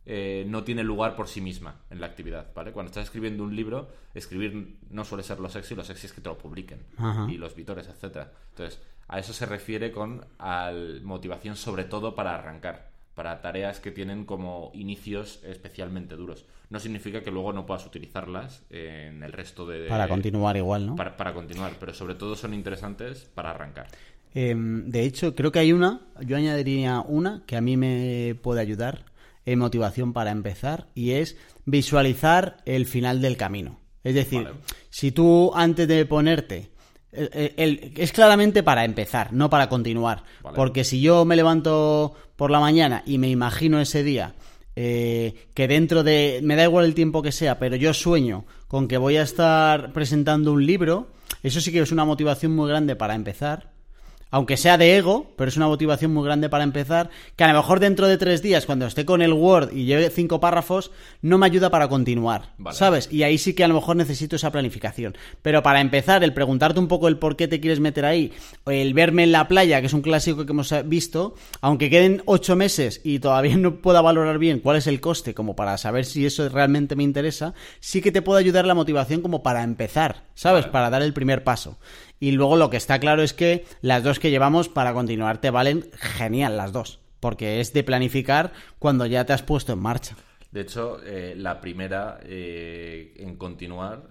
eh, 0.07 0.45
no 0.47 0.65
tiene 0.65 0.83
lugar 0.85 1.17
por 1.17 1.29
sí 1.29 1.41
misma 1.41 1.81
en 1.91 2.01
la 2.01 2.07
actividad, 2.07 2.53
¿vale? 2.55 2.73
Cuando 2.73 2.91
estás 2.91 3.05
escribiendo 3.05 3.43
un 3.43 3.57
libro, 3.57 3.89
escribir 4.15 4.77
no 4.91 5.05
suele 5.05 5.25
ser 5.25 5.41
lo 5.41 5.49
sexy, 5.49 5.75
lo 5.75 5.83
sexy 5.83 6.07
es 6.09 6.12
que 6.12 6.21
te 6.21 6.29
lo 6.29 6.37
publiquen 6.37 6.81
Ajá. 6.99 7.27
y 7.31 7.39
los 7.39 7.55
vitores, 7.57 7.89
etcétera. 7.89 8.31
Entonces, 8.51 8.81
a 9.09 9.19
eso 9.19 9.33
se 9.33 9.47
refiere 9.47 9.91
con 9.93 10.27
al 10.39 11.01
motivación 11.03 11.57
sobre 11.57 11.85
todo 11.85 12.15
para 12.15 12.35
arrancar, 12.35 12.91
para 13.15 13.41
tareas 13.41 13.81
que 13.81 13.91
tienen 13.91 14.25
como 14.25 14.71
inicios 14.75 15.41
especialmente 15.45 16.17
duros. 16.17 16.45
No 16.71 16.81
significa 16.81 17.23
que 17.23 17.31
luego 17.31 17.53
no 17.53 17.67
puedas 17.67 17.87
utilizarlas 17.87 18.65
en 18.71 19.23
el 19.23 19.33
resto 19.33 19.67
de... 19.67 19.87
Para 19.89 20.09
continuar 20.09 20.57
igual, 20.57 20.87
¿no? 20.87 20.97
Para, 20.97 21.17
para 21.17 21.33
continuar, 21.33 21.73
pero 21.79 21.95
sobre 21.95 22.15
todo 22.15 22.35
son 22.35 22.55
interesantes 22.55 23.31
para 23.35 23.51
arrancar. 23.51 23.87
Em, 24.35 24.91
de 24.91 25.05
hecho, 25.05 25.35
creo 25.35 25.53
que 25.53 25.61
hay 25.61 25.73
una, 25.73 26.01
yo 26.21 26.37
añadiría 26.37 27.01
una 27.01 27.45
que 27.47 27.57
a 27.57 27.61
mí 27.61 27.77
me 27.77 28.35
puede 28.43 28.61
ayudar 28.61 29.05
en 29.47 29.59
motivación 29.61 30.12
para 30.12 30.33
empezar 30.33 30.89
y 30.95 31.12
es 31.12 31.37
visualizar 31.65 32.57
el 32.65 32.87
final 32.87 33.21
del 33.21 33.37
camino. 33.37 33.79
Es 34.03 34.15
decir, 34.15 34.45
Vale. 34.45 34.57
si 34.91 35.12
tú 35.12 35.53
antes 35.55 35.87
de 35.87 36.05
ponerte... 36.07 36.74
el- 37.17 37.31
el- 37.33 37.53
el- 37.57 37.93
es 37.97 38.12
claramente 38.12 38.62
para 38.62 38.85
empezar, 38.85 39.33
no 39.33 39.49
para 39.51 39.69
continuar. 39.69 40.23
Vale. 40.43 40.57
Porque 40.57 40.85
si 40.85 41.01
yo 41.01 41.25
me 41.25 41.37
levanto 41.37 42.15
por 42.37 42.51
la 42.51 42.61
mañana 42.61 43.03
y 43.07 43.19
me 43.19 43.29
imagino 43.31 43.81
ese 43.81 44.03
día 44.03 44.35
eh, 44.77 45.35
que 45.55 45.69
dentro 45.69 46.03
de... 46.03 46.41
Me 46.43 46.57
da 46.57 46.65
igual 46.65 46.85
el 46.85 46.95
tiempo 46.95 47.23
que 47.23 47.31
sea, 47.31 47.61
pero 47.61 47.77
yo 47.77 47.95
sueño 47.95 48.45
con 48.67 48.89
que 48.89 48.97
voy 48.99 49.17
a 49.17 49.23
estar 49.23 49.93
presentando 49.93 50.53
un 50.53 50.67
libro, 50.67 51.07
eso 51.45 51.61
sí 51.61 51.71
que 51.71 51.79
es 51.81 51.93
una 51.93 52.05
motivación 52.05 52.57
muy 52.57 52.69
grande 52.69 52.97
para 52.97 53.15
empezar 53.15 53.71
aunque 54.35 54.57
sea 54.57 54.76
de 54.76 54.97
ego, 54.97 55.32
pero 55.37 55.49
es 55.49 55.57
una 55.57 55.68
motivación 55.68 56.12
muy 56.12 56.24
grande 56.24 56.49
para 56.49 56.64
empezar, 56.64 57.09
que 57.37 57.45
a 57.45 57.53
lo 57.53 57.55
mejor 57.61 57.78
dentro 57.78 58.09
de 58.09 58.18
tres 58.18 58.43
días, 58.43 58.66
cuando 58.66 58.85
esté 58.85 59.05
con 59.05 59.22
el 59.22 59.32
Word 59.32 59.70
y 59.72 59.85
lleve 59.85 60.11
cinco 60.11 60.41
párrafos, 60.41 60.91
no 61.22 61.39
me 61.39 61.47
ayuda 61.47 61.70
para 61.70 61.87
continuar, 61.87 62.53
Vale. 62.59 62.76
¿sabes? 62.76 63.09
Y 63.12 63.22
ahí 63.22 63.39
sí 63.39 63.55
que 63.55 63.62
a 63.62 63.68
lo 63.68 63.74
mejor 63.74 63.95
necesito 63.95 64.35
esa 64.35 64.51
planificación. 64.51 65.16
Pero 65.41 65.62
para 65.62 65.80
empezar, 65.80 66.24
el 66.24 66.35
preguntarte 66.35 66.80
un 66.80 66.89
poco 66.89 67.07
el 67.07 67.16
por 67.16 67.37
qué 67.37 67.47
te 67.47 67.61
quieres 67.61 67.78
meter 67.78 68.07
ahí, 68.07 68.32
o 68.64 68.72
el 68.72 68.93
verme 68.93 69.22
en 69.22 69.30
la 69.30 69.47
playa, 69.47 69.80
que 69.80 69.87
es 69.87 69.93
un 69.93 70.03
clásico 70.03 70.45
que 70.45 70.51
hemos 70.51 70.74
visto, 70.87 71.37
aunque 71.61 71.89
queden 71.89 72.24
ocho 72.26 72.57
meses 72.57 73.03
y 73.05 73.20
todavía 73.20 73.57
no 73.57 73.76
pueda 73.76 74.01
valorar 74.01 74.39
bien 74.39 74.59
cuál 74.59 74.78
es 74.78 74.89
el 74.89 75.01
coste, 75.01 75.32
como 75.32 75.55
para 75.55 75.78
saber 75.78 76.07
si 76.07 76.26
eso 76.26 76.49
realmente 76.49 76.97
me 76.97 77.05
interesa, 77.05 77.55
sí 77.78 78.01
que 78.01 78.11
te 78.11 78.20
puede 78.20 78.41
ayudar 78.41 78.66
la 78.66 78.74
motivación 78.74 79.20
como 79.20 79.45
para 79.45 79.62
empezar, 79.62 80.24
¿sabes? 80.35 80.62
Vale. 80.62 80.72
Para 80.72 80.91
dar 80.91 81.03
el 81.03 81.12
primer 81.12 81.45
paso. 81.45 81.78
Y 82.21 82.33
luego 82.33 82.57
lo 82.57 82.71
que 82.71 82.77
está 82.77 82.99
claro 82.99 83.23
es 83.23 83.35
que 83.35 83.65
las 83.81 84.03
dos 84.03 84.19
que 84.19 84.31
llevamos 84.31 84.69
para 84.69 84.95
continuar 84.95 85.39
te 85.39 85.51
valen 85.51 85.91
genial 85.93 86.57
las 86.57 86.73
dos. 86.73 87.01
Porque 87.21 87.61
es 87.61 87.73
de 87.73 87.85
planificar 87.85 88.53
cuando 88.79 89.07
ya 89.07 89.25
te 89.25 89.33
has 89.33 89.43
puesto 89.43 89.73
en 89.73 89.79
marcha. 89.81 90.17
De 90.51 90.61
hecho, 90.61 91.01
eh, 91.05 91.35
la 91.37 91.61
primera 91.61 92.21
eh, 92.23 93.15
en 93.17 93.37
continuar, 93.37 94.05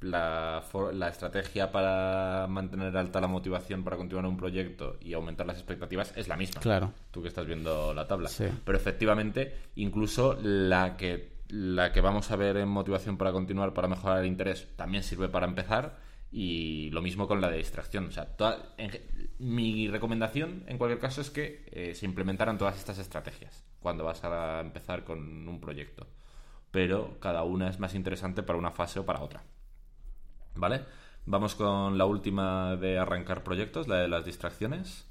la, 0.00 0.62
la 0.92 1.08
estrategia 1.08 1.72
para 1.72 2.46
mantener 2.48 2.96
alta 2.96 3.20
la 3.20 3.28
motivación 3.28 3.82
para 3.82 3.96
continuar 3.96 4.26
un 4.26 4.36
proyecto 4.36 4.98
y 5.00 5.14
aumentar 5.14 5.46
las 5.46 5.56
expectativas 5.56 6.12
es 6.16 6.28
la 6.28 6.36
misma. 6.36 6.60
Claro. 6.60 6.92
Tú 7.10 7.22
que 7.22 7.28
estás 7.28 7.46
viendo 7.46 7.94
la 7.94 8.06
tabla. 8.06 8.28
Sí. 8.28 8.44
Pero 8.64 8.76
efectivamente, 8.76 9.54
incluso 9.76 10.38
la 10.42 10.96
que, 10.96 11.30
la 11.48 11.92
que 11.92 12.00
vamos 12.00 12.30
a 12.30 12.36
ver 12.36 12.58
en 12.58 12.68
motivación 12.68 13.16
para 13.16 13.32
continuar, 13.32 13.72
para 13.72 13.88
mejorar 13.88 14.20
el 14.20 14.26
interés, 14.26 14.68
también 14.76 15.02
sirve 15.02 15.28
para 15.28 15.46
empezar. 15.46 15.96
Y 16.32 16.90
lo 16.90 17.02
mismo 17.02 17.28
con 17.28 17.40
la 17.40 17.50
de 17.50 17.58
distracción. 17.58 18.06
O 18.06 18.10
sea, 18.10 18.36
toda- 18.36 18.74
mi 19.38 19.88
recomendación, 19.88 20.64
en 20.66 20.78
cualquier 20.78 20.98
caso, 21.00 21.20
es 21.20 21.30
que 21.30 21.64
eh, 21.72 21.94
se 21.94 22.06
implementaran 22.06 22.58
todas 22.58 22.76
estas 22.76 22.98
estrategias 22.98 23.64
cuando 23.80 24.04
vas 24.04 24.22
a 24.24 24.60
empezar 24.60 25.04
con 25.04 25.46
un 25.48 25.60
proyecto. 25.60 26.06
Pero 26.70 27.18
cada 27.20 27.42
una 27.44 27.68
es 27.70 27.78
más 27.78 27.94
interesante 27.94 28.42
para 28.42 28.58
una 28.58 28.70
fase 28.72 28.98
o 28.98 29.06
para 29.06 29.22
otra. 29.22 29.44
¿Vale? 30.54 30.84
Vamos 31.26 31.54
con 31.54 31.96
la 31.98 32.04
última 32.06 32.76
de 32.76 32.98
arrancar 32.98 33.42
proyectos, 33.42 33.88
la 33.88 33.96
de 33.96 34.08
las 34.08 34.24
distracciones. 34.24 35.06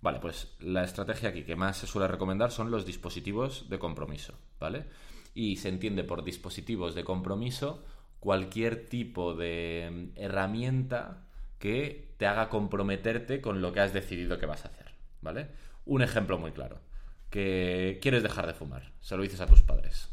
Vale, 0.00 0.20
pues 0.20 0.54
la 0.60 0.84
estrategia 0.84 1.30
aquí 1.30 1.44
que 1.44 1.56
más 1.56 1.78
se 1.78 1.86
suele 1.86 2.08
recomendar 2.08 2.50
son 2.50 2.70
los 2.70 2.84
dispositivos 2.86 3.68
de 3.68 3.78
compromiso, 3.78 4.34
¿vale? 4.60 4.84
Y 5.34 5.56
se 5.56 5.68
entiende 5.68 6.04
por 6.04 6.22
dispositivos 6.24 6.94
de 6.94 7.04
compromiso 7.04 7.82
cualquier 8.26 8.88
tipo 8.88 9.34
de 9.34 10.10
mm, 10.16 10.18
herramienta 10.18 11.22
que 11.60 12.12
te 12.16 12.26
haga 12.26 12.48
comprometerte 12.48 13.40
con 13.40 13.60
lo 13.62 13.72
que 13.72 13.78
has 13.78 13.92
decidido 13.92 14.40
que 14.40 14.46
vas 14.46 14.64
a 14.64 14.68
hacer, 14.68 14.86
¿vale? 15.22 15.46
Un 15.84 16.02
ejemplo 16.02 16.36
muy 16.36 16.50
claro, 16.50 16.80
que 17.30 18.00
quieres 18.02 18.24
dejar 18.24 18.48
de 18.48 18.54
fumar, 18.54 18.90
se 18.98 19.16
lo 19.16 19.22
dices 19.22 19.40
a 19.40 19.46
tus 19.46 19.62
padres. 19.62 20.12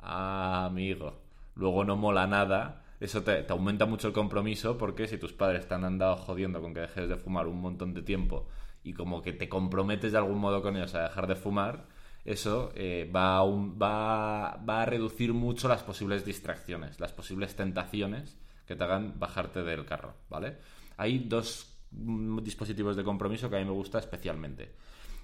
Ah, 0.00 0.64
amigo. 0.64 1.22
Luego 1.54 1.84
no 1.84 1.96
mola 1.96 2.26
nada. 2.26 2.82
Eso 2.98 3.22
te, 3.22 3.44
te 3.44 3.52
aumenta 3.52 3.86
mucho 3.86 4.08
el 4.08 4.14
compromiso 4.14 4.76
porque 4.76 5.06
si 5.06 5.16
tus 5.16 5.32
padres 5.32 5.68
te 5.68 5.74
han 5.74 5.84
andado 5.84 6.16
jodiendo 6.16 6.60
con 6.60 6.74
que 6.74 6.80
dejes 6.80 7.08
de 7.08 7.18
fumar 7.18 7.46
un 7.46 7.60
montón 7.60 7.94
de 7.94 8.02
tiempo 8.02 8.48
y 8.82 8.94
como 8.94 9.22
que 9.22 9.32
te 9.32 9.48
comprometes 9.48 10.10
de 10.10 10.18
algún 10.18 10.38
modo 10.38 10.60
con 10.60 10.76
ellos 10.76 10.96
a 10.96 11.04
dejar 11.04 11.28
de 11.28 11.36
fumar, 11.36 11.86
eso 12.28 12.72
eh, 12.74 13.10
va, 13.10 13.40
a 13.40 14.84
reducir 14.84 15.32
mucho 15.32 15.66
las 15.66 15.82
posibles 15.82 16.26
distracciones, 16.26 17.00
las 17.00 17.10
posibles 17.12 17.56
tentaciones 17.56 18.36
que 18.66 18.76
te 18.76 18.84
hagan 18.84 19.18
bajarte 19.18 19.62
del 19.62 19.86
carro, 19.86 20.12
¿vale? 20.28 20.58
Hay 20.98 21.20
dos 21.20 21.72
mm, 21.90 22.40
dispositivos 22.40 22.96
de 22.96 23.04
compromiso 23.04 23.48
que 23.48 23.56
a 23.56 23.60
mí 23.60 23.64
me 23.64 23.70
gusta 23.70 23.98
especialmente. 23.98 24.74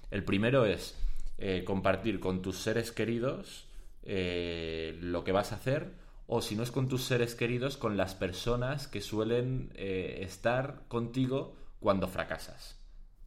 El 0.09 0.23
primero 0.23 0.65
es 0.65 0.97
eh, 1.37 1.63
compartir 1.63 2.19
con 2.19 2.41
tus 2.41 2.57
seres 2.57 2.91
queridos 2.91 3.67
eh, 4.01 4.97
lo 4.99 5.23
que 5.23 5.31
vas 5.31 5.51
a 5.51 5.57
hacer, 5.57 5.91
o 6.25 6.41
si 6.41 6.55
no 6.55 6.63
es 6.63 6.71
con 6.71 6.87
tus 6.87 7.03
seres 7.03 7.35
queridos, 7.35 7.77
con 7.77 7.97
las 7.97 8.15
personas 8.15 8.87
que 8.87 9.01
suelen 9.01 9.69
estar 9.75 10.81
contigo 10.87 11.55
cuando 11.79 12.07
fracasas. 12.07 12.81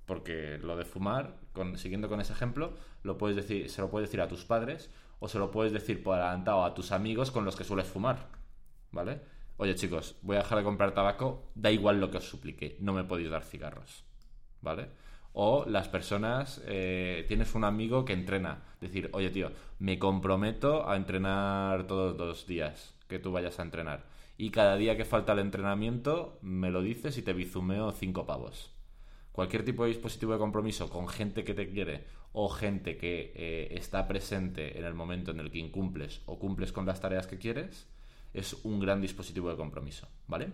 Porque 0.05 0.59
lo 0.59 0.77
de 0.77 0.85
fumar, 0.85 1.37
siguiendo 1.77 2.09
con 2.09 2.21
ese 2.21 2.33
ejemplo, 2.33 2.75
lo 3.03 3.19
puedes 3.19 3.37
decir, 3.37 3.71
se 3.71 3.81
lo 3.81 3.91
puedes 3.91 4.09
decir 4.09 4.21
a 4.21 4.29
tus 4.29 4.45
padres 4.45 4.91
o 5.21 5.29
se 5.29 5.39
lo 5.39 5.51
puedes 5.51 5.73
decir 5.73 6.03
por 6.03 6.19
adelantado 6.19 6.65
a 6.65 6.75
tus 6.75 6.93
amigos 6.93 7.31
con 7.31 7.45
los 7.45 7.57
que 7.57 7.65
sueles 7.65 7.87
fumar. 7.87 8.29
¿Vale? 8.91 9.21
Oye 9.57 9.75
chicos, 9.75 10.17
voy 10.23 10.37
a 10.37 10.41
dejar 10.41 10.59
de 10.59 10.65
comprar 10.65 10.95
tabaco, 10.95 11.51
da 11.55 11.71
igual 11.71 12.01
lo 12.01 12.11
que 12.11 12.19
os 12.19 12.29
suplique, 12.29 12.77
no 12.81 12.93
me 12.93 13.05
podéis 13.05 13.31
dar 13.31 13.43
cigarros. 13.43 14.05
¿Vale? 14.63 14.89
O 15.33 15.65
las 15.67 15.89
personas, 15.89 16.63
eh, 16.67 17.25
tienes 17.29 17.55
un 17.55 17.65
amigo 17.65 18.05
que 18.05 18.13
entrena, 18.13 18.63
decir, 18.81 19.11
oye 19.13 19.31
tío, 19.31 19.53
me 19.79 19.99
comprometo 19.99 20.89
a 20.89 20.97
entrenar 20.97 21.87
todos 21.87 22.17
los 22.17 22.47
días 22.47 22.95
que 23.09 23.19
tú 23.19 23.33
vayas 23.33 23.59
a 23.59 23.63
entrenar. 23.63 24.05
Y 24.37 24.51
cada 24.51 24.77
día 24.77 24.97
que 24.97 25.05
falta 25.05 25.33
el 25.33 25.41
entrenamiento, 25.41 26.39
me 26.43 26.71
lo 26.71 26.81
dices 26.81 27.19
y 27.19 27.23
te 27.23 27.33
bizumeo 27.33 27.93
cinco 27.93 28.27
pavos 28.27 28.78
cualquier 29.39 29.65
tipo 29.65 29.85
de 29.85 29.91
dispositivo 29.91 30.33
de 30.33 30.41
compromiso 30.41 30.91
con 30.91 31.07
gente 31.07 31.45
que 31.45 31.55
te 31.55 31.71
quiere 31.71 32.07
o 32.33 32.49
gente 32.49 32.97
que 32.97 33.33
eh, 33.37 33.69
está 33.71 34.09
presente 34.09 34.77
en 34.77 34.85
el 34.85 34.95
momento 34.95 35.31
en 35.31 35.39
el 35.39 35.49
que 35.49 35.61
incumples 35.61 36.23
o 36.27 36.41
cumples 36.41 36.73
con 36.73 36.85
las 36.87 37.01
tareas 37.01 37.29
que 37.29 37.39
quieres, 37.39 37.87
es 38.35 38.55
un 38.65 38.81
gran 38.81 39.01
dispositivo 39.01 39.49
de 39.49 39.57
compromiso, 39.57 40.09
¿vale? 40.27 40.51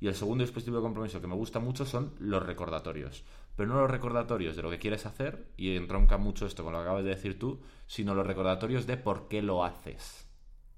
Y 0.00 0.06
el 0.06 0.14
segundo 0.14 0.44
dispositivo 0.44 0.78
de 0.78 0.82
compromiso 0.82 1.20
que 1.20 1.26
me 1.26 1.34
gusta 1.34 1.60
mucho 1.60 1.84
son 1.84 2.14
los 2.20 2.42
recordatorios. 2.42 3.22
Pero 3.54 3.68
no 3.68 3.82
los 3.82 3.90
recordatorios 3.90 4.56
de 4.56 4.62
lo 4.62 4.70
que 4.70 4.78
quieres 4.78 5.04
hacer, 5.04 5.48
y 5.58 5.76
entronca 5.76 6.16
mucho 6.16 6.46
esto 6.46 6.64
con 6.64 6.72
lo 6.72 6.78
que 6.78 6.84
acabas 6.84 7.04
de 7.04 7.10
decir 7.10 7.38
tú, 7.38 7.60
sino 7.86 8.14
los 8.14 8.26
recordatorios 8.26 8.86
de 8.86 8.96
por 8.96 9.28
qué 9.28 9.42
lo 9.42 9.62
haces, 9.62 10.26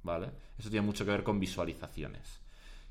¿vale? 0.02 0.32
Eso 0.58 0.70
tiene 0.70 0.84
mucho 0.84 1.04
que 1.04 1.12
ver 1.12 1.22
con 1.22 1.38
visualizaciones. 1.38 2.43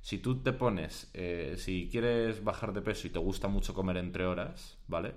Si 0.04 0.18
tú 0.18 0.44
te 0.44 0.52
pones, 0.52 1.10
eh, 1.14 1.56
si 1.58 1.88
quieres 1.90 2.44
bajar 2.44 2.74
de 2.74 2.82
peso 2.82 3.08
y 3.08 3.10
te 3.10 3.20
gusta 3.20 3.48
mucho 3.48 3.74
comer 3.74 3.96
entre 3.96 4.26
horas, 4.26 4.78
¿vale? 4.86 5.14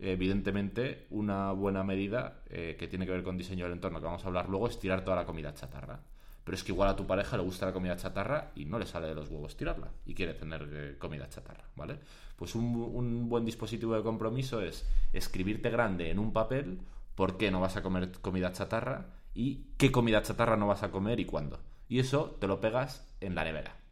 Evidentemente, 0.00 1.06
una 1.10 1.52
buena 1.52 1.84
medida 1.84 2.42
eh, 2.46 2.74
que 2.76 2.88
tiene 2.88 3.06
que 3.06 3.12
ver 3.12 3.22
con 3.22 3.38
diseño 3.38 3.64
del 3.64 3.74
entorno, 3.74 4.00
que 4.00 4.06
vamos 4.06 4.24
a 4.24 4.26
hablar 4.26 4.48
luego, 4.48 4.66
es 4.66 4.80
tirar 4.80 5.04
toda 5.04 5.18
la 5.18 5.24
comida 5.24 5.54
chatarra. 5.54 6.00
Pero 6.42 6.56
es 6.56 6.64
que 6.64 6.72
igual 6.72 6.88
a 6.88 6.96
tu 6.96 7.06
pareja 7.06 7.36
le 7.36 7.44
gusta 7.44 7.66
la 7.66 7.72
comida 7.72 7.96
chatarra 7.96 8.50
y 8.56 8.64
no 8.64 8.80
le 8.80 8.86
sale 8.86 9.06
de 9.06 9.14
los 9.14 9.28
huevos 9.28 9.56
tirarla 9.56 9.92
y 10.04 10.14
quiere 10.14 10.34
tener 10.34 10.68
eh, 10.72 10.96
comida 10.98 11.28
chatarra, 11.28 11.68
¿vale? 11.76 12.00
Pues 12.34 12.56
un, 12.56 12.74
un 12.74 13.28
buen 13.28 13.44
dispositivo 13.44 13.94
de 13.94 14.02
compromiso 14.02 14.60
es 14.60 14.84
escribirte 15.12 15.70
grande 15.70 16.10
en 16.10 16.18
un 16.18 16.32
papel 16.32 16.80
por 17.14 17.36
qué 17.36 17.52
no 17.52 17.60
vas 17.60 17.76
a 17.76 17.84
comer 17.84 18.10
comida 18.20 18.50
chatarra 18.50 19.06
y 19.32 19.66
qué 19.76 19.92
comida 19.92 20.22
chatarra 20.22 20.56
no 20.56 20.66
vas 20.66 20.82
a 20.82 20.90
comer 20.90 21.20
y 21.20 21.24
cuándo. 21.24 21.60
Y 21.88 22.00
eso 22.00 22.36
te 22.40 22.48
lo 22.48 22.60
pegas 22.60 23.06
en 23.20 23.36
la 23.36 23.44
nevera. 23.44 23.83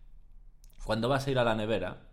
Cuando 0.84 1.08
vas 1.08 1.26
a 1.26 1.30
ir 1.30 1.38
a 1.38 1.44
la 1.44 1.54
nevera, 1.54 2.08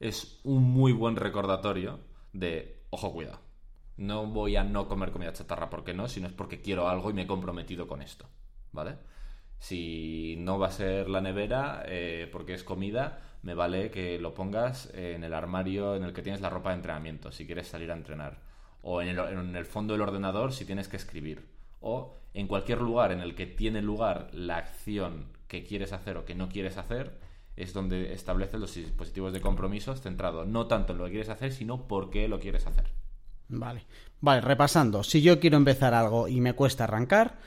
es 0.00 0.40
un 0.44 0.62
muy 0.62 0.92
buen 0.92 1.16
recordatorio 1.16 2.00
de, 2.32 2.84
ojo, 2.90 3.12
cuidado. 3.12 3.40
No 3.96 4.26
voy 4.26 4.56
a 4.56 4.64
no 4.64 4.88
comer 4.88 5.12
comida 5.12 5.32
chatarra 5.32 5.70
porque 5.70 5.94
no, 5.94 6.08
sino 6.08 6.26
es 6.26 6.32
porque 6.32 6.60
quiero 6.60 6.88
algo 6.88 7.10
y 7.10 7.12
me 7.12 7.22
he 7.22 7.26
comprometido 7.26 7.86
con 7.86 8.02
esto, 8.02 8.26
¿vale? 8.72 8.96
Si 9.58 10.36
no 10.38 10.58
va 10.58 10.68
a 10.68 10.72
ser 10.72 11.08
la 11.08 11.20
nevera 11.20 11.84
eh, 11.86 12.28
porque 12.32 12.54
es 12.54 12.64
comida, 12.64 13.20
me 13.42 13.54
vale 13.54 13.90
que 13.90 14.18
lo 14.18 14.34
pongas 14.34 14.90
en 14.94 15.22
el 15.22 15.34
armario 15.34 15.94
en 15.94 16.02
el 16.02 16.12
que 16.12 16.22
tienes 16.22 16.40
la 16.40 16.50
ropa 16.50 16.70
de 16.70 16.76
entrenamiento, 16.76 17.30
si 17.30 17.46
quieres 17.46 17.68
salir 17.68 17.92
a 17.92 17.94
entrenar. 17.94 18.40
O 18.82 19.00
en 19.00 19.08
el, 19.08 19.18
en 19.18 19.54
el 19.54 19.64
fondo 19.64 19.94
del 19.94 20.02
ordenador 20.02 20.52
si 20.52 20.64
tienes 20.64 20.88
que 20.88 20.96
escribir. 20.96 21.46
O 21.80 22.16
en 22.32 22.48
cualquier 22.48 22.80
lugar 22.80 23.12
en 23.12 23.20
el 23.20 23.34
que 23.34 23.46
tiene 23.46 23.80
lugar 23.80 24.28
la 24.32 24.56
acción 24.56 25.28
que 25.46 25.64
quieres 25.64 25.92
hacer 25.92 26.16
o 26.16 26.24
que 26.24 26.34
no 26.34 26.48
quieres 26.48 26.78
hacer, 26.78 27.18
es 27.56 27.72
donde 27.72 28.12
estableces 28.12 28.60
los 28.60 28.74
dispositivos 28.74 29.32
de 29.32 29.40
compromisos 29.40 30.00
centrado 30.00 30.44
no 30.44 30.66
tanto 30.66 30.92
en 30.92 30.98
lo 30.98 31.04
que 31.04 31.12
quieres 31.12 31.28
hacer, 31.28 31.52
sino 31.52 31.86
por 31.86 32.10
qué 32.10 32.28
lo 32.28 32.40
quieres 32.40 32.66
hacer. 32.66 32.86
Vale. 33.48 33.84
Vale, 34.20 34.40
repasando. 34.40 35.02
Si 35.02 35.22
yo 35.22 35.38
quiero 35.38 35.56
empezar 35.56 35.94
algo 35.94 36.28
y 36.28 36.40
me 36.40 36.54
cuesta 36.54 36.84
arrancar, 36.84 37.38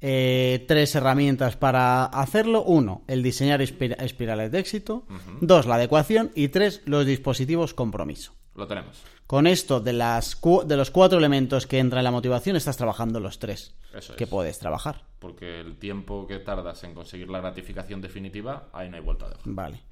eh, 0.00 0.64
tres 0.68 0.94
herramientas 0.94 1.56
para 1.56 2.04
hacerlo. 2.04 2.62
Uno, 2.62 3.02
el 3.06 3.22
diseñar 3.22 3.62
espirales 3.62 4.52
de 4.52 4.58
éxito. 4.58 5.06
Dos, 5.40 5.66
la 5.66 5.76
adecuación. 5.76 6.30
Y 6.34 6.48
tres, 6.48 6.82
los 6.84 7.06
dispositivos 7.06 7.74
compromiso. 7.74 8.34
Lo 8.54 8.66
tenemos. 8.66 9.02
Con 9.26 9.46
esto 9.46 9.80
de, 9.80 9.92
las 9.92 10.40
de 10.66 10.76
los 10.76 10.90
cuatro 10.90 11.18
elementos 11.18 11.66
que 11.66 11.78
entran 11.78 12.00
en 12.00 12.04
la 12.04 12.10
motivación, 12.10 12.56
estás 12.56 12.76
trabajando 12.76 13.18
los 13.18 13.38
tres 13.38 13.74
que 14.16 14.26
puedes 14.26 14.58
trabajar. 14.58 15.02
Porque 15.18 15.60
el 15.60 15.78
tiempo 15.78 16.26
que 16.26 16.38
tardas 16.38 16.84
en 16.84 16.94
conseguir 16.94 17.28
la 17.28 17.40
gratificación 17.40 18.00
definitiva, 18.00 18.68
ahí 18.72 18.88
no 18.88 18.96
hay 18.96 19.02
vuelta 19.02 19.28
de 19.28 19.34
hoja. 19.34 19.42
Vale. 19.44 19.82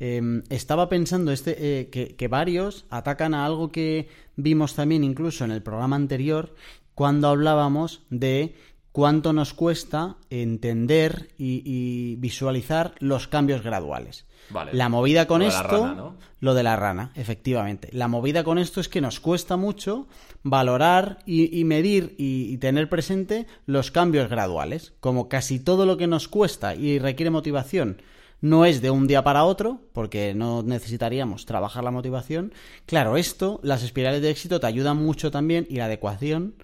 Em, 0.00 0.44
estaba 0.48 0.88
pensando 0.88 1.32
este, 1.32 1.80
eh, 1.80 1.90
que, 1.90 2.28
varios 2.28 2.86
atacan 2.88 3.34
a 3.34 3.44
algo 3.44 3.72
que 3.72 4.08
vimos 4.36 4.74
también 4.74 5.02
incluso 5.02 5.44
en 5.44 5.50
el 5.50 5.62
programa 5.62 5.96
anterior 5.96 6.54
cuando 6.94 7.28
hablábamos 7.28 8.02
de 8.08 8.54
cuánto 8.92 9.32
nos 9.32 9.54
cuesta 9.54 10.16
entender 10.30 11.30
y, 11.36 12.14
visualizar 12.16 12.94
los 13.00 13.26
cambios 13.26 13.62
graduales. 13.62 14.26
La 14.72 14.88
movida 14.88 15.26
con 15.26 15.42
esto, 15.42 16.14
lo 16.40 16.54
de 16.54 16.62
la 16.62 16.76
rana, 16.76 17.12
efectivamente. 17.14 17.88
La 17.92 18.08
movida 18.08 18.44
con 18.44 18.58
esto 18.58 18.80
es 18.80 18.88
que 18.88 19.00
nos 19.00 19.20
cuesta 19.20 19.56
mucho 19.56 20.06
valorar 20.42 21.18
y, 21.26 21.64
medir 21.64 22.14
y, 22.18 22.56
tener 22.58 22.88
presente 22.88 23.46
los 23.66 23.90
cambios 23.90 24.28
graduales. 24.28 24.92
Como 25.00 25.28
casi 25.28 25.58
todo 25.58 25.86
lo 25.86 25.96
que 25.96 26.06
nos 26.06 26.28
cuesta 26.28 26.74
y 26.74 26.98
requiere 26.98 27.30
motivación 27.30 28.02
no 28.40 28.64
es 28.64 28.80
de 28.80 28.90
un 28.90 29.06
día 29.08 29.24
para 29.24 29.44
otro, 29.44 29.80
porque 29.92 30.32
no 30.32 30.62
necesitaríamos 30.62 31.44
trabajar 31.44 31.82
la 31.82 31.90
motivación. 31.90 32.52
Claro, 32.86 33.16
esto, 33.16 33.58
las 33.62 33.82
espirales 33.82 34.22
de 34.22 34.30
éxito 34.30 34.60
te 34.60 34.66
ayudan 34.66 34.96
mucho 34.96 35.30
también 35.30 35.66
y 35.68 35.76
la 35.76 35.86
adecuación 35.86 36.54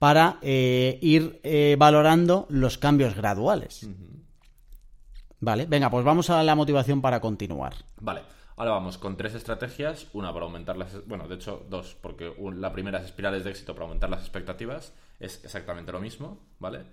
para 0.00 0.38
eh, 0.42 0.98
ir 1.02 1.40
eh, 1.44 1.76
valorando 1.78 2.46
los 2.48 2.78
cambios 2.78 3.14
graduales. 3.14 3.88
Vale, 5.40 5.66
venga, 5.66 5.90
pues 5.90 6.04
vamos 6.04 6.28
a 6.30 6.42
la 6.42 6.54
motivación 6.54 7.00
para 7.00 7.20
continuar. 7.20 7.74
Vale, 7.98 8.22
ahora 8.56 8.72
vamos 8.72 8.98
con 8.98 9.16
tres 9.16 9.34
estrategias, 9.34 10.06
una 10.12 10.32
para 10.32 10.44
aumentar 10.44 10.76
las... 10.76 11.06
Bueno, 11.06 11.26
de 11.26 11.36
hecho, 11.36 11.64
dos, 11.68 11.96
porque 12.00 12.34
la 12.54 12.72
primera 12.72 12.98
es 12.98 13.06
espirales 13.06 13.44
de 13.44 13.50
éxito 13.50 13.74
para 13.74 13.86
aumentar 13.86 14.10
las 14.10 14.20
expectativas, 14.20 14.92
es 15.18 15.42
exactamente 15.44 15.92
lo 15.92 16.00
mismo, 16.00 16.38
¿vale? 16.58 16.84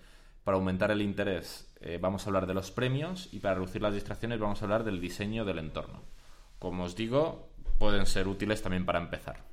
Para 0.45 0.55
aumentar 0.55 0.91
el 0.91 1.01
interés 1.01 1.73
eh, 1.81 1.99
vamos 2.01 2.25
a 2.25 2.29
hablar 2.29 2.47
de 2.47 2.53
los 2.53 2.71
premios 2.71 3.27
y 3.33 3.39
para 3.39 3.55
reducir 3.55 3.81
las 3.81 3.93
distracciones 3.93 4.39
vamos 4.39 4.61
a 4.61 4.65
hablar 4.65 4.85
del 4.85 5.01
diseño 5.01 5.43
del 5.43 5.59
entorno. 5.59 6.03
Como 6.57 6.85
os 6.85 6.95
digo, 6.95 7.49
pueden 7.77 8.05
ser 8.05 8.29
útiles 8.29 8.61
también 8.61 8.85
para 8.85 8.99
empezar, 8.99 9.43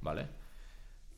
¿vale? 0.00 0.26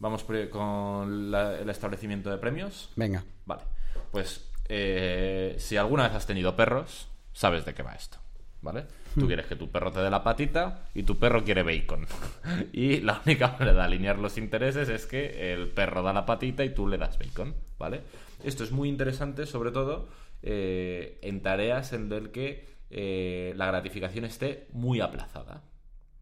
Vamos 0.01 0.25
con 0.51 1.33
el 1.33 1.71
establecimiento 1.71 2.29
de 2.31 2.39
premios. 2.39 2.91
Venga. 2.97 3.23
Vale, 3.47 3.63
pues 4.11 4.51
eh, 4.69 5.55
si 5.59 5.77
alguna 5.77 6.05
vez 6.05 6.17
has 6.17 6.27
tenido 6.27 6.57
perros, 6.57 7.09
sabes 7.33 7.65
de 7.65 7.75
qué 7.75 7.83
va 7.83 7.95
esto, 7.95 8.19
¿vale? 8.63 8.87
Tú 9.15 9.27
quieres 9.27 9.47
que 9.47 9.57
tu 9.57 9.71
perro 9.71 9.91
te 9.91 10.01
dé 10.01 10.11
la 10.11 10.23
patita 10.23 10.89
y 10.95 11.03
tu 11.03 11.19
perro 11.19 11.45
quiere 11.45 11.63
bacon. 11.63 12.07
y 12.73 13.01
la 13.01 13.21
única 13.25 13.49
manera 13.49 13.73
de 13.73 13.81
alinear 13.83 14.19
los 14.19 14.39
intereses 14.39 14.89
es 14.89 15.07
que 15.07 15.53
el 15.53 15.69
perro 15.69 16.03
da 16.03 16.13
la 16.13 16.27
patita 16.27 16.65
y 16.65 16.75
tú 16.75 16.87
le 16.87 16.99
das 16.99 17.19
bacon, 17.19 17.55
¿vale? 17.79 18.03
Esto 18.45 18.65
es 18.65 18.73
muy 18.73 18.89
interesante, 18.89 19.47
sobre 19.47 19.71
todo 19.71 20.09
eh, 20.43 21.19
en 21.23 21.43
tareas 21.43 21.93
en 21.93 22.09
las 22.09 22.29
que 22.29 22.67
eh, 22.91 23.53
la 23.57 23.67
gratificación 23.67 24.25
esté 24.25 24.69
muy 24.73 25.01
aplazada, 25.01 25.63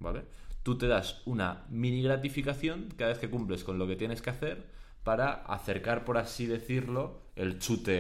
¿vale? 0.01 0.25
Tú 0.63 0.77
te 0.77 0.87
das 0.87 1.23
una 1.25 1.65
mini 1.71 2.03
gratificación 2.03 2.89
cada 2.97 3.11
vez 3.11 3.19
que 3.19 3.31
cumples 3.31 3.65
con 3.65 3.79
lo 3.79 3.87
que 3.87 3.97
tienes 3.97 4.21
que 4.21 4.31
hacer 4.31 4.67
para 5.03 5.33
acercar, 5.33 6.05
por 6.05 6.19
así 6.19 6.47
decirlo, 6.47 7.23
el 7.37 7.59
chute 7.59 7.93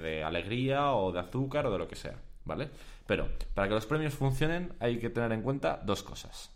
de 0.00 0.24
alegría 0.24 0.92
o 0.92 1.12
de 1.12 1.20
azúcar 1.20 1.66
o 1.66 1.72
de 1.72 1.78
lo 1.78 1.88
que 1.88 1.96
sea. 1.96 2.16
¿Vale? 2.46 2.70
Pero 3.06 3.28
para 3.52 3.68
que 3.68 3.74
los 3.74 3.86
premios 3.86 4.14
funcionen 4.14 4.72
hay 4.80 4.98
que 4.98 5.10
tener 5.10 5.32
en 5.32 5.42
cuenta 5.42 5.82
dos 5.84 6.02
cosas. 6.02 6.50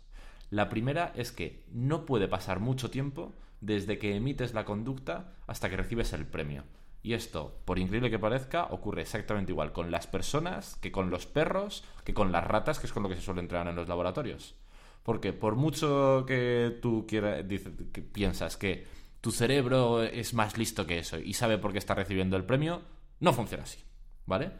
La 0.49 0.69
primera 0.69 1.13
es 1.15 1.31
que 1.31 1.63
no 1.71 2.05
puede 2.05 2.27
pasar 2.27 2.59
mucho 2.59 2.89
tiempo 2.89 3.33
desde 3.61 3.99
que 3.99 4.15
emites 4.15 4.53
la 4.53 4.65
conducta 4.65 5.33
hasta 5.45 5.69
que 5.69 5.77
recibes 5.77 6.13
el 6.13 6.25
premio. 6.25 6.63
Y 7.03 7.13
esto, 7.13 7.59
por 7.65 7.79
increíble 7.79 8.09
que 8.09 8.19
parezca, 8.19 8.65
ocurre 8.65 9.01
exactamente 9.01 9.51
igual 9.51 9.71
con 9.71 9.91
las 9.91 10.07
personas, 10.07 10.75
que 10.75 10.91
con 10.91 11.09
los 11.09 11.25
perros, 11.25 11.83
que 12.03 12.13
con 12.13 12.31
las 12.31 12.43
ratas, 12.43 12.79
que 12.79 12.87
es 12.87 12.93
con 12.93 13.03
lo 13.03 13.09
que 13.09 13.15
se 13.15 13.21
suele 13.21 13.41
entrenar 13.41 13.67
en 13.67 13.75
los 13.75 13.87
laboratorios. 13.87 14.55
Porque 15.03 15.33
por 15.33 15.55
mucho 15.55 16.25
que 16.27 16.77
tú 16.81 17.07
quieras, 17.07 17.43
que 17.91 18.01
piensas 18.01 18.55
que 18.55 18.85
tu 19.19 19.31
cerebro 19.31 20.03
es 20.03 20.33
más 20.33 20.57
listo 20.57 20.85
que 20.85 20.99
eso 20.99 21.17
y 21.17 21.33
sabe 21.33 21.57
por 21.57 21.71
qué 21.71 21.79
está 21.79 21.95
recibiendo 21.95 22.37
el 22.37 22.45
premio, 22.45 22.81
no 23.19 23.33
funciona 23.33 23.63
así. 23.63 23.79
¿Vale? 24.27 24.51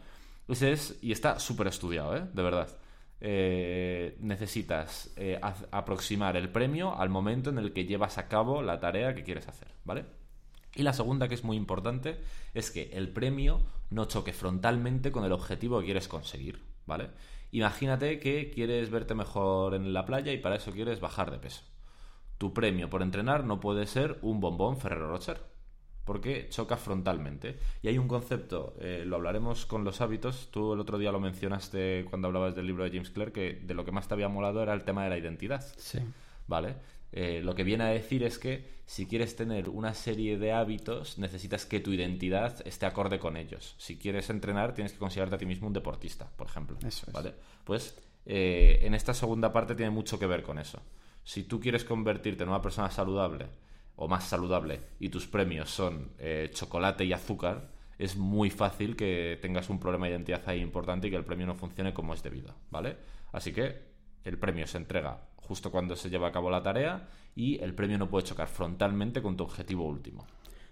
Y 1.02 1.12
está 1.12 1.39
súper 1.39 1.68
estudiado, 1.68 2.16
¿eh? 2.16 2.24
De 2.34 2.43
verdad. 2.43 2.68
Eh, 3.24 4.18
necesitas 4.20 5.14
eh, 5.16 5.39
aproximar 5.72 6.36
el 6.38 6.49
premio 6.49 6.97
al 6.97 7.10
momento 7.10 7.52
en 7.52 7.60
el 7.60 7.72
que 7.72 7.86
llevas 7.86 8.18
a 8.18 8.28
cabo 8.28 8.64
la 8.64 8.80
tarea 8.80 9.14
que 9.14 9.24
quieres 9.24 9.47
hacer, 9.47 9.68
¿vale? 9.86 10.06
Y 10.74 10.84
la 10.84 10.93
segunda, 10.93 11.28
que 11.28 11.36
es 11.36 11.43
muy 11.43 11.56
importante, 11.56 12.20
es 12.54 12.72
que 12.72 12.89
el 12.93 13.10
premio 13.10 13.62
no 13.91 14.06
choque 14.06 14.34
frontalmente 14.34 15.12
con 15.12 15.24
el 15.24 15.34
objetivo 15.34 15.80
que 15.80 15.86
quieres 15.86 16.08
conseguir, 16.08 16.64
¿vale? 16.88 17.10
Imagínate 17.52 18.20
que 18.20 18.49
quieres 18.49 18.89
verte 18.89 19.14
mejor 19.14 19.76
en 19.76 19.93
la 19.93 20.06
playa 20.06 20.32
y 20.32 20.38
para 20.38 20.56
eso 20.56 20.72
quieres 20.72 20.99
bajar 20.99 21.30
de 21.30 21.38
peso. 21.38 21.64
Tu 22.38 22.54
premio 22.54 22.89
por 22.89 23.04
entrenar 23.04 23.43
no 23.43 23.60
puede 23.60 23.86
ser 23.86 24.18
un 24.22 24.39
bombón 24.39 24.78
Ferrero 24.78 25.10
Rocher, 25.10 25.43
porque 26.06 26.47
choca 26.49 26.78
frontalmente. 26.78 27.58
Y 27.82 27.88
hay 27.88 27.97
un 27.97 28.08
concepto, 28.08 28.76
eh, 28.80 29.04
lo 29.06 29.18
hablaremos 29.18 29.66
con 29.66 29.84
los 29.84 30.02
hábitos, 30.02 30.49
tú 30.52 30.74
el 30.74 30.80
otro 30.80 30.97
día 30.97 31.12
lo 31.12 31.20
mencionaste 31.20 32.06
cuando 32.10 32.28
hablabas 32.28 32.56
del 32.56 32.68
libro 32.68 32.84
de 32.84 32.91
James 32.91 33.10
Clerk, 33.10 33.34
que 33.34 33.54
de 33.54 33.74
lo 33.74 33.86
que 33.86 33.91
más 33.91 34.08
te 34.08 34.14
había 34.14 34.30
molado 34.30 34.62
era 34.62 34.74
el 34.74 34.84
tema 34.84 35.04
de 35.04 35.10
la 35.10 35.18
identidad. 35.18 35.66
Sí. 35.78 35.99
¿Vale? 36.47 36.76
Eh, 37.14 37.41
lo 37.43 37.56
que 37.56 37.64
viene 37.64 37.84
a 37.84 37.88
decir 37.88 38.24
es 38.24 38.39
que 38.39 38.82
si 38.86 39.06
quieres 39.06 39.36
tener 39.36 39.70
una 39.70 39.93
serie 39.93 40.38
de 40.38 40.54
hábitos, 40.54 41.18
necesitas 41.18 41.66
que 41.66 41.80
tu 41.80 41.91
identidad 41.91 42.66
esté 42.66 42.86
acorde 42.86 43.20
con 43.20 43.38
ellos. 43.38 43.76
Si 43.78 43.97
quieres 43.97 44.30
entrenar, 44.30 44.74
tienes 44.74 44.93
que 44.93 44.99
considerarte 44.99 45.36
a 45.36 45.38
ti 45.38 45.45
mismo 45.45 45.68
un 45.68 45.74
deportista, 45.74 46.30
por 46.38 46.47
ejemplo. 46.47 46.78
Eso 46.86 47.06
es. 47.08 47.14
¿Vale? 47.14 47.34
Pues 47.64 47.97
eh, 48.26 48.80
en 48.82 48.93
esta 48.93 49.14
segunda 49.14 49.52
parte 49.52 49.76
tiene 49.76 49.91
mucho 49.91 50.18
que 50.20 50.28
ver 50.28 50.43
con 50.43 50.58
eso. 50.58 50.82
Si 51.24 51.43
tú 51.43 51.60
quieres 51.60 51.84
convertirte 51.84 52.43
en 52.43 52.49
una 52.49 52.62
persona 52.62 52.89
saludable, 52.89 53.47
o 54.02 54.08
más 54.08 54.24
saludable 54.24 54.80
y 54.99 55.10
tus 55.10 55.28
premios 55.28 55.70
son 55.70 56.10
eh, 56.18 56.49
chocolate 56.52 57.06
y 57.06 57.14
azúcar, 57.14 57.70
es 57.99 58.18
muy 58.18 58.49
fácil 58.49 58.95
que 58.95 59.38
tengas 59.43 59.70
un 59.70 59.80
problema 59.80 60.08
de 60.08 60.14
identidad 60.14 60.41
ahí 60.47 60.60
importante 60.60 61.08
y 61.08 61.12
que 61.12 61.18
el 61.18 61.24
premio 61.24 61.45
no 61.45 61.54
funcione 61.54 61.93
como 61.93 62.16
es 62.16 62.24
debido, 62.24 62.56
¿vale? 62.72 62.97
Así 63.32 63.54
que 63.54 63.91
el 64.24 64.39
premio 64.39 64.66
se 64.66 64.80
entrega 64.80 65.22
justo 65.36 65.70
cuando 65.70 65.95
se 65.95 66.10
lleva 66.10 66.30
a 66.30 66.32
cabo 66.32 66.49
la 66.49 66.64
tarea 66.64 67.10
y 67.36 67.62
el 67.62 67.76
premio 67.76 67.99
no 67.99 68.10
puede 68.10 68.26
chocar 68.26 68.47
frontalmente 68.47 69.22
con 69.22 69.38
tu 69.38 69.43
objetivo 69.43 69.86
último. 69.86 70.26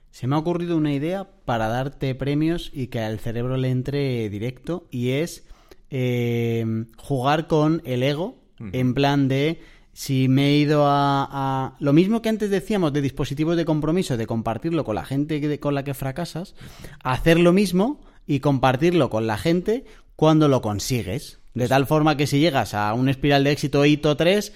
Se 0.10 0.26
me 0.26 0.36
ha 0.36 0.40
ocurrido 0.40 0.76
una 0.76 0.92
idea 0.92 1.30
para 1.46 1.68
darte 1.68 2.16
premios 2.16 2.72
y 2.74 2.88
que 2.88 3.02
al 3.02 3.20
cerebro 3.20 3.58
le 3.58 3.70
entre 3.70 4.28
directo 4.32 4.88
y 4.90 5.12
es 5.12 5.48
eh, 5.92 6.66
jugar 6.98 7.46
con 7.46 7.84
el 7.86 8.02
ego 8.02 8.40
en 8.60 8.96
plan 8.96 9.28
de 9.28 9.62
si 10.00 10.30
me 10.30 10.48
he 10.48 10.56
ido 10.56 10.86
a, 10.88 11.76
Lo 11.80 11.92
mismo 11.92 12.22
que 12.22 12.30
antes 12.30 12.50
decíamos 12.50 12.94
de 12.94 13.02
dispositivos 13.02 13.58
de 13.58 13.66
compromiso, 13.66 14.16
de 14.16 14.28
compartirlo 14.28 14.86
con 14.86 14.96
la 14.96 15.04
gente 15.04 15.60
con 15.60 15.76
la 15.76 15.84
que 15.84 15.94
fracasas, 15.94 16.56
hacer 17.04 17.38
lo 17.38 17.52
mismo 17.52 18.00
y 18.26 18.40
compartirlo 18.40 19.10
con 19.10 19.28
la 19.28 19.38
gente 19.38 19.84
cuando 20.16 20.48
lo 20.48 20.62
consigues. 20.62 21.40
De 21.54 21.68
tal 21.68 21.86
forma 21.86 22.16
que 22.16 22.28
si 22.28 22.40
llegas 22.40 22.74
a 22.76 22.94
un 22.94 23.10
espiral 23.10 23.44
de 23.44 23.52
éxito 23.52 23.84
hito 23.84 24.16
3, 24.16 24.54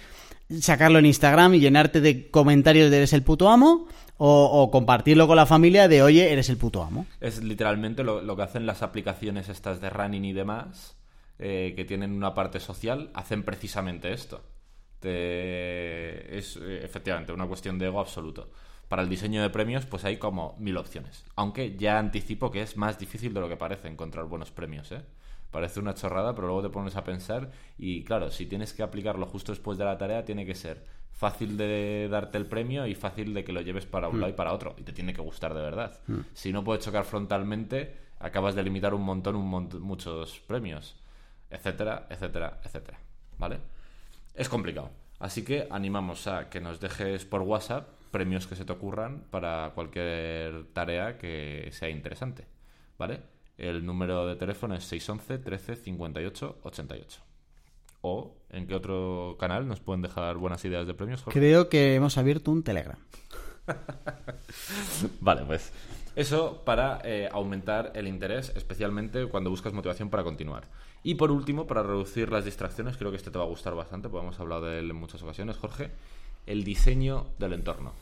sacarlo 0.61 0.99
en 0.99 1.07
Instagram 1.07 1.55
y 1.55 1.59
llenarte 1.59 1.99
de 1.99 2.31
comentarios 2.31 2.89
de 2.89 2.95
eres 2.95 3.11
el 3.11 3.23
puto 3.23 3.49
amo, 3.49 3.89
o, 4.15 4.71
compartirlo 4.71 5.27
con 5.27 5.35
la 5.35 5.45
familia 5.45 5.89
de 5.89 6.03
oye, 6.03 6.31
eres 6.31 6.47
el 6.47 6.55
puto 6.55 6.81
amo. 6.83 7.05
Es 7.19 7.43
literalmente 7.43 8.05
lo, 8.05 8.35
que 8.37 8.43
hacen 8.43 8.65
las 8.65 8.81
aplicaciones 8.81 9.49
estas 9.49 9.81
de 9.81 9.89
running 9.89 10.23
y 10.23 10.31
demás, 10.31 10.95
eh, 11.37 11.73
que 11.75 11.83
tienen 11.83 12.13
una 12.13 12.33
parte 12.33 12.61
social, 12.61 13.11
hacen 13.13 13.43
precisamente 13.43 14.13
esto 14.13 14.41
es 15.09 16.57
eh, 16.57 16.81
efectivamente 16.83 17.31
una 17.31 17.47
cuestión 17.47 17.77
de 17.79 17.87
ego 17.87 17.99
absoluto. 17.99 18.49
Para 18.87 19.01
el 19.01 19.09
diseño 19.09 19.41
de 19.41 19.49
premios, 19.49 19.85
pues 19.85 20.05
hay 20.05 20.17
como 20.17 20.55
mil 20.59 20.77
opciones. 20.77 21.25
Aunque 21.35 21.75
ya 21.77 21.97
anticipo 21.97 22.51
que 22.51 22.61
es 22.61 22.77
más 22.77 22.99
difícil 22.99 23.33
de 23.33 23.39
lo 23.39 23.49
que 23.49 23.57
parece 23.57 23.87
encontrar 23.87 24.25
buenos 24.25 24.51
premios, 24.51 24.91
¿eh? 24.91 25.01
Parece 25.51 25.79
una 25.79 25.93
chorrada, 25.93 26.33
pero 26.33 26.47
luego 26.47 26.63
te 26.63 26.69
pones 26.69 26.95
a 26.95 27.03
pensar 27.03 27.51
y 27.77 28.03
claro, 28.03 28.31
si 28.31 28.47
tienes 28.47 28.73
que 28.73 28.81
aplicarlo 28.81 29.27
justo 29.27 29.51
después 29.51 29.77
de 29.77 29.85
la 29.85 29.97
tarea, 29.99 30.25
tiene 30.25 30.47
que 30.47 30.55
ser 30.55 30.83
fácil 31.11 31.57
de 31.57 32.07
darte 32.09 32.39
el 32.39 32.47
premio 32.47 32.87
y 32.87 32.95
fácil 32.95 33.33
de 33.33 33.43
que 33.43 33.53
lo 33.53 33.61
lleves 33.61 33.85
para 33.85 34.09
un 34.09 34.19
lado 34.19 34.31
y 34.31 34.35
para 34.35 34.51
otro. 34.51 34.75
Y 34.77 34.81
te 34.81 34.93
tiene 34.93 35.13
que 35.13 35.21
gustar 35.21 35.53
de 35.53 35.61
verdad. 35.61 35.99
Si 36.33 36.51
no 36.51 36.63
puedes 36.63 36.83
chocar 36.83 37.05
frontalmente, 37.05 37.95
acabas 38.19 38.55
de 38.55 38.63
limitar 38.63 38.93
un 38.93 39.03
montón, 39.03 39.35
un 39.35 39.47
montón, 39.47 39.81
muchos 39.81 40.39
premios, 40.39 40.95
etcétera, 41.49 42.07
etcétera, 42.09 42.59
etcétera. 42.63 42.99
¿Vale? 43.37 43.59
Es 44.33 44.49
complicado. 44.49 44.91
Así 45.19 45.43
que 45.43 45.67
animamos 45.69 46.27
a 46.27 46.49
que 46.49 46.59
nos 46.59 46.79
dejes 46.79 47.25
por 47.25 47.41
WhatsApp 47.41 47.87
premios 48.11 48.45
que 48.45 48.55
se 48.55 48.65
te 48.65 48.71
ocurran 48.73 49.23
para 49.31 49.71
cualquier 49.73 50.65
tarea 50.73 51.17
que 51.17 51.69
sea 51.71 51.89
interesante. 51.89 52.45
¿Vale? 52.97 53.21
El 53.57 53.85
número 53.85 54.27
de 54.27 54.35
teléfono 54.35 54.75
es 54.75 54.83
611 54.85 55.37
13 55.39 55.75
58 55.75 56.59
88. 56.63 57.21
¿O 58.01 58.35
en 58.49 58.67
qué 58.67 58.75
otro 58.75 59.37
canal 59.39 59.67
nos 59.67 59.79
pueden 59.79 60.01
dejar 60.01 60.37
buenas 60.37 60.63
ideas 60.65 60.85
de 60.85 60.93
premios? 60.93 61.21
Jorge? 61.23 61.39
Creo 61.39 61.69
que 61.69 61.95
hemos 61.95 62.17
abierto 62.17 62.51
un 62.51 62.63
Telegram. 62.63 62.99
Vale, 65.21 65.43
pues 65.45 65.71
eso 66.15 66.63
para 66.65 67.01
eh, 67.03 67.29
aumentar 67.31 67.93
el 67.95 68.07
interés, 68.07 68.51
especialmente 68.55 69.25
cuando 69.27 69.49
buscas 69.49 69.73
motivación 69.73 70.09
para 70.09 70.23
continuar. 70.23 70.65
Y 71.03 71.15
por 71.15 71.31
último, 71.31 71.67
para 71.67 71.83
reducir 71.83 72.31
las 72.31 72.45
distracciones, 72.45 72.95
creo 72.97 73.11
que 73.11 73.17
este 73.17 73.29
te 73.31 73.37
va 73.37 73.43
a 73.43 73.47
gustar 73.47 73.75
bastante, 73.75 74.07
porque 74.09 74.25
hemos 74.25 74.39
hablado 74.39 74.65
de 74.65 74.79
él 74.79 74.89
en 74.89 74.95
muchas 74.95 75.21
ocasiones, 75.21 75.57
Jorge, 75.57 75.91
el 76.45 76.63
diseño 76.63 77.27
del 77.39 77.53
entorno. 77.53 77.93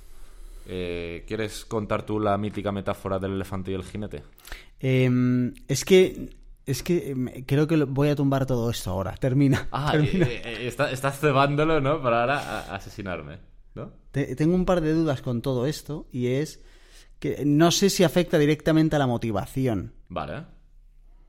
Eh, 0.68 1.24
¿Quieres 1.28 1.66
contar 1.66 2.06
tú 2.06 2.20
la 2.20 2.38
mítica 2.38 2.72
metáfora 2.72 3.18
del 3.18 3.32
elefante 3.34 3.72
y 3.72 3.74
el 3.74 3.84
jinete? 3.84 4.24
Em, 4.80 5.54
es 5.68 5.84
que 5.84 6.30
es 6.66 6.84
que 6.84 7.10
em, 7.12 7.44
creo 7.46 7.66
que 7.68 7.76
voy 7.86 8.10
a 8.10 8.16
tumbar 8.16 8.46
todo 8.46 8.70
esto 8.70 8.92
ahora. 8.92 9.16
Termina. 9.16 9.68
Ah, 9.72 9.92
termina. 9.94 10.28
eh, 10.28 10.42
eh, 10.46 10.68
está- 10.68 10.92
estás 10.92 11.20
cebándolo, 11.20 11.82
¿no? 11.82 12.02
Para 12.04 12.22
ahora 12.22 12.74
asesinarme, 12.76 13.40
¿no? 13.74 13.92
Te- 14.12 14.36
tengo 14.36 14.54
un 14.56 14.66
par 14.66 14.82
de 14.82 14.94
dudas 14.94 15.24
con 15.24 15.42
todo 15.42 15.66
esto 15.66 16.08
y 16.12 16.28
es 16.28 16.64
que 17.20 17.44
no 17.46 17.72
sé 17.72 17.90
si 17.90 18.04
afecta 18.04 18.38
directamente 18.38 18.96
a 18.96 19.00
la 19.00 19.08
motivación. 19.08 19.94
Vale. 20.10 20.44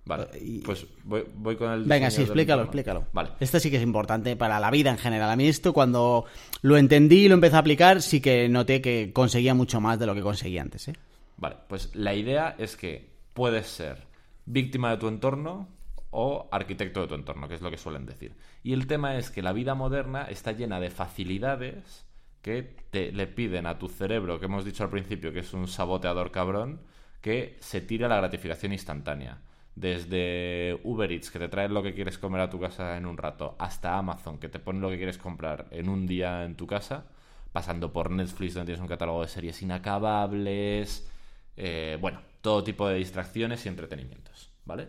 Vale. 0.04 0.26
Y- 0.40 0.58
Pues 0.60 0.84
voy, 1.04 1.24
voy 1.34 1.56
con 1.56 1.70
el. 1.70 1.84
Venga, 1.84 2.10
sí, 2.10 2.22
explícalo, 2.22 2.62
explícalo. 2.62 3.06
Vale. 3.12 3.30
Esto 3.38 3.60
sí 3.60 3.70
que 3.70 3.76
es 3.76 3.82
importante 3.82 4.34
para 4.36 4.58
la 4.58 4.70
vida 4.70 4.90
en 4.90 4.98
general. 4.98 5.30
A 5.30 5.36
mí 5.36 5.46
esto 5.46 5.72
cuando 5.72 6.24
lo 6.62 6.76
entendí 6.76 7.24
y 7.26 7.28
lo 7.28 7.34
empecé 7.34 7.56
a 7.56 7.60
aplicar 7.60 8.02
sí 8.02 8.20
que 8.20 8.48
noté 8.48 8.80
que 8.82 9.12
conseguía 9.12 9.54
mucho 9.54 9.80
más 9.80 9.98
de 9.98 10.06
lo 10.06 10.14
que 10.14 10.20
conseguía 10.22 10.62
antes. 10.62 10.88
¿eh? 10.88 10.94
Vale, 11.36 11.56
pues 11.68 11.94
la 11.94 12.14
idea 12.14 12.56
es 12.58 12.76
que 12.76 13.10
puedes 13.32 13.66
ser 13.68 14.06
víctima 14.44 14.90
de 14.90 14.96
tu 14.96 15.06
entorno 15.08 15.68
o 16.10 16.48
arquitecto 16.50 17.00
de 17.00 17.06
tu 17.06 17.14
entorno, 17.14 17.48
que 17.48 17.54
es 17.54 17.62
lo 17.62 17.70
que 17.70 17.78
suelen 17.78 18.04
decir. 18.04 18.34
Y 18.64 18.72
el 18.74 18.86
tema 18.86 19.16
es 19.16 19.30
que 19.30 19.40
la 19.40 19.52
vida 19.52 19.74
moderna 19.74 20.24
está 20.24 20.52
llena 20.52 20.78
de 20.80 20.90
facilidades 20.90 22.04
que 22.42 22.74
te 22.90 23.12
le 23.12 23.28
piden 23.28 23.66
a 23.66 23.78
tu 23.78 23.88
cerebro, 23.88 24.38
que 24.40 24.46
hemos 24.46 24.64
dicho 24.64 24.82
al 24.82 24.90
principio 24.90 25.32
que 25.32 25.38
es 25.40 25.52
un 25.54 25.68
saboteador 25.68 26.32
cabrón, 26.32 26.80
que 27.20 27.56
se 27.60 27.80
tire 27.80 28.04
a 28.06 28.08
la 28.08 28.16
gratificación 28.16 28.72
instantánea. 28.72 29.38
Desde 29.74 30.78
Uber 30.84 31.10
Eats, 31.10 31.30
que 31.30 31.38
te 31.38 31.48
trae 31.48 31.68
lo 31.68 31.82
que 31.82 31.94
quieres 31.94 32.18
comer 32.18 32.42
a 32.42 32.50
tu 32.50 32.60
casa 32.60 32.96
en 32.96 33.06
un 33.06 33.16
rato, 33.16 33.56
hasta 33.58 33.96
Amazon, 33.96 34.38
que 34.38 34.48
te 34.48 34.58
pone 34.58 34.80
lo 34.80 34.90
que 34.90 34.98
quieres 34.98 35.18
comprar 35.18 35.66
en 35.70 35.88
un 35.88 36.06
día 36.06 36.44
en 36.44 36.56
tu 36.56 36.66
casa, 36.66 37.06
pasando 37.52 37.92
por 37.92 38.10
Netflix, 38.10 38.54
donde 38.54 38.66
tienes 38.66 38.82
un 38.82 38.88
catálogo 38.88 39.22
de 39.22 39.28
series 39.28 39.62
inacabables, 39.62 41.08
eh, 41.56 41.96
bueno, 42.00 42.20
todo 42.40 42.64
tipo 42.64 42.88
de 42.88 42.96
distracciones 42.96 43.64
y 43.64 43.68
entretenimientos, 43.68 44.50
¿vale? 44.64 44.88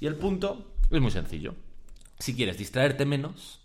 Y 0.00 0.06
el 0.06 0.16
punto 0.16 0.74
es 0.90 1.00
muy 1.00 1.10
sencillo. 1.10 1.54
Si 2.18 2.34
quieres 2.34 2.58
distraerte 2.58 3.04
menos, 3.04 3.60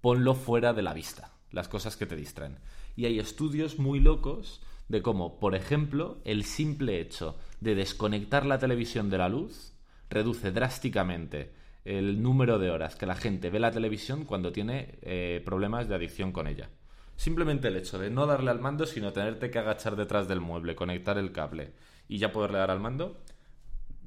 ponlo 0.00 0.34
fuera 0.34 0.72
de 0.72 0.82
la 0.82 0.94
vista, 0.94 1.32
las 1.50 1.68
cosas 1.68 1.96
que 1.96 2.06
te 2.06 2.16
distraen. 2.16 2.58
Y 2.96 3.06
hay 3.06 3.18
estudios 3.18 3.78
muy 3.78 4.00
locos 4.00 4.60
de 4.88 5.00
cómo, 5.00 5.38
por 5.38 5.54
ejemplo, 5.54 6.18
el 6.24 6.44
simple 6.44 7.00
hecho 7.00 7.36
de 7.60 7.74
desconectar 7.74 8.44
la 8.44 8.58
televisión 8.58 9.08
de 9.08 9.18
la 9.18 9.28
luz 9.28 9.71
reduce 10.12 10.52
drásticamente 10.52 11.52
el 11.84 12.22
número 12.22 12.58
de 12.58 12.70
horas 12.70 12.94
que 12.94 13.06
la 13.06 13.16
gente 13.16 13.50
ve 13.50 13.58
la 13.58 13.72
televisión 13.72 14.24
cuando 14.24 14.52
tiene 14.52 14.98
eh, 15.02 15.42
problemas 15.44 15.88
de 15.88 15.96
adicción 15.96 16.30
con 16.32 16.46
ella. 16.46 16.70
Simplemente 17.16 17.68
el 17.68 17.76
hecho 17.76 17.98
de 17.98 18.10
no 18.10 18.26
darle 18.26 18.50
al 18.50 18.60
mando, 18.60 18.86
sino 18.86 19.12
tenerte 19.12 19.50
que 19.50 19.58
agachar 19.58 19.96
detrás 19.96 20.28
del 20.28 20.40
mueble, 20.40 20.74
conectar 20.76 21.18
el 21.18 21.32
cable 21.32 21.72
y 22.08 22.18
ya 22.18 22.32
poderle 22.32 22.58
dar 22.58 22.70
al 22.70 22.80
mando, 22.80 23.20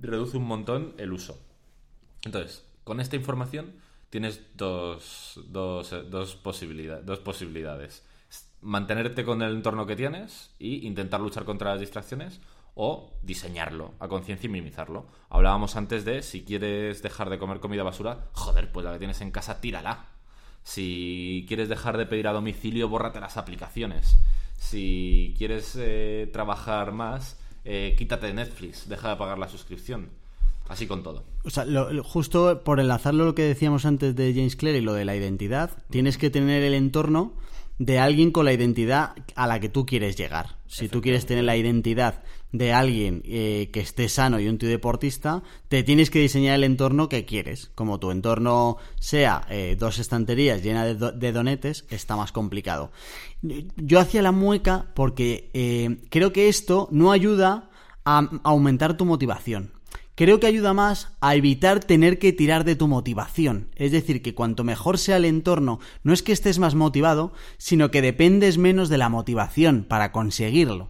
reduce 0.02 0.38
un 0.38 0.46
montón 0.46 0.94
el 0.98 1.12
uso. 1.14 1.40
Entonces, 2.24 2.66
con 2.84 3.00
esta 3.00 3.16
información 3.16 3.74
tienes 4.10 4.42
dos, 4.56 5.40
dos, 5.48 5.92
eh, 5.94 6.04
dos, 6.10 6.36
posibilidad- 6.36 7.02
dos 7.02 7.20
posibilidades. 7.20 8.06
Mantenerte 8.62 9.24
con 9.24 9.42
el 9.42 9.54
entorno 9.54 9.86
que 9.86 9.96
tienes 9.96 10.56
y 10.58 10.88
intentar 10.88 11.22
luchar 11.22 11.46
contra 11.46 11.72
las 11.72 11.80
distracciones 11.80 12.42
o 12.76 13.14
diseñarlo 13.24 13.94
a 14.00 14.08
conciencia 14.08 14.48
y 14.48 14.52
minimizarlo. 14.52 15.08
Hablábamos 15.30 15.76
antes 15.76 16.06
de 16.06 16.22
si 16.22 16.44
quieres 16.44 17.02
dejar 17.02 17.30
de 17.30 17.40
comer 17.40 17.60
comida 17.60 17.84
basura, 17.84 18.28
joder, 18.34 18.72
pues 18.72 18.86
la 18.86 18.92
que 18.94 19.00
tienes 19.00 19.22
en 19.22 19.32
casa, 19.32 19.60
tírala. 19.62 20.06
Si 20.64 21.46
quieres 21.48 21.70
dejar 21.70 21.98
de 21.98 22.06
pedir 22.06 22.28
a 22.28 22.34
domicilio, 22.34 22.90
bórrate 22.90 23.20
las 23.20 23.38
aplicaciones. 23.38 24.18
Si 24.58 25.34
quieres 25.38 25.76
eh, 25.80 26.30
trabajar 26.34 26.92
más, 26.92 27.38
eh, 27.64 27.96
quítate 27.98 28.28
de 28.28 28.34
Netflix, 28.34 28.90
deja 28.90 29.10
de 29.10 29.16
pagar 29.16 29.38
la 29.38 29.48
suscripción. 29.48 30.10
Así 30.68 30.88
con 30.88 31.04
todo. 31.04 31.24
O 31.44 31.52
sea, 31.52 31.64
lo- 31.64 32.04
justo 32.04 32.64
por 32.64 32.80
enlazarlo 32.80 33.26
lo 33.26 33.36
que 33.36 33.44
decíamos 33.44 33.86
antes 33.86 34.16
de 34.16 34.34
James 34.34 34.56
Clear 34.56 34.76
y 34.76 34.82
lo 34.82 34.94
de 34.94 35.06
la 35.06 35.16
identidad, 35.16 35.70
tienes 35.92 36.18
que 36.18 36.32
tener 36.32 36.64
el 36.64 36.74
entorno 36.74 37.34
de 37.78 38.00
alguien 38.00 38.32
con 38.32 38.46
la 38.46 38.54
identidad 38.54 39.14
a 39.36 39.46
la 39.46 39.60
que 39.60 39.70
tú 39.70 39.86
quieres 39.86 40.16
llegar. 40.16 40.56
Si 40.66 40.90
tú 40.90 41.02
quieres 41.02 41.28
tener 41.28 41.44
la 41.44 41.56
identidad 41.56 42.24
de 42.58 42.74
alguien 42.74 43.22
eh, 43.26 43.70
que 43.72 43.80
esté 43.80 44.10
sano 44.10 44.40
y 44.40 44.48
un 44.48 44.58
tío 44.58 44.70
deportista, 44.70 45.44
te 45.68 45.84
tienes 45.84 46.10
que 46.10 46.20
diseñar 46.20 46.56
el 46.56 46.64
entorno 46.64 47.10
que 47.10 47.26
quieres. 47.26 47.72
Como 47.76 48.00
tu 48.00 48.12
entorno 48.12 48.78
sea 49.00 49.46
eh, 49.50 49.76
dos 49.80 50.00
estanterías 50.00 50.64
llenas 50.64 50.86
de, 50.86 50.96
do- 50.96 51.12
de 51.12 51.32
donetes, 51.32 51.86
está 51.90 52.16
más 52.16 52.32
complicado. 52.32 52.92
Yo 53.42 54.00
hacía 54.00 54.22
la 54.22 54.32
mueca 54.32 54.88
porque 54.96 55.50
eh, 55.54 55.98
creo 56.10 56.34
que 56.34 56.48
esto 56.50 56.88
no 56.92 57.12
ayuda 57.12 57.70
a 58.06 58.30
aumentar 58.44 58.98
tu 58.98 59.06
motivación 59.06 59.74
creo 60.18 60.40
que 60.40 60.48
ayuda 60.48 60.74
más 60.74 61.10
a 61.20 61.36
evitar 61.36 61.82
tener 61.84 62.20
que 62.20 62.32
tirar 62.32 62.64
de 62.64 62.78
tu 62.78 62.88
motivación. 62.88 63.68
Es 63.76 63.92
decir, 63.92 64.22
que 64.22 64.34
cuanto 64.34 64.64
mejor 64.64 64.98
sea 64.98 65.18
el 65.18 65.26
entorno, 65.26 65.82
no 66.04 66.14
es 66.14 66.24
que 66.24 66.32
estés 66.32 66.58
más 66.58 66.74
motivado, 66.74 67.34
sino 67.58 67.92
que 67.92 68.02
dependes 68.02 68.58
menos 68.58 68.88
de 68.88 68.98
la 68.98 69.10
motivación 69.10 69.84
para 69.84 70.14
conseguirlo. 70.14 70.90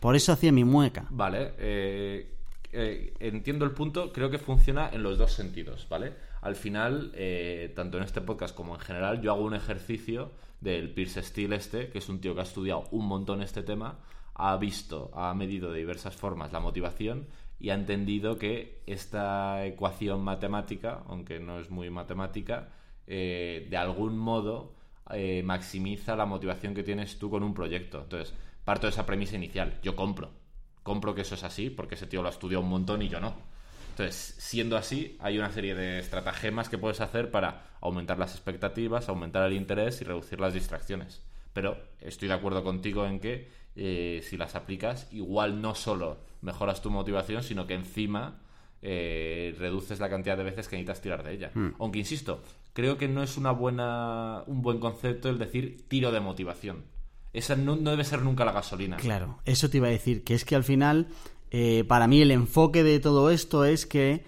Por 0.00 0.14
eso 0.14 0.32
hacía 0.32 0.52
mi 0.52 0.64
mueca. 0.64 1.06
Vale, 1.10 1.54
eh, 1.58 2.32
eh, 2.72 3.14
entiendo 3.20 3.64
el 3.64 3.72
punto, 3.72 4.12
creo 4.12 4.30
que 4.30 4.38
funciona 4.38 4.90
en 4.92 5.02
los 5.02 5.18
dos 5.18 5.32
sentidos, 5.32 5.86
¿vale? 5.88 6.12
Al 6.42 6.56
final, 6.56 7.12
eh, 7.14 7.72
tanto 7.74 7.96
en 7.96 8.04
este 8.04 8.20
podcast 8.20 8.54
como 8.54 8.74
en 8.74 8.80
general, 8.80 9.20
yo 9.22 9.32
hago 9.32 9.44
un 9.44 9.54
ejercicio 9.54 10.32
del 10.60 10.90
Pierce 10.92 11.22
Steele 11.22 11.56
este, 11.56 11.88
que 11.88 11.98
es 11.98 12.08
un 12.08 12.20
tío 12.20 12.34
que 12.34 12.40
ha 12.40 12.44
estudiado 12.44 12.84
un 12.90 13.06
montón 13.06 13.42
este 13.42 13.62
tema, 13.62 13.98
ha 14.34 14.56
visto, 14.58 15.10
ha 15.14 15.32
medido 15.34 15.72
de 15.72 15.78
diversas 15.78 16.14
formas 16.14 16.52
la 16.52 16.60
motivación 16.60 17.26
y 17.58 17.70
ha 17.70 17.74
entendido 17.74 18.38
que 18.38 18.82
esta 18.86 19.64
ecuación 19.64 20.20
matemática, 20.22 21.02
aunque 21.08 21.40
no 21.40 21.58
es 21.58 21.70
muy 21.70 21.88
matemática, 21.88 22.68
de 23.06 23.76
algún 23.78 24.18
modo 24.18 24.74
maximiza 25.42 26.16
la 26.16 26.26
motivación 26.26 26.74
que 26.74 26.82
tienes 26.82 27.18
tú 27.18 27.30
con 27.30 27.42
un 27.42 27.54
proyecto. 27.54 28.02
Entonces, 28.02 28.34
parto 28.66 28.88
de 28.88 28.90
esa 28.90 29.06
premisa 29.06 29.36
inicial. 29.36 29.78
Yo 29.80 29.94
compro. 29.94 30.32
Compro 30.82 31.14
que 31.14 31.22
eso 31.22 31.36
es 31.36 31.44
así 31.44 31.70
porque 31.70 31.94
ese 31.94 32.08
tío 32.08 32.20
lo 32.20 32.28
ha 32.28 32.32
estudiado 32.32 32.64
un 32.64 32.68
montón 32.68 33.00
y 33.00 33.08
yo 33.08 33.20
no. 33.20 33.36
Entonces, 33.90 34.34
siendo 34.38 34.76
así, 34.76 35.16
hay 35.20 35.38
una 35.38 35.50
serie 35.52 35.76
de 35.76 36.00
estratagemas 36.00 36.68
que 36.68 36.76
puedes 36.76 37.00
hacer 37.00 37.30
para 37.30 37.62
aumentar 37.80 38.18
las 38.18 38.32
expectativas, 38.32 39.08
aumentar 39.08 39.46
el 39.46 39.54
interés 39.56 40.00
y 40.00 40.04
reducir 40.04 40.40
las 40.40 40.52
distracciones. 40.52 41.22
Pero 41.52 41.78
estoy 42.00 42.26
de 42.26 42.34
acuerdo 42.34 42.64
contigo 42.64 43.06
en 43.06 43.20
que 43.20 43.48
eh, 43.76 44.20
si 44.24 44.36
las 44.36 44.56
aplicas, 44.56 45.08
igual 45.12 45.62
no 45.62 45.76
solo 45.76 46.18
mejoras 46.42 46.82
tu 46.82 46.90
motivación, 46.90 47.44
sino 47.44 47.68
que 47.68 47.74
encima 47.74 48.40
eh, 48.82 49.54
reduces 49.58 50.00
la 50.00 50.10
cantidad 50.10 50.36
de 50.36 50.44
veces 50.44 50.66
que 50.66 50.74
necesitas 50.74 51.00
tirar 51.00 51.22
de 51.22 51.34
ella. 51.34 51.52
Aunque 51.78 52.00
insisto, 52.00 52.42
creo 52.72 52.98
que 52.98 53.06
no 53.06 53.22
es 53.22 53.36
una 53.36 53.52
buena, 53.52 54.42
un 54.48 54.60
buen 54.60 54.80
concepto 54.80 55.28
el 55.28 55.38
decir 55.38 55.86
tiro 55.88 56.10
de 56.10 56.18
motivación. 56.18 56.95
Esa 57.36 57.54
no, 57.56 57.76
no 57.76 57.90
debe 57.90 58.04
ser 58.04 58.22
nunca 58.22 58.44
la 58.44 58.52
gasolina. 58.52 58.96
Claro, 58.96 59.38
eso 59.44 59.68
te 59.70 59.76
iba 59.76 59.88
a 59.88 59.90
decir, 59.90 60.24
que 60.24 60.34
es 60.34 60.44
que 60.44 60.56
al 60.56 60.64
final, 60.64 61.08
eh, 61.50 61.84
para 61.86 62.06
mí 62.08 62.20
el 62.22 62.30
enfoque 62.30 62.82
de 62.82 62.98
todo 62.98 63.30
esto 63.30 63.64
es 63.64 63.84
que 63.86 64.24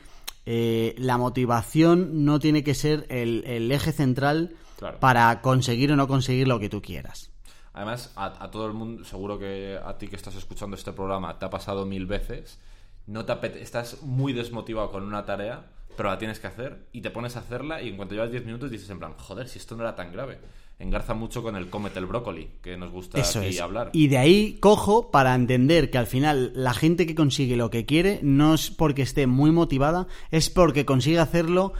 eh, 0.47 0.95
la 0.99 1.17
motivación 1.19 2.25
no 2.25 2.39
tiene 2.39 2.63
que 2.65 2.75
ser 2.75 3.07
el, 3.09 3.45
el 3.47 3.71
eje 3.73 3.93
central 3.93 4.55
Claro. 4.79 5.01
para 5.01 5.41
conseguir 5.41 5.91
o 5.91 5.97
no 5.97 6.07
conseguir 6.07 6.47
lo 6.47 6.61
que 6.61 6.69
tú 6.69 6.81
quieras. 6.81 7.31
Además, 7.73 8.13
a, 8.15 8.45
a 8.45 8.51
todo 8.51 8.67
el 8.67 8.75
mundo, 8.75 9.05
seguro 9.05 9.39
que 9.39 9.77
a 9.85 9.99
ti 9.99 10.07
que 10.09 10.15
estás 10.17 10.37
escuchando 10.37 10.77
este 10.77 10.93
programa 10.93 11.37
te 11.39 11.47
ha 11.47 11.51
pasado 11.51 11.85
mil 11.85 12.07
veces, 12.07 12.59
no 13.07 13.25
te 13.25 13.33
apete- 13.33 13.61
estás 13.61 14.03
muy 14.03 14.33
desmotivado 14.33 14.91
con 14.93 15.03
una 15.03 15.25
tarea, 15.25 15.65
pero 15.97 16.11
la 16.11 16.19
tienes 16.19 16.39
que 16.39 16.47
hacer 16.47 16.87
y 16.93 17.01
te 17.01 17.11
pones 17.11 17.35
a 17.37 17.41
hacerla 17.41 17.83
y 17.83 17.89
en 17.89 17.97
cuanto 17.97 18.15
llevas 18.15 18.31
10 18.31 18.45
minutos 18.45 18.71
dices 18.71 18.89
en 18.91 18.99
plan, 19.01 19.15
joder, 19.17 19.49
si 19.49 19.59
esto 19.59 19.75
no 19.77 19.83
era 19.83 19.97
tan 19.97 20.13
grave. 20.13 20.39
Engarza 20.79 21.13
mucho 21.13 21.43
con 21.43 21.57
el 21.57 21.71
cómete 21.71 21.99
el 21.99 22.07
brócoli, 22.07 22.51
que 22.63 22.77
nos 22.77 22.93
gusta 22.93 23.19
Eso 23.19 23.41
aquí 23.41 23.49
es. 23.49 23.61
hablar. 23.61 23.91
Y 23.93 24.07
de 24.07 24.19
ahí 24.19 24.59
cojo 24.61 25.11
para 25.11 25.35
entender 25.35 25.91
que 25.91 25.99
al 25.99 26.07
final 26.07 26.53
la 26.55 26.73
gente 26.73 27.05
que 27.05 27.17
consigue 27.17 27.57
lo 27.57 27.69
que 27.71 27.85
quiere 27.85 28.21
no 28.23 28.55
es 28.55 28.71
porque 28.71 29.03
esté 29.03 29.27
muy 29.27 29.51
motivada, 29.51 30.07
es 30.31 30.51
porque 30.51 30.85
consigue 30.85 31.19
hacerlo 31.19 31.73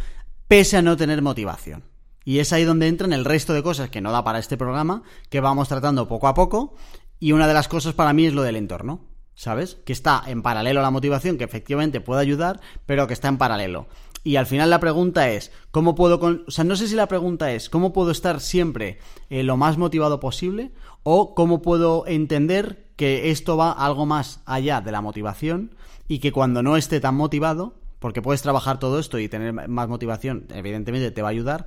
pese 0.49 0.79
a 0.79 0.83
no 0.83 0.97
tener 0.97 1.23
motivación. 1.23 1.85
Y 2.25 2.41
es 2.41 2.53
ahí 2.53 2.65
donde 2.65 2.89
entran 2.89 3.13
el 3.13 3.25
resto 3.25 3.55
de 3.55 3.63
cosas 3.63 3.89
que 3.89 4.01
no 4.01 4.11
da 4.11 4.25
para 4.25 4.41
este 4.41 4.57
programa, 4.57 5.03
que 5.31 5.41
vamos 5.41 5.69
tratando 5.69 6.09
poco 6.09 6.27
a 6.27 6.35
poco. 6.35 6.75
Y 7.21 7.33
una 7.33 7.47
de 7.47 7.55
las 7.55 7.69
cosas 7.69 7.95
para 7.95 8.13
mí 8.13 8.27
es 8.27 8.35
lo 8.35 8.43
del 8.43 8.57
entorno, 8.57 9.07
¿sabes? 9.35 9.77
Que 9.87 9.93
está 9.93 10.25
en 10.27 10.43
paralelo 10.43 10.81
a 10.81 10.83
la 10.83 10.91
motivación, 10.91 11.39
que 11.39 11.45
efectivamente 11.45 12.01
puede 12.01 12.21
ayudar, 12.21 12.61
pero 12.85 13.07
que 13.07 13.15
está 13.15 13.29
en 13.29 13.39
paralelo. 13.39 13.87
Y 14.25 14.37
al 14.37 14.47
final 14.47 14.71
la 14.71 14.81
pregunta 14.81 15.31
es, 15.31 15.53
¿cómo 15.71 15.95
puedo... 15.95 16.19
con- 16.21 16.45
O 16.47 16.51
sea, 16.51 16.65
no 16.65 16.77
sé 16.77 16.89
si 16.89 16.95
la 16.95 17.07
pregunta 17.09 17.53
es, 17.53 17.71
¿cómo 17.71 17.93
puedo 17.93 18.11
estar 18.11 18.41
siempre 18.41 18.99
eh, 19.31 19.43
lo 19.43 19.57
más 19.57 19.79
motivado 19.79 20.21
posible? 20.21 20.71
¿O 21.03 21.35
cómo 21.35 21.63
puedo 21.63 22.07
entender 22.07 22.87
que 22.97 23.31
esto 23.31 23.57
va 23.57 23.71
algo 23.73 24.07
más 24.07 24.41
allá 24.45 24.81
de 24.81 24.93
la 24.93 25.01
motivación 25.01 25.75
y 26.09 26.19
que 26.19 26.33
cuando 26.33 26.63
no 26.63 26.77
esté 26.77 27.01
tan 27.01 27.15
motivado, 27.15 27.75
porque 28.01 28.23
puedes 28.23 28.43
trabajar 28.43 28.79
todo 28.79 28.99
esto 28.99 29.19
y 29.19 29.29
tener 29.29 29.53
más 29.69 29.89
motivación, 29.89 30.47
evidentemente 30.53 31.11
te 31.11 31.23
va 31.23 31.29
a 31.29 31.31
ayudar, 31.31 31.67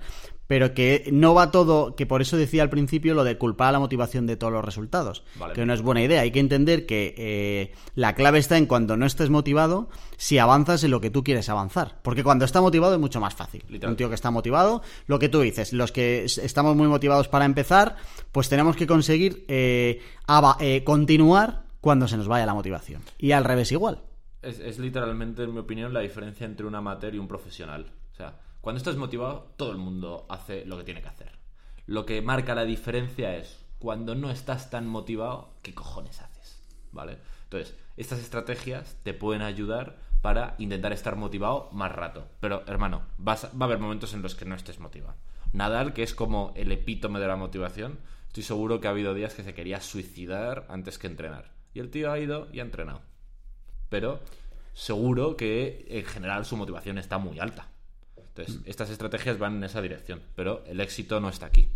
pero 0.51 0.73
que 0.73 1.07
no 1.13 1.33
va 1.33 1.49
todo, 1.49 1.95
que 1.95 2.05
por 2.05 2.21
eso 2.21 2.35
decía 2.35 2.61
al 2.61 2.69
principio 2.69 3.13
lo 3.13 3.23
de 3.23 3.37
culpar 3.37 3.69
a 3.69 3.71
la 3.71 3.79
motivación 3.79 4.27
de 4.27 4.35
todos 4.35 4.51
los 4.51 4.65
resultados, 4.65 5.23
Vale. 5.39 5.53
que 5.53 5.65
no 5.65 5.73
es 5.73 5.81
buena 5.81 6.03
idea. 6.03 6.19
Hay 6.19 6.31
que 6.31 6.41
entender 6.41 6.85
que 6.85 7.15
eh, 7.17 7.71
la 7.95 8.15
clave 8.15 8.39
está 8.39 8.57
en 8.57 8.65
cuando 8.65 8.97
no 8.97 9.05
estés 9.05 9.29
motivado, 9.29 9.87
si 10.17 10.39
avanzas 10.39 10.83
en 10.83 10.91
lo 10.91 10.99
que 10.99 11.09
tú 11.09 11.23
quieres 11.23 11.47
avanzar, 11.47 12.01
porque 12.03 12.21
cuando 12.25 12.43
está 12.43 12.59
motivado 12.59 12.95
es 12.95 12.99
mucho 12.99 13.21
más 13.21 13.33
fácil. 13.33 13.63
Un 13.87 13.95
tío 13.95 14.09
que 14.09 14.15
está 14.15 14.29
motivado, 14.29 14.81
lo 15.07 15.19
que 15.19 15.29
tú 15.29 15.39
dices, 15.39 15.71
los 15.71 15.93
que 15.93 16.25
es- 16.25 16.37
estamos 16.37 16.75
muy 16.75 16.89
motivados 16.89 17.29
para 17.29 17.45
empezar, 17.45 17.95
pues 18.33 18.49
tenemos 18.49 18.75
que 18.75 18.85
conseguir 18.87 19.45
eh, 19.47 20.01
eh, 20.59 20.83
continuar 20.83 21.63
cuando 21.79 22.09
se 22.09 22.17
nos 22.17 22.27
vaya 22.27 22.45
la 22.45 22.53
motivación. 22.53 23.01
Y 23.17 23.31
al 23.31 23.45
revés 23.45 23.71
igual. 23.71 24.01
Es, 24.41 24.59
es 24.59 24.79
literalmente, 24.79 25.43
en 25.43 25.53
mi 25.53 25.59
opinión, 25.59 25.93
la 25.93 26.01
diferencia 26.01 26.45
entre 26.45 26.65
un 26.65 26.75
amateur 26.75 27.15
y 27.15 27.19
un 27.19 27.29
profesional. 27.29 27.85
O 28.11 28.15
sea, 28.17 28.35
cuando 28.61 28.77
estás 28.77 28.95
motivado, 28.95 29.53
todo 29.57 29.71
el 29.71 29.77
mundo 29.77 30.25
hace 30.29 30.65
lo 30.65 30.77
que 30.77 30.83
tiene 30.83 31.01
que 31.01 31.07
hacer. 31.07 31.31
Lo 31.85 32.05
que 32.05 32.21
marca 32.21 32.55
la 32.55 32.63
diferencia 32.63 33.35
es 33.35 33.65
cuando 33.79 34.15
no 34.15 34.29
estás 34.29 34.69
tan 34.69 34.87
motivado, 34.87 35.55
¿qué 35.63 35.73
cojones 35.73 36.21
haces? 36.21 36.61
¿Vale? 36.91 37.17
Entonces, 37.43 37.75
estas 37.97 38.19
estrategias 38.19 38.97
te 39.03 39.13
pueden 39.13 39.41
ayudar 39.41 39.97
para 40.21 40.55
intentar 40.59 40.93
estar 40.93 41.15
motivado 41.15 41.69
más 41.71 41.91
rato. 41.91 42.27
Pero, 42.39 42.63
hermano, 42.67 43.01
vas 43.17 43.45
a- 43.45 43.49
va 43.49 43.61
a 43.61 43.63
haber 43.65 43.79
momentos 43.79 44.13
en 44.13 44.21
los 44.21 44.35
que 44.35 44.45
no 44.45 44.55
estés 44.55 44.79
motivado. 44.79 45.15
Nadal, 45.51 45.93
que 45.93 46.03
es 46.03 46.13
como 46.13 46.53
el 46.55 46.71
epítome 46.71 47.19
de 47.19 47.27
la 47.27 47.35
motivación, 47.35 47.99
estoy 48.27 48.43
seguro 48.43 48.79
que 48.79 48.87
ha 48.87 48.91
habido 48.91 49.13
días 49.13 49.33
que 49.33 49.43
se 49.43 49.53
quería 49.55 49.81
suicidar 49.81 50.65
antes 50.69 50.97
que 50.99 51.07
entrenar. 51.07 51.51
Y 51.73 51.79
el 51.79 51.89
tío 51.89 52.11
ha 52.11 52.19
ido 52.19 52.47
y 52.53 52.59
ha 52.59 52.63
entrenado 52.63 53.01
pero 53.89 54.21
seguro 54.73 55.35
que 55.35 55.85
en 55.89 56.05
general 56.05 56.45
su 56.45 56.55
motivación 56.55 56.97
está 56.97 57.17
muy 57.17 57.39
alta. 57.39 57.67
Entonces, 58.35 58.61
estas 58.65 58.89
estrategias 58.89 59.37
van 59.37 59.57
en 59.57 59.63
esa 59.65 59.81
dirección, 59.81 60.21
pero 60.35 60.63
el 60.65 60.79
éxito 60.79 61.19
no 61.19 61.29
está 61.29 61.47
aquí. 61.47 61.67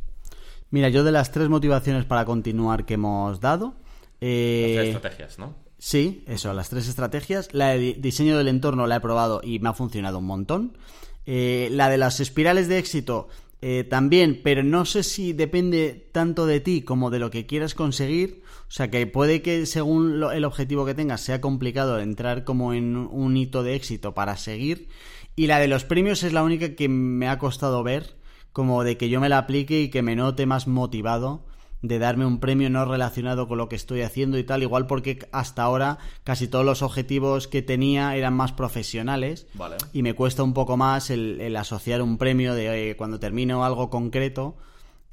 Mira, 0.72 0.90
yo 0.90 1.04
de 1.04 1.12
las 1.12 1.32
tres 1.32 1.50
motivaciones 1.50 2.06
para 2.06 2.26
continuar 2.26 2.86
que 2.86 2.96
hemos 2.96 3.40
dado, 3.40 3.76
eh, 4.22 4.74
Las 4.76 4.84
tres 4.86 4.96
estrategias, 4.96 5.40
¿no? 5.40 5.56
Sí, 5.78 6.24
eso, 6.28 6.54
las 6.54 6.70
tres 6.70 6.88
estrategias. 6.88 7.50
La 7.54 7.70
de 7.70 7.80
di- 7.80 7.94
diseño 7.94 8.38
del 8.38 8.48
entorno 8.48 8.88
la 8.88 8.96
he 8.96 9.00
probado 9.02 9.42
y 9.44 9.60
me 9.60 9.70
ha 9.70 9.74
funcionado 9.74 10.20
un 10.20 10.26
montón. 10.26 10.78
Eh, 11.26 11.68
la 11.72 11.90
de 11.90 11.98
las 11.98 12.20
espirales 12.20 12.68
de 12.68 12.78
éxito 12.78 13.28
eh, 13.62 13.84
también, 13.84 14.42
pero 14.44 14.64
no 14.64 14.86
sé 14.86 15.04
si 15.04 15.34
depende 15.34 16.08
tanto 16.12 16.46
de 16.46 16.60
ti 16.60 16.82
como 16.84 17.10
de 17.10 17.20
lo 17.20 17.30
que 17.32 17.46
quieras 17.46 17.74
conseguir. 17.76 18.42
O 18.68 18.72
sea, 18.72 18.90
que 18.90 19.06
puede 19.08 19.42
que 19.42 19.66
según 19.66 20.20
lo- 20.20 20.32
el 20.32 20.46
objetivo 20.46 20.86
que 20.86 20.94
tengas 20.96 21.22
sea 21.22 21.42
complicado 21.42 22.00
entrar 22.00 22.44
como 22.46 22.74
en 22.74 22.96
un 22.96 23.38
hito 23.38 23.62
de 23.64 23.76
éxito 23.76 24.14
para 24.14 24.38
seguir. 24.38 24.88
Y 25.36 25.48
la 25.48 25.60
de 25.60 25.68
los 25.68 25.84
premios 25.84 26.24
es 26.24 26.34
la 26.34 26.44
única 26.44 26.76
que 26.76 26.88
me 26.88 27.28
ha 27.28 27.40
costado 27.40 27.84
ver, 27.84 28.16
como 28.54 28.84
de 28.84 28.98
que 28.98 29.10
yo 29.10 29.20
me 29.20 29.30
la 29.30 29.40
aplique 29.40 29.82
y 29.82 29.90
que 29.90 30.02
me 30.02 30.16
note 30.16 30.46
más 30.46 30.68
motivado 30.68 31.46
de 31.82 32.00
darme 32.00 32.26
un 32.26 32.40
premio 32.40 32.70
no 32.70 32.86
relacionado 32.86 33.48
con 33.48 33.58
lo 33.58 33.70
que 33.70 33.76
estoy 33.76 34.02
haciendo 34.02 34.38
y 34.38 34.44
tal, 34.44 34.64
igual 34.64 34.88
porque 34.88 35.28
hasta 35.32 35.64
ahora 35.64 36.00
casi 36.24 36.48
todos 36.48 36.66
los 36.66 36.82
objetivos 36.82 37.48
que 37.48 37.62
tenía 37.62 38.16
eran 38.16 38.34
más 38.34 38.54
profesionales 38.54 39.48
Vale. 39.54 39.76
y 39.94 40.02
me 40.02 40.14
cuesta 40.14 40.44
un 40.44 40.54
poco 40.54 40.78
más 40.78 41.10
el, 41.10 41.40
el 41.42 41.56
asociar 41.56 42.02
un 42.02 42.18
premio 42.18 42.56
de 42.56 42.92
eh, 42.92 42.96
cuando 42.96 43.20
termino 43.20 43.64
algo 43.66 43.90
concreto, 43.90 44.56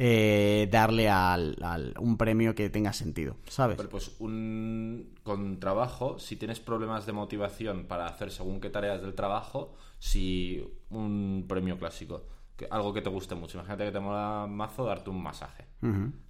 eh, 0.05 0.69
darle 0.69 1.09
al, 1.09 1.57
al- 1.63 1.95
un 2.01 2.17
premio 2.17 2.57
que 2.57 2.69
tenga 2.71 2.93
sentido, 2.93 3.37
¿sabes? 3.47 3.77
Pero 3.77 3.89
pues 3.89 4.17
un 4.19 5.15
con 5.23 5.61
trabajo, 5.61 6.19
si 6.19 6.35
tienes 6.35 6.59
problemas 6.59 7.07
de 7.07 7.13
motivación 7.13 7.85
para 7.85 8.07
hacer 8.09 8.33
según 8.33 8.61
qué 8.61 8.69
tareas 8.69 9.01
del 9.01 9.15
trabajo, 9.15 9.77
si 10.01 10.61
un 10.91 11.45
premio 11.49 11.79
clásico, 11.79 12.27
que, 12.57 12.67
algo 12.69 12.93
que 12.93 13.01
te 13.01 13.11
guste 13.11 13.37
mucho. 13.37 13.59
Imagínate 13.59 13.85
que 13.85 13.93
te 13.93 14.01
mola 14.01 14.47
mazo 14.51 14.85
darte 14.85 15.09
un 15.11 15.23
masaje. 15.23 15.67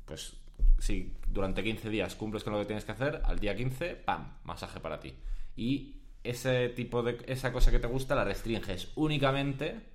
Pues 0.05 0.37
si 0.79 1.15
durante 1.31 1.65
15 1.65 1.89
días 1.89 2.15
cumples 2.15 2.45
con 2.45 2.53
lo 2.53 2.59
que 2.59 2.67
tienes 2.67 2.85
que 2.85 2.93
hacer, 2.93 3.23
al 3.25 3.39
día 3.39 3.57
15, 3.57 3.95
¡pam! 4.05 4.35
Masaje 4.45 4.81
para 4.81 5.01
ti. 5.01 5.15
Y 5.57 5.97
ese 6.25 6.69
tipo 6.69 7.03
de 7.03 7.17
esa 7.27 7.55
cosa 7.55 7.71
que 7.71 7.79
te 7.79 7.87
gusta 7.87 8.15
la 8.15 8.25
restringes 8.25 8.93
únicamente 8.97 9.92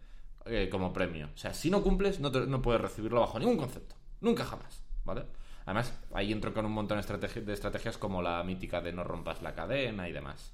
eh, 0.49 0.69
como 0.69 0.91
premio. 0.93 1.29
O 1.33 1.37
sea, 1.37 1.53
si 1.53 1.69
no 1.69 1.81
cumples, 1.83 2.19
no, 2.19 2.31
te- 2.31 2.45
no 2.47 2.61
puedes 2.61 2.81
recibirlo 2.81 3.19
bajo 3.21 3.39
ningún 3.39 3.57
concepto. 3.57 3.95
Nunca 4.21 4.45
jamás. 4.45 4.81
¿Vale? 5.05 5.25
Además, 5.65 5.93
ahí 6.13 6.31
entro 6.31 6.53
con 6.53 6.65
un 6.65 6.71
montón 6.71 6.97
de, 6.97 7.03
estrategi- 7.05 7.43
de 7.43 7.53
estrategias 7.53 7.97
como 7.97 8.21
la 8.21 8.43
mítica 8.43 8.81
de 8.81 8.93
no 8.93 9.03
rompas 9.03 9.41
la 9.41 9.53
cadena 9.53 10.07
y 10.09 10.11
demás. 10.13 10.53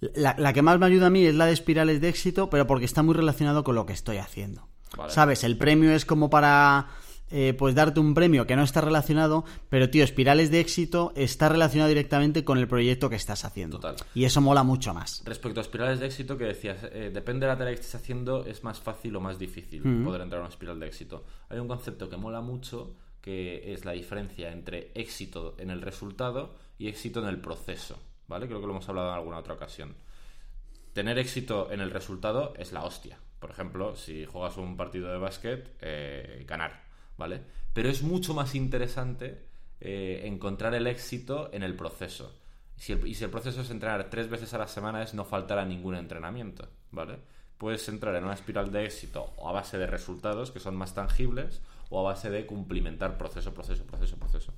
La, 0.00 0.34
la 0.38 0.52
que 0.52 0.62
más 0.62 0.78
me 0.78 0.86
ayuda 0.86 1.06
a 1.06 1.10
mí 1.10 1.24
es 1.24 1.34
la 1.34 1.46
de 1.46 1.52
espirales 1.52 2.00
de 2.00 2.08
éxito, 2.08 2.50
pero 2.50 2.66
porque 2.66 2.84
está 2.84 3.02
muy 3.02 3.14
relacionado 3.14 3.64
con 3.64 3.74
lo 3.74 3.86
que 3.86 3.92
estoy 3.94 4.18
haciendo. 4.18 4.68
Vale. 4.96 5.12
¿Sabes? 5.12 5.42
El 5.44 5.56
premio 5.58 5.90
es 5.92 6.04
como 6.04 6.28
para 6.30 6.88
eh, 7.30 7.54
pues 7.58 7.74
darte 7.74 8.00
un 8.00 8.14
premio 8.14 8.46
que 8.46 8.56
no 8.56 8.62
está 8.62 8.80
relacionado, 8.80 9.44
pero 9.68 9.90
tío, 9.90 10.04
espirales 10.04 10.50
de 10.50 10.60
éxito 10.60 11.12
está 11.16 11.48
relacionado 11.48 11.88
directamente 11.88 12.44
con 12.44 12.58
el 12.58 12.68
proyecto 12.68 13.10
que 13.10 13.16
estás 13.16 13.44
haciendo. 13.44 13.78
Total. 13.78 13.96
Y 14.14 14.24
eso 14.24 14.40
mola 14.40 14.62
mucho 14.62 14.94
más. 14.94 15.22
Respecto 15.24 15.60
a 15.60 15.62
espirales 15.62 15.98
de 15.98 16.06
éxito, 16.06 16.38
que 16.38 16.44
decías, 16.44 16.78
eh, 16.92 17.10
depende 17.12 17.46
de 17.46 17.52
la 17.52 17.58
tarea 17.58 17.74
que 17.74 17.80
estés 17.80 17.94
haciendo, 17.96 18.44
es 18.44 18.62
más 18.62 18.78
fácil 18.78 19.16
o 19.16 19.20
más 19.20 19.38
difícil 19.38 19.82
poder 20.04 20.20
entrar 20.20 20.40
a 20.40 20.44
una 20.44 20.50
espiral 20.50 20.78
de 20.78 20.86
éxito. 20.86 21.24
Hay 21.48 21.58
un 21.58 21.68
concepto 21.68 22.08
que 22.08 22.16
mola 22.16 22.40
mucho, 22.40 22.94
que 23.20 23.72
es 23.72 23.84
la 23.84 23.92
diferencia 23.92 24.52
entre 24.52 24.92
éxito 24.94 25.56
en 25.58 25.70
el 25.70 25.82
resultado 25.82 26.54
y 26.78 26.86
éxito 26.88 27.20
en 27.20 27.28
el 27.28 27.40
proceso. 27.40 27.98
¿Vale? 28.28 28.46
Creo 28.46 28.60
que 28.60 28.66
lo 28.66 28.72
hemos 28.72 28.88
hablado 28.88 29.08
en 29.08 29.14
alguna 29.14 29.38
otra 29.38 29.54
ocasión. 29.54 29.94
Tener 30.92 31.18
éxito 31.18 31.70
en 31.70 31.80
el 31.80 31.90
resultado 31.90 32.54
es 32.56 32.72
la 32.72 32.84
hostia. 32.84 33.18
Por 33.38 33.50
ejemplo, 33.50 33.94
si 33.96 34.24
juegas 34.24 34.56
un 34.56 34.76
partido 34.76 35.12
de 35.12 35.18
básquet, 35.18 35.76
eh, 35.80 36.44
ganar, 36.48 36.85
¿vale? 37.16 37.42
Pero 37.72 37.88
es 37.88 38.02
mucho 38.02 38.34
más 38.34 38.54
interesante 38.54 39.46
eh, 39.80 40.22
encontrar 40.24 40.74
el 40.74 40.86
éxito 40.86 41.50
en 41.52 41.62
el 41.62 41.74
proceso. 41.74 42.32
Y 42.76 43.14
si 43.14 43.24
el 43.24 43.30
proceso 43.30 43.62
es 43.62 43.70
entrenar 43.70 44.10
tres 44.10 44.28
veces 44.28 44.52
a 44.52 44.58
la 44.58 44.68
semana, 44.68 45.02
es 45.02 45.14
no 45.14 45.24
faltar 45.24 45.58
a 45.58 45.64
ningún 45.64 45.94
entrenamiento, 45.94 46.68
¿vale? 46.90 47.18
Puedes 47.56 47.88
entrar 47.88 48.14
en 48.16 48.24
una 48.24 48.34
espiral 48.34 48.70
de 48.70 48.84
éxito 48.84 49.34
a 49.42 49.52
base 49.52 49.78
de 49.78 49.86
resultados 49.86 50.50
que 50.50 50.60
son 50.60 50.76
más 50.76 50.94
tangibles 50.94 51.62
o 51.90 52.00
a 52.00 52.02
base 52.02 52.30
de 52.30 52.46
cumplimentar 52.46 53.16
proceso, 53.18 53.52
proceso, 53.54 53.84
proceso, 53.84 54.16
proceso. 54.16 54.52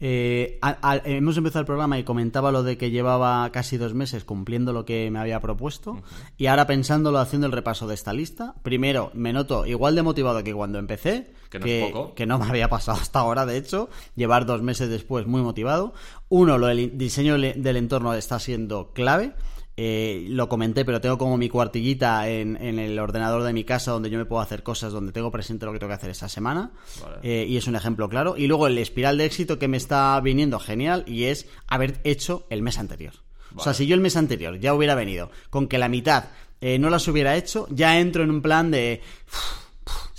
Eh, 0.00 0.58
a- 0.60 0.76
a- 0.90 0.96
hemos 1.04 1.36
empezado 1.36 1.60
el 1.60 1.66
programa 1.66 1.98
y 1.98 2.04
comentaba 2.04 2.50
lo 2.50 2.62
de 2.62 2.76
que 2.76 2.90
llevaba 2.90 3.48
casi 3.52 3.76
dos 3.76 3.94
meses 3.94 4.24
cumpliendo 4.24 4.72
lo 4.72 4.84
que 4.84 5.10
me 5.10 5.18
había 5.20 5.40
propuesto. 5.40 6.02
Y 6.36 6.46
ahora 6.46 6.66
pensándolo, 6.66 7.18
haciendo 7.20 7.46
el 7.46 7.52
repaso 7.52 7.86
de 7.86 7.94
esta 7.94 8.12
lista, 8.12 8.54
primero 8.62 9.10
me 9.14 9.32
noto 9.32 9.66
igual 9.66 9.94
de 9.94 10.02
motivado 10.02 10.42
que 10.42 10.52
cuando 10.52 10.78
empecé, 10.78 11.32
Que 11.48 11.58
no 11.60 11.66
es 11.66 11.92
poco. 11.92 12.14
que 12.14 12.26
no 12.26 12.38
me 12.38 12.46
había 12.46 12.68
pasado 12.68 12.98
hasta 13.00 13.20
ahora, 13.20 13.46
de 13.46 13.56
hecho, 13.56 13.88
llevar 14.16 14.46
dos 14.46 14.62
meses 14.62 14.88
después 14.90 15.26
muy 15.26 15.42
motivado. 15.42 15.94
Uno, 16.28 16.58
lo 16.58 16.66
del 16.66 16.98
diseño 16.98 17.38
del 17.38 17.76
entorno 17.76 18.12
está 18.14 18.38
siendo 18.40 18.92
clave. 18.92 19.32
Eh, 19.76 20.26
lo 20.28 20.48
comenté, 20.48 20.84
pero 20.84 21.00
tengo 21.00 21.18
como 21.18 21.36
mi 21.36 21.48
cuartillita 21.48 22.28
en, 22.28 22.56
en 22.62 22.78
el 22.78 22.96
ordenador 22.98 23.42
de 23.42 23.52
mi 23.52 23.64
casa 23.64 23.90
donde 23.90 24.08
yo 24.08 24.18
me 24.18 24.24
puedo 24.24 24.40
hacer 24.40 24.62
cosas, 24.62 24.92
donde 24.92 25.10
tengo 25.10 25.32
presente 25.32 25.66
lo 25.66 25.72
que 25.72 25.80
tengo 25.80 25.90
que 25.90 25.96
hacer 25.96 26.10
esa 26.10 26.28
semana. 26.28 26.70
Vale. 27.02 27.16
Eh, 27.22 27.46
y 27.48 27.56
es 27.56 27.66
un 27.66 27.74
ejemplo 27.74 28.08
claro. 28.08 28.36
Y 28.36 28.46
luego 28.46 28.68
el 28.68 28.78
espiral 28.78 29.18
de 29.18 29.24
éxito 29.24 29.58
que 29.58 29.66
me 29.66 29.76
está 29.76 30.20
viniendo 30.20 30.60
genial 30.60 31.04
y 31.06 31.24
es 31.24 31.48
haber 31.66 32.00
hecho 32.04 32.46
el 32.50 32.62
mes 32.62 32.78
anterior. 32.78 33.14
O 33.56 33.62
sea, 33.62 33.74
si 33.74 33.86
yo 33.86 33.94
el 33.94 34.00
mes 34.00 34.16
anterior 34.16 34.58
ya 34.58 34.74
hubiera 34.74 34.94
venido 34.94 35.30
con 35.50 35.68
que 35.68 35.78
la 35.78 35.88
mitad 35.88 36.24
eh, 36.60 36.78
no 36.78 36.90
las 36.90 37.06
hubiera 37.08 37.36
hecho, 37.36 37.66
ya 37.70 37.98
entro 37.98 38.22
en 38.24 38.30
un 38.30 38.42
plan 38.42 38.70
de... 38.70 39.00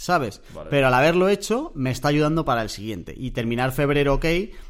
¿sabes? 0.06 0.42
Vale. 0.54 0.70
Pero 0.70 0.88
al 0.88 0.94
haberlo 0.94 1.28
hecho, 1.30 1.72
me 1.74 1.90
está 1.90 2.10
ayudando 2.10 2.46
para 2.46 2.62
el 2.62 2.70
siguiente. 2.70 3.14
Y 3.18 3.32
terminar 3.32 3.72
febrero 3.72 4.14
ok 4.14 4.26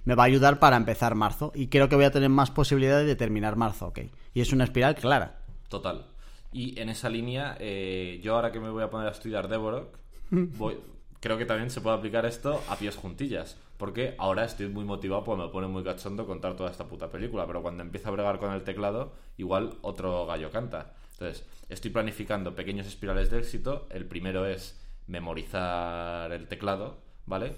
me 0.05 0.15
va 0.15 0.23
a 0.23 0.27
ayudar 0.27 0.59
para 0.59 0.77
empezar 0.77 1.13
marzo. 1.15 1.51
Y 1.53 1.67
creo 1.67 1.89
que 1.89 1.95
voy 1.95 2.05
a 2.05 2.11
tener 2.11 2.29
más 2.29 2.51
posibilidades 2.51 3.05
de 3.05 3.15
terminar 3.15 3.57
marzo 3.57 3.87
ok. 3.87 3.99
Y 4.33 4.41
es 4.41 4.53
una 4.53 4.63
espiral 4.63 4.95
clara. 4.95 5.39
Total. 5.67 6.05
Y 6.53 6.79
en 6.79 6.87
esa 6.87 7.09
línea, 7.09 7.57
eh, 7.59 8.21
yo 8.23 8.35
ahora 8.35 8.51
que 8.51 8.61
me 8.61 8.69
voy 8.69 8.81
a 8.81 8.89
poner 8.89 9.09
a 9.09 9.11
estudiar 9.11 9.49
Devorok, 9.49 9.97
voy, 10.31 10.77
creo 11.19 11.37
que 11.37 11.45
también 11.45 11.69
se 11.69 11.81
puede 11.81 11.97
aplicar 11.97 12.25
esto 12.25 12.63
a 12.69 12.77
pies 12.77 12.95
juntillas. 12.95 13.57
Porque 13.77 14.15
ahora 14.17 14.45
estoy 14.45 14.69
muy 14.69 14.85
motivado, 14.85 15.25
pues 15.25 15.37
me 15.37 15.49
pone 15.49 15.67
muy 15.67 15.83
cachondo 15.83 16.25
contar 16.25 16.55
toda 16.55 16.71
esta 16.71 16.85
puta 16.85 17.11
película. 17.11 17.45
Pero 17.45 17.61
cuando 17.61 17.83
empieza 17.83 18.07
a 18.07 18.13
bregar 18.13 18.39
con 18.39 18.53
el 18.53 18.63
teclado, 18.63 19.11
igual 19.37 19.73
otro 19.81 20.25
gallo 20.25 20.49
canta. 20.49 20.93
Entonces, 21.11 21.45
estoy 21.67 21.91
planificando 21.91 22.55
pequeños 22.55 22.87
espirales 22.87 23.29
de 23.29 23.39
éxito. 23.39 23.85
El 23.89 24.05
primero 24.05 24.45
es 24.45 24.79
memorizar 25.07 26.31
el 26.31 26.47
teclado, 26.47 27.01
¿vale? 27.25 27.57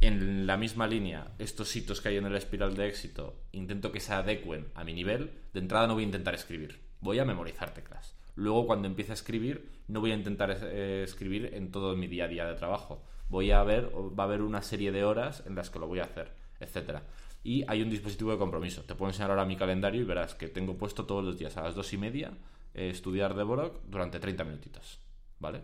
En 0.00 0.46
la 0.46 0.56
misma 0.56 0.86
línea, 0.86 1.32
estos 1.38 1.74
hitos 1.76 2.00
que 2.00 2.10
hay 2.10 2.16
en 2.18 2.26
el 2.26 2.36
espiral 2.36 2.76
de 2.76 2.88
éxito, 2.88 3.42
intento 3.52 3.90
que 3.90 4.00
se 4.00 4.12
adecuen 4.12 4.68
a 4.74 4.84
mi 4.84 4.92
nivel. 4.92 5.30
De 5.52 5.60
entrada 5.60 5.86
no 5.86 5.94
voy 5.94 6.02
a 6.02 6.06
intentar 6.06 6.34
escribir, 6.34 6.80
voy 7.00 7.18
a 7.18 7.24
memorizar 7.24 7.72
teclas. 7.72 8.14
Luego, 8.36 8.66
cuando 8.66 8.88
empiece 8.88 9.12
a 9.12 9.14
escribir, 9.14 9.70
no 9.88 10.00
voy 10.00 10.10
a 10.10 10.16
intentar 10.16 10.50
eh, 10.62 11.02
escribir 11.04 11.50
en 11.54 11.70
todo 11.70 11.96
mi 11.96 12.06
día 12.06 12.24
a 12.24 12.28
día 12.28 12.46
de 12.46 12.54
trabajo. 12.54 13.04
Voy 13.28 13.50
a 13.52 13.62
ver, 13.62 13.90
va 13.94 14.24
a 14.24 14.26
haber 14.26 14.42
una 14.42 14.62
serie 14.62 14.92
de 14.92 15.04
horas 15.04 15.42
en 15.46 15.54
las 15.54 15.70
que 15.70 15.78
lo 15.78 15.86
voy 15.86 16.00
a 16.00 16.04
hacer, 16.04 16.32
etcétera. 16.60 17.04
Y 17.42 17.64
hay 17.68 17.82
un 17.82 17.90
dispositivo 17.90 18.32
de 18.32 18.38
compromiso. 18.38 18.82
Te 18.82 18.94
puedo 18.94 19.10
enseñar 19.10 19.30
ahora 19.30 19.44
mi 19.44 19.56
calendario 19.56 20.00
y 20.00 20.04
verás 20.04 20.34
que 20.34 20.48
tengo 20.48 20.76
puesto 20.76 21.06
todos 21.06 21.24
los 21.24 21.38
días 21.38 21.56
a 21.56 21.62
las 21.62 21.74
dos 21.74 21.92
y 21.92 21.98
media 21.98 22.32
eh, 22.74 22.90
estudiar 22.90 23.34
Devorok 23.34 23.82
durante 23.84 24.18
30 24.18 24.44
minutitos, 24.44 25.00
¿vale? 25.38 25.62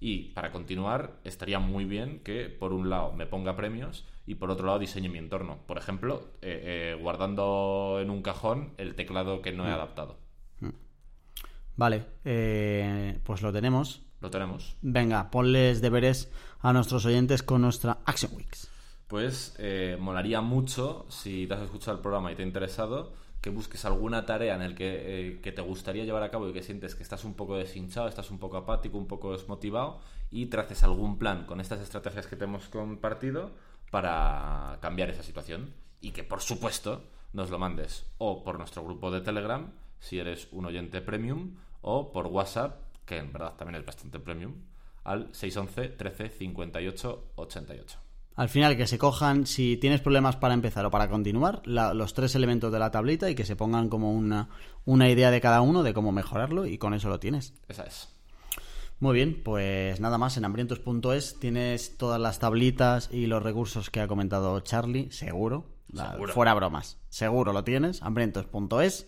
Y 0.00 0.30
para 0.32 0.52
continuar, 0.52 1.18
estaría 1.24 1.58
muy 1.58 1.84
bien 1.84 2.20
que, 2.20 2.48
por 2.48 2.72
un 2.72 2.88
lado, 2.88 3.12
me 3.12 3.26
ponga 3.26 3.56
premios 3.56 4.06
y 4.26 4.36
por 4.36 4.50
otro 4.50 4.66
lado, 4.66 4.78
diseñe 4.78 5.08
mi 5.08 5.18
entorno. 5.18 5.58
Por 5.66 5.78
ejemplo, 5.78 6.34
eh, 6.42 6.92
eh, 6.92 6.98
guardando 7.00 7.98
en 8.00 8.10
un 8.10 8.22
cajón 8.22 8.74
el 8.76 8.94
teclado 8.94 9.42
que 9.42 9.52
no 9.52 9.66
he 9.66 9.70
adaptado. 9.70 10.18
Vale, 11.76 12.04
eh, 12.24 13.18
pues 13.24 13.40
lo 13.40 13.52
tenemos. 13.52 14.02
Lo 14.20 14.30
tenemos. 14.30 14.76
Venga, 14.82 15.30
ponles 15.30 15.80
deberes 15.80 16.30
a 16.60 16.72
nuestros 16.72 17.06
oyentes 17.06 17.42
con 17.42 17.62
nuestra 17.62 17.98
Action 18.04 18.32
Weeks. 18.34 18.70
Pues 19.06 19.56
molaría 19.98 20.42
mucho, 20.42 21.06
si 21.08 21.46
te 21.46 21.54
has 21.54 21.62
escuchado 21.62 21.96
el 21.96 22.02
programa 22.02 22.30
y 22.30 22.34
te 22.34 22.42
ha 22.42 22.46
interesado, 22.46 23.14
que 23.48 23.54
busques 23.54 23.86
alguna 23.86 24.26
tarea 24.26 24.54
en 24.56 24.60
el 24.60 24.74
que, 24.74 25.30
eh, 25.30 25.40
que 25.40 25.52
te 25.52 25.62
gustaría 25.62 26.04
llevar 26.04 26.22
a 26.22 26.30
cabo 26.30 26.50
y 26.50 26.52
que 26.52 26.62
sientes 26.62 26.94
que 26.94 27.02
estás 27.02 27.24
un 27.24 27.32
poco 27.32 27.56
deshinchado, 27.56 28.06
estás 28.06 28.30
un 28.30 28.38
poco 28.38 28.58
apático, 28.58 28.98
un 28.98 29.06
poco 29.06 29.32
desmotivado 29.32 30.00
y 30.30 30.46
traces 30.46 30.82
algún 30.82 31.18
plan 31.18 31.46
con 31.46 31.58
estas 31.58 31.80
estrategias 31.80 32.26
que 32.26 32.36
te 32.36 32.44
hemos 32.44 32.68
compartido 32.68 33.52
para 33.90 34.76
cambiar 34.82 35.08
esa 35.08 35.22
situación 35.22 35.72
y 36.02 36.10
que 36.10 36.24
por 36.24 36.42
supuesto 36.42 37.04
nos 37.32 37.48
lo 37.48 37.58
mandes 37.58 38.04
o 38.18 38.44
por 38.44 38.58
nuestro 38.58 38.84
grupo 38.84 39.10
de 39.10 39.22
Telegram 39.22 39.72
si 39.98 40.18
eres 40.18 40.48
un 40.52 40.66
oyente 40.66 41.00
premium 41.00 41.56
o 41.80 42.12
por 42.12 42.26
WhatsApp, 42.26 42.82
que 43.06 43.16
en 43.16 43.32
verdad 43.32 43.54
también 43.56 43.80
es 43.80 43.86
bastante 43.86 44.20
premium, 44.20 44.56
al 45.04 45.34
611 45.34 45.88
13 45.96 46.28
58 46.28 47.32
88. 47.36 48.07
Al 48.38 48.48
final, 48.48 48.76
que 48.76 48.86
se 48.86 48.98
cojan, 48.98 49.46
si 49.46 49.76
tienes 49.76 50.00
problemas 50.00 50.36
para 50.36 50.54
empezar 50.54 50.86
o 50.86 50.90
para 50.92 51.08
continuar, 51.10 51.60
la- 51.66 51.92
los 51.92 52.14
tres 52.14 52.34
elementos 52.36 52.70
de 52.72 52.78
la 52.78 52.90
tablita 52.92 53.28
y 53.28 53.34
que 53.34 53.44
se 53.44 53.56
pongan 53.56 53.88
como 53.88 54.12
una, 54.12 54.48
una 54.84 55.10
idea 55.10 55.30
de 55.32 55.40
cada 55.40 55.60
uno 55.60 55.82
de 55.82 55.92
cómo 55.92 56.12
mejorarlo 56.12 56.64
y 56.64 56.78
con 56.78 56.94
eso 56.94 57.08
lo 57.08 57.18
tienes. 57.18 57.52
Esa 57.68 57.82
es. 57.82 58.08
Muy 59.00 59.14
bien, 59.14 59.42
pues 59.44 60.00
nada 60.00 60.18
más, 60.18 60.36
en 60.36 60.44
hambrientos.es 60.44 61.38
tienes 61.40 61.96
todas 61.98 62.20
las 62.20 62.38
tablitas 62.38 63.10
y 63.12 63.26
los 63.26 63.42
recursos 63.42 63.90
que 63.90 64.00
ha 64.00 64.08
comentado 64.08 64.58
Charlie, 64.60 65.10
seguro. 65.10 65.66
La- 65.90 66.12
Seguro. 66.12 66.32
fuera 66.32 66.54
bromas, 66.54 66.98
seguro 67.08 67.52
lo 67.52 67.64
tienes, 67.64 68.02
hambrientos.es. 68.02 69.06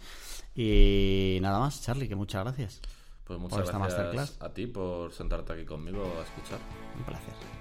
Y 0.56 1.38
nada 1.40 1.58
más, 1.60 1.82
Charlie, 1.82 2.08
que 2.08 2.16
muchas 2.16 2.42
gracias. 2.42 2.80
Pues 3.24 3.38
Por 3.38 3.48
muchas 3.48 3.60
esta 3.66 3.78
gracias 3.78 3.98
masterclass. 3.98 4.36
a 4.42 4.52
ti 4.52 4.66
por 4.66 5.12
sentarte 5.12 5.52
aquí 5.52 5.64
conmigo 5.64 6.02
a 6.18 6.22
escuchar. 6.24 6.58
Un 6.98 7.04
placer. 7.04 7.59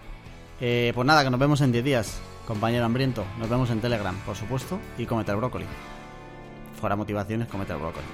Eh, 0.61 0.91
pues 0.93 1.05
nada, 1.05 1.23
que 1.23 1.29
nos 1.29 1.39
vemos 1.39 1.61
en 1.61 1.71
10 1.71 1.83
días, 1.83 2.19
compañero 2.45 2.85
hambriento. 2.85 3.25
Nos 3.37 3.49
vemos 3.49 3.69
en 3.69 3.79
Telegram, 3.79 4.15
por 4.25 4.35
supuesto, 4.35 4.79
y 4.97 5.05
comete 5.05 5.31
el 5.31 5.37
brócoli. 5.37 5.65
Fuera 6.79 6.95
motivaciones, 6.95 7.47
comete 7.47 7.73
el 7.73 7.79
brócoli. 7.79 8.05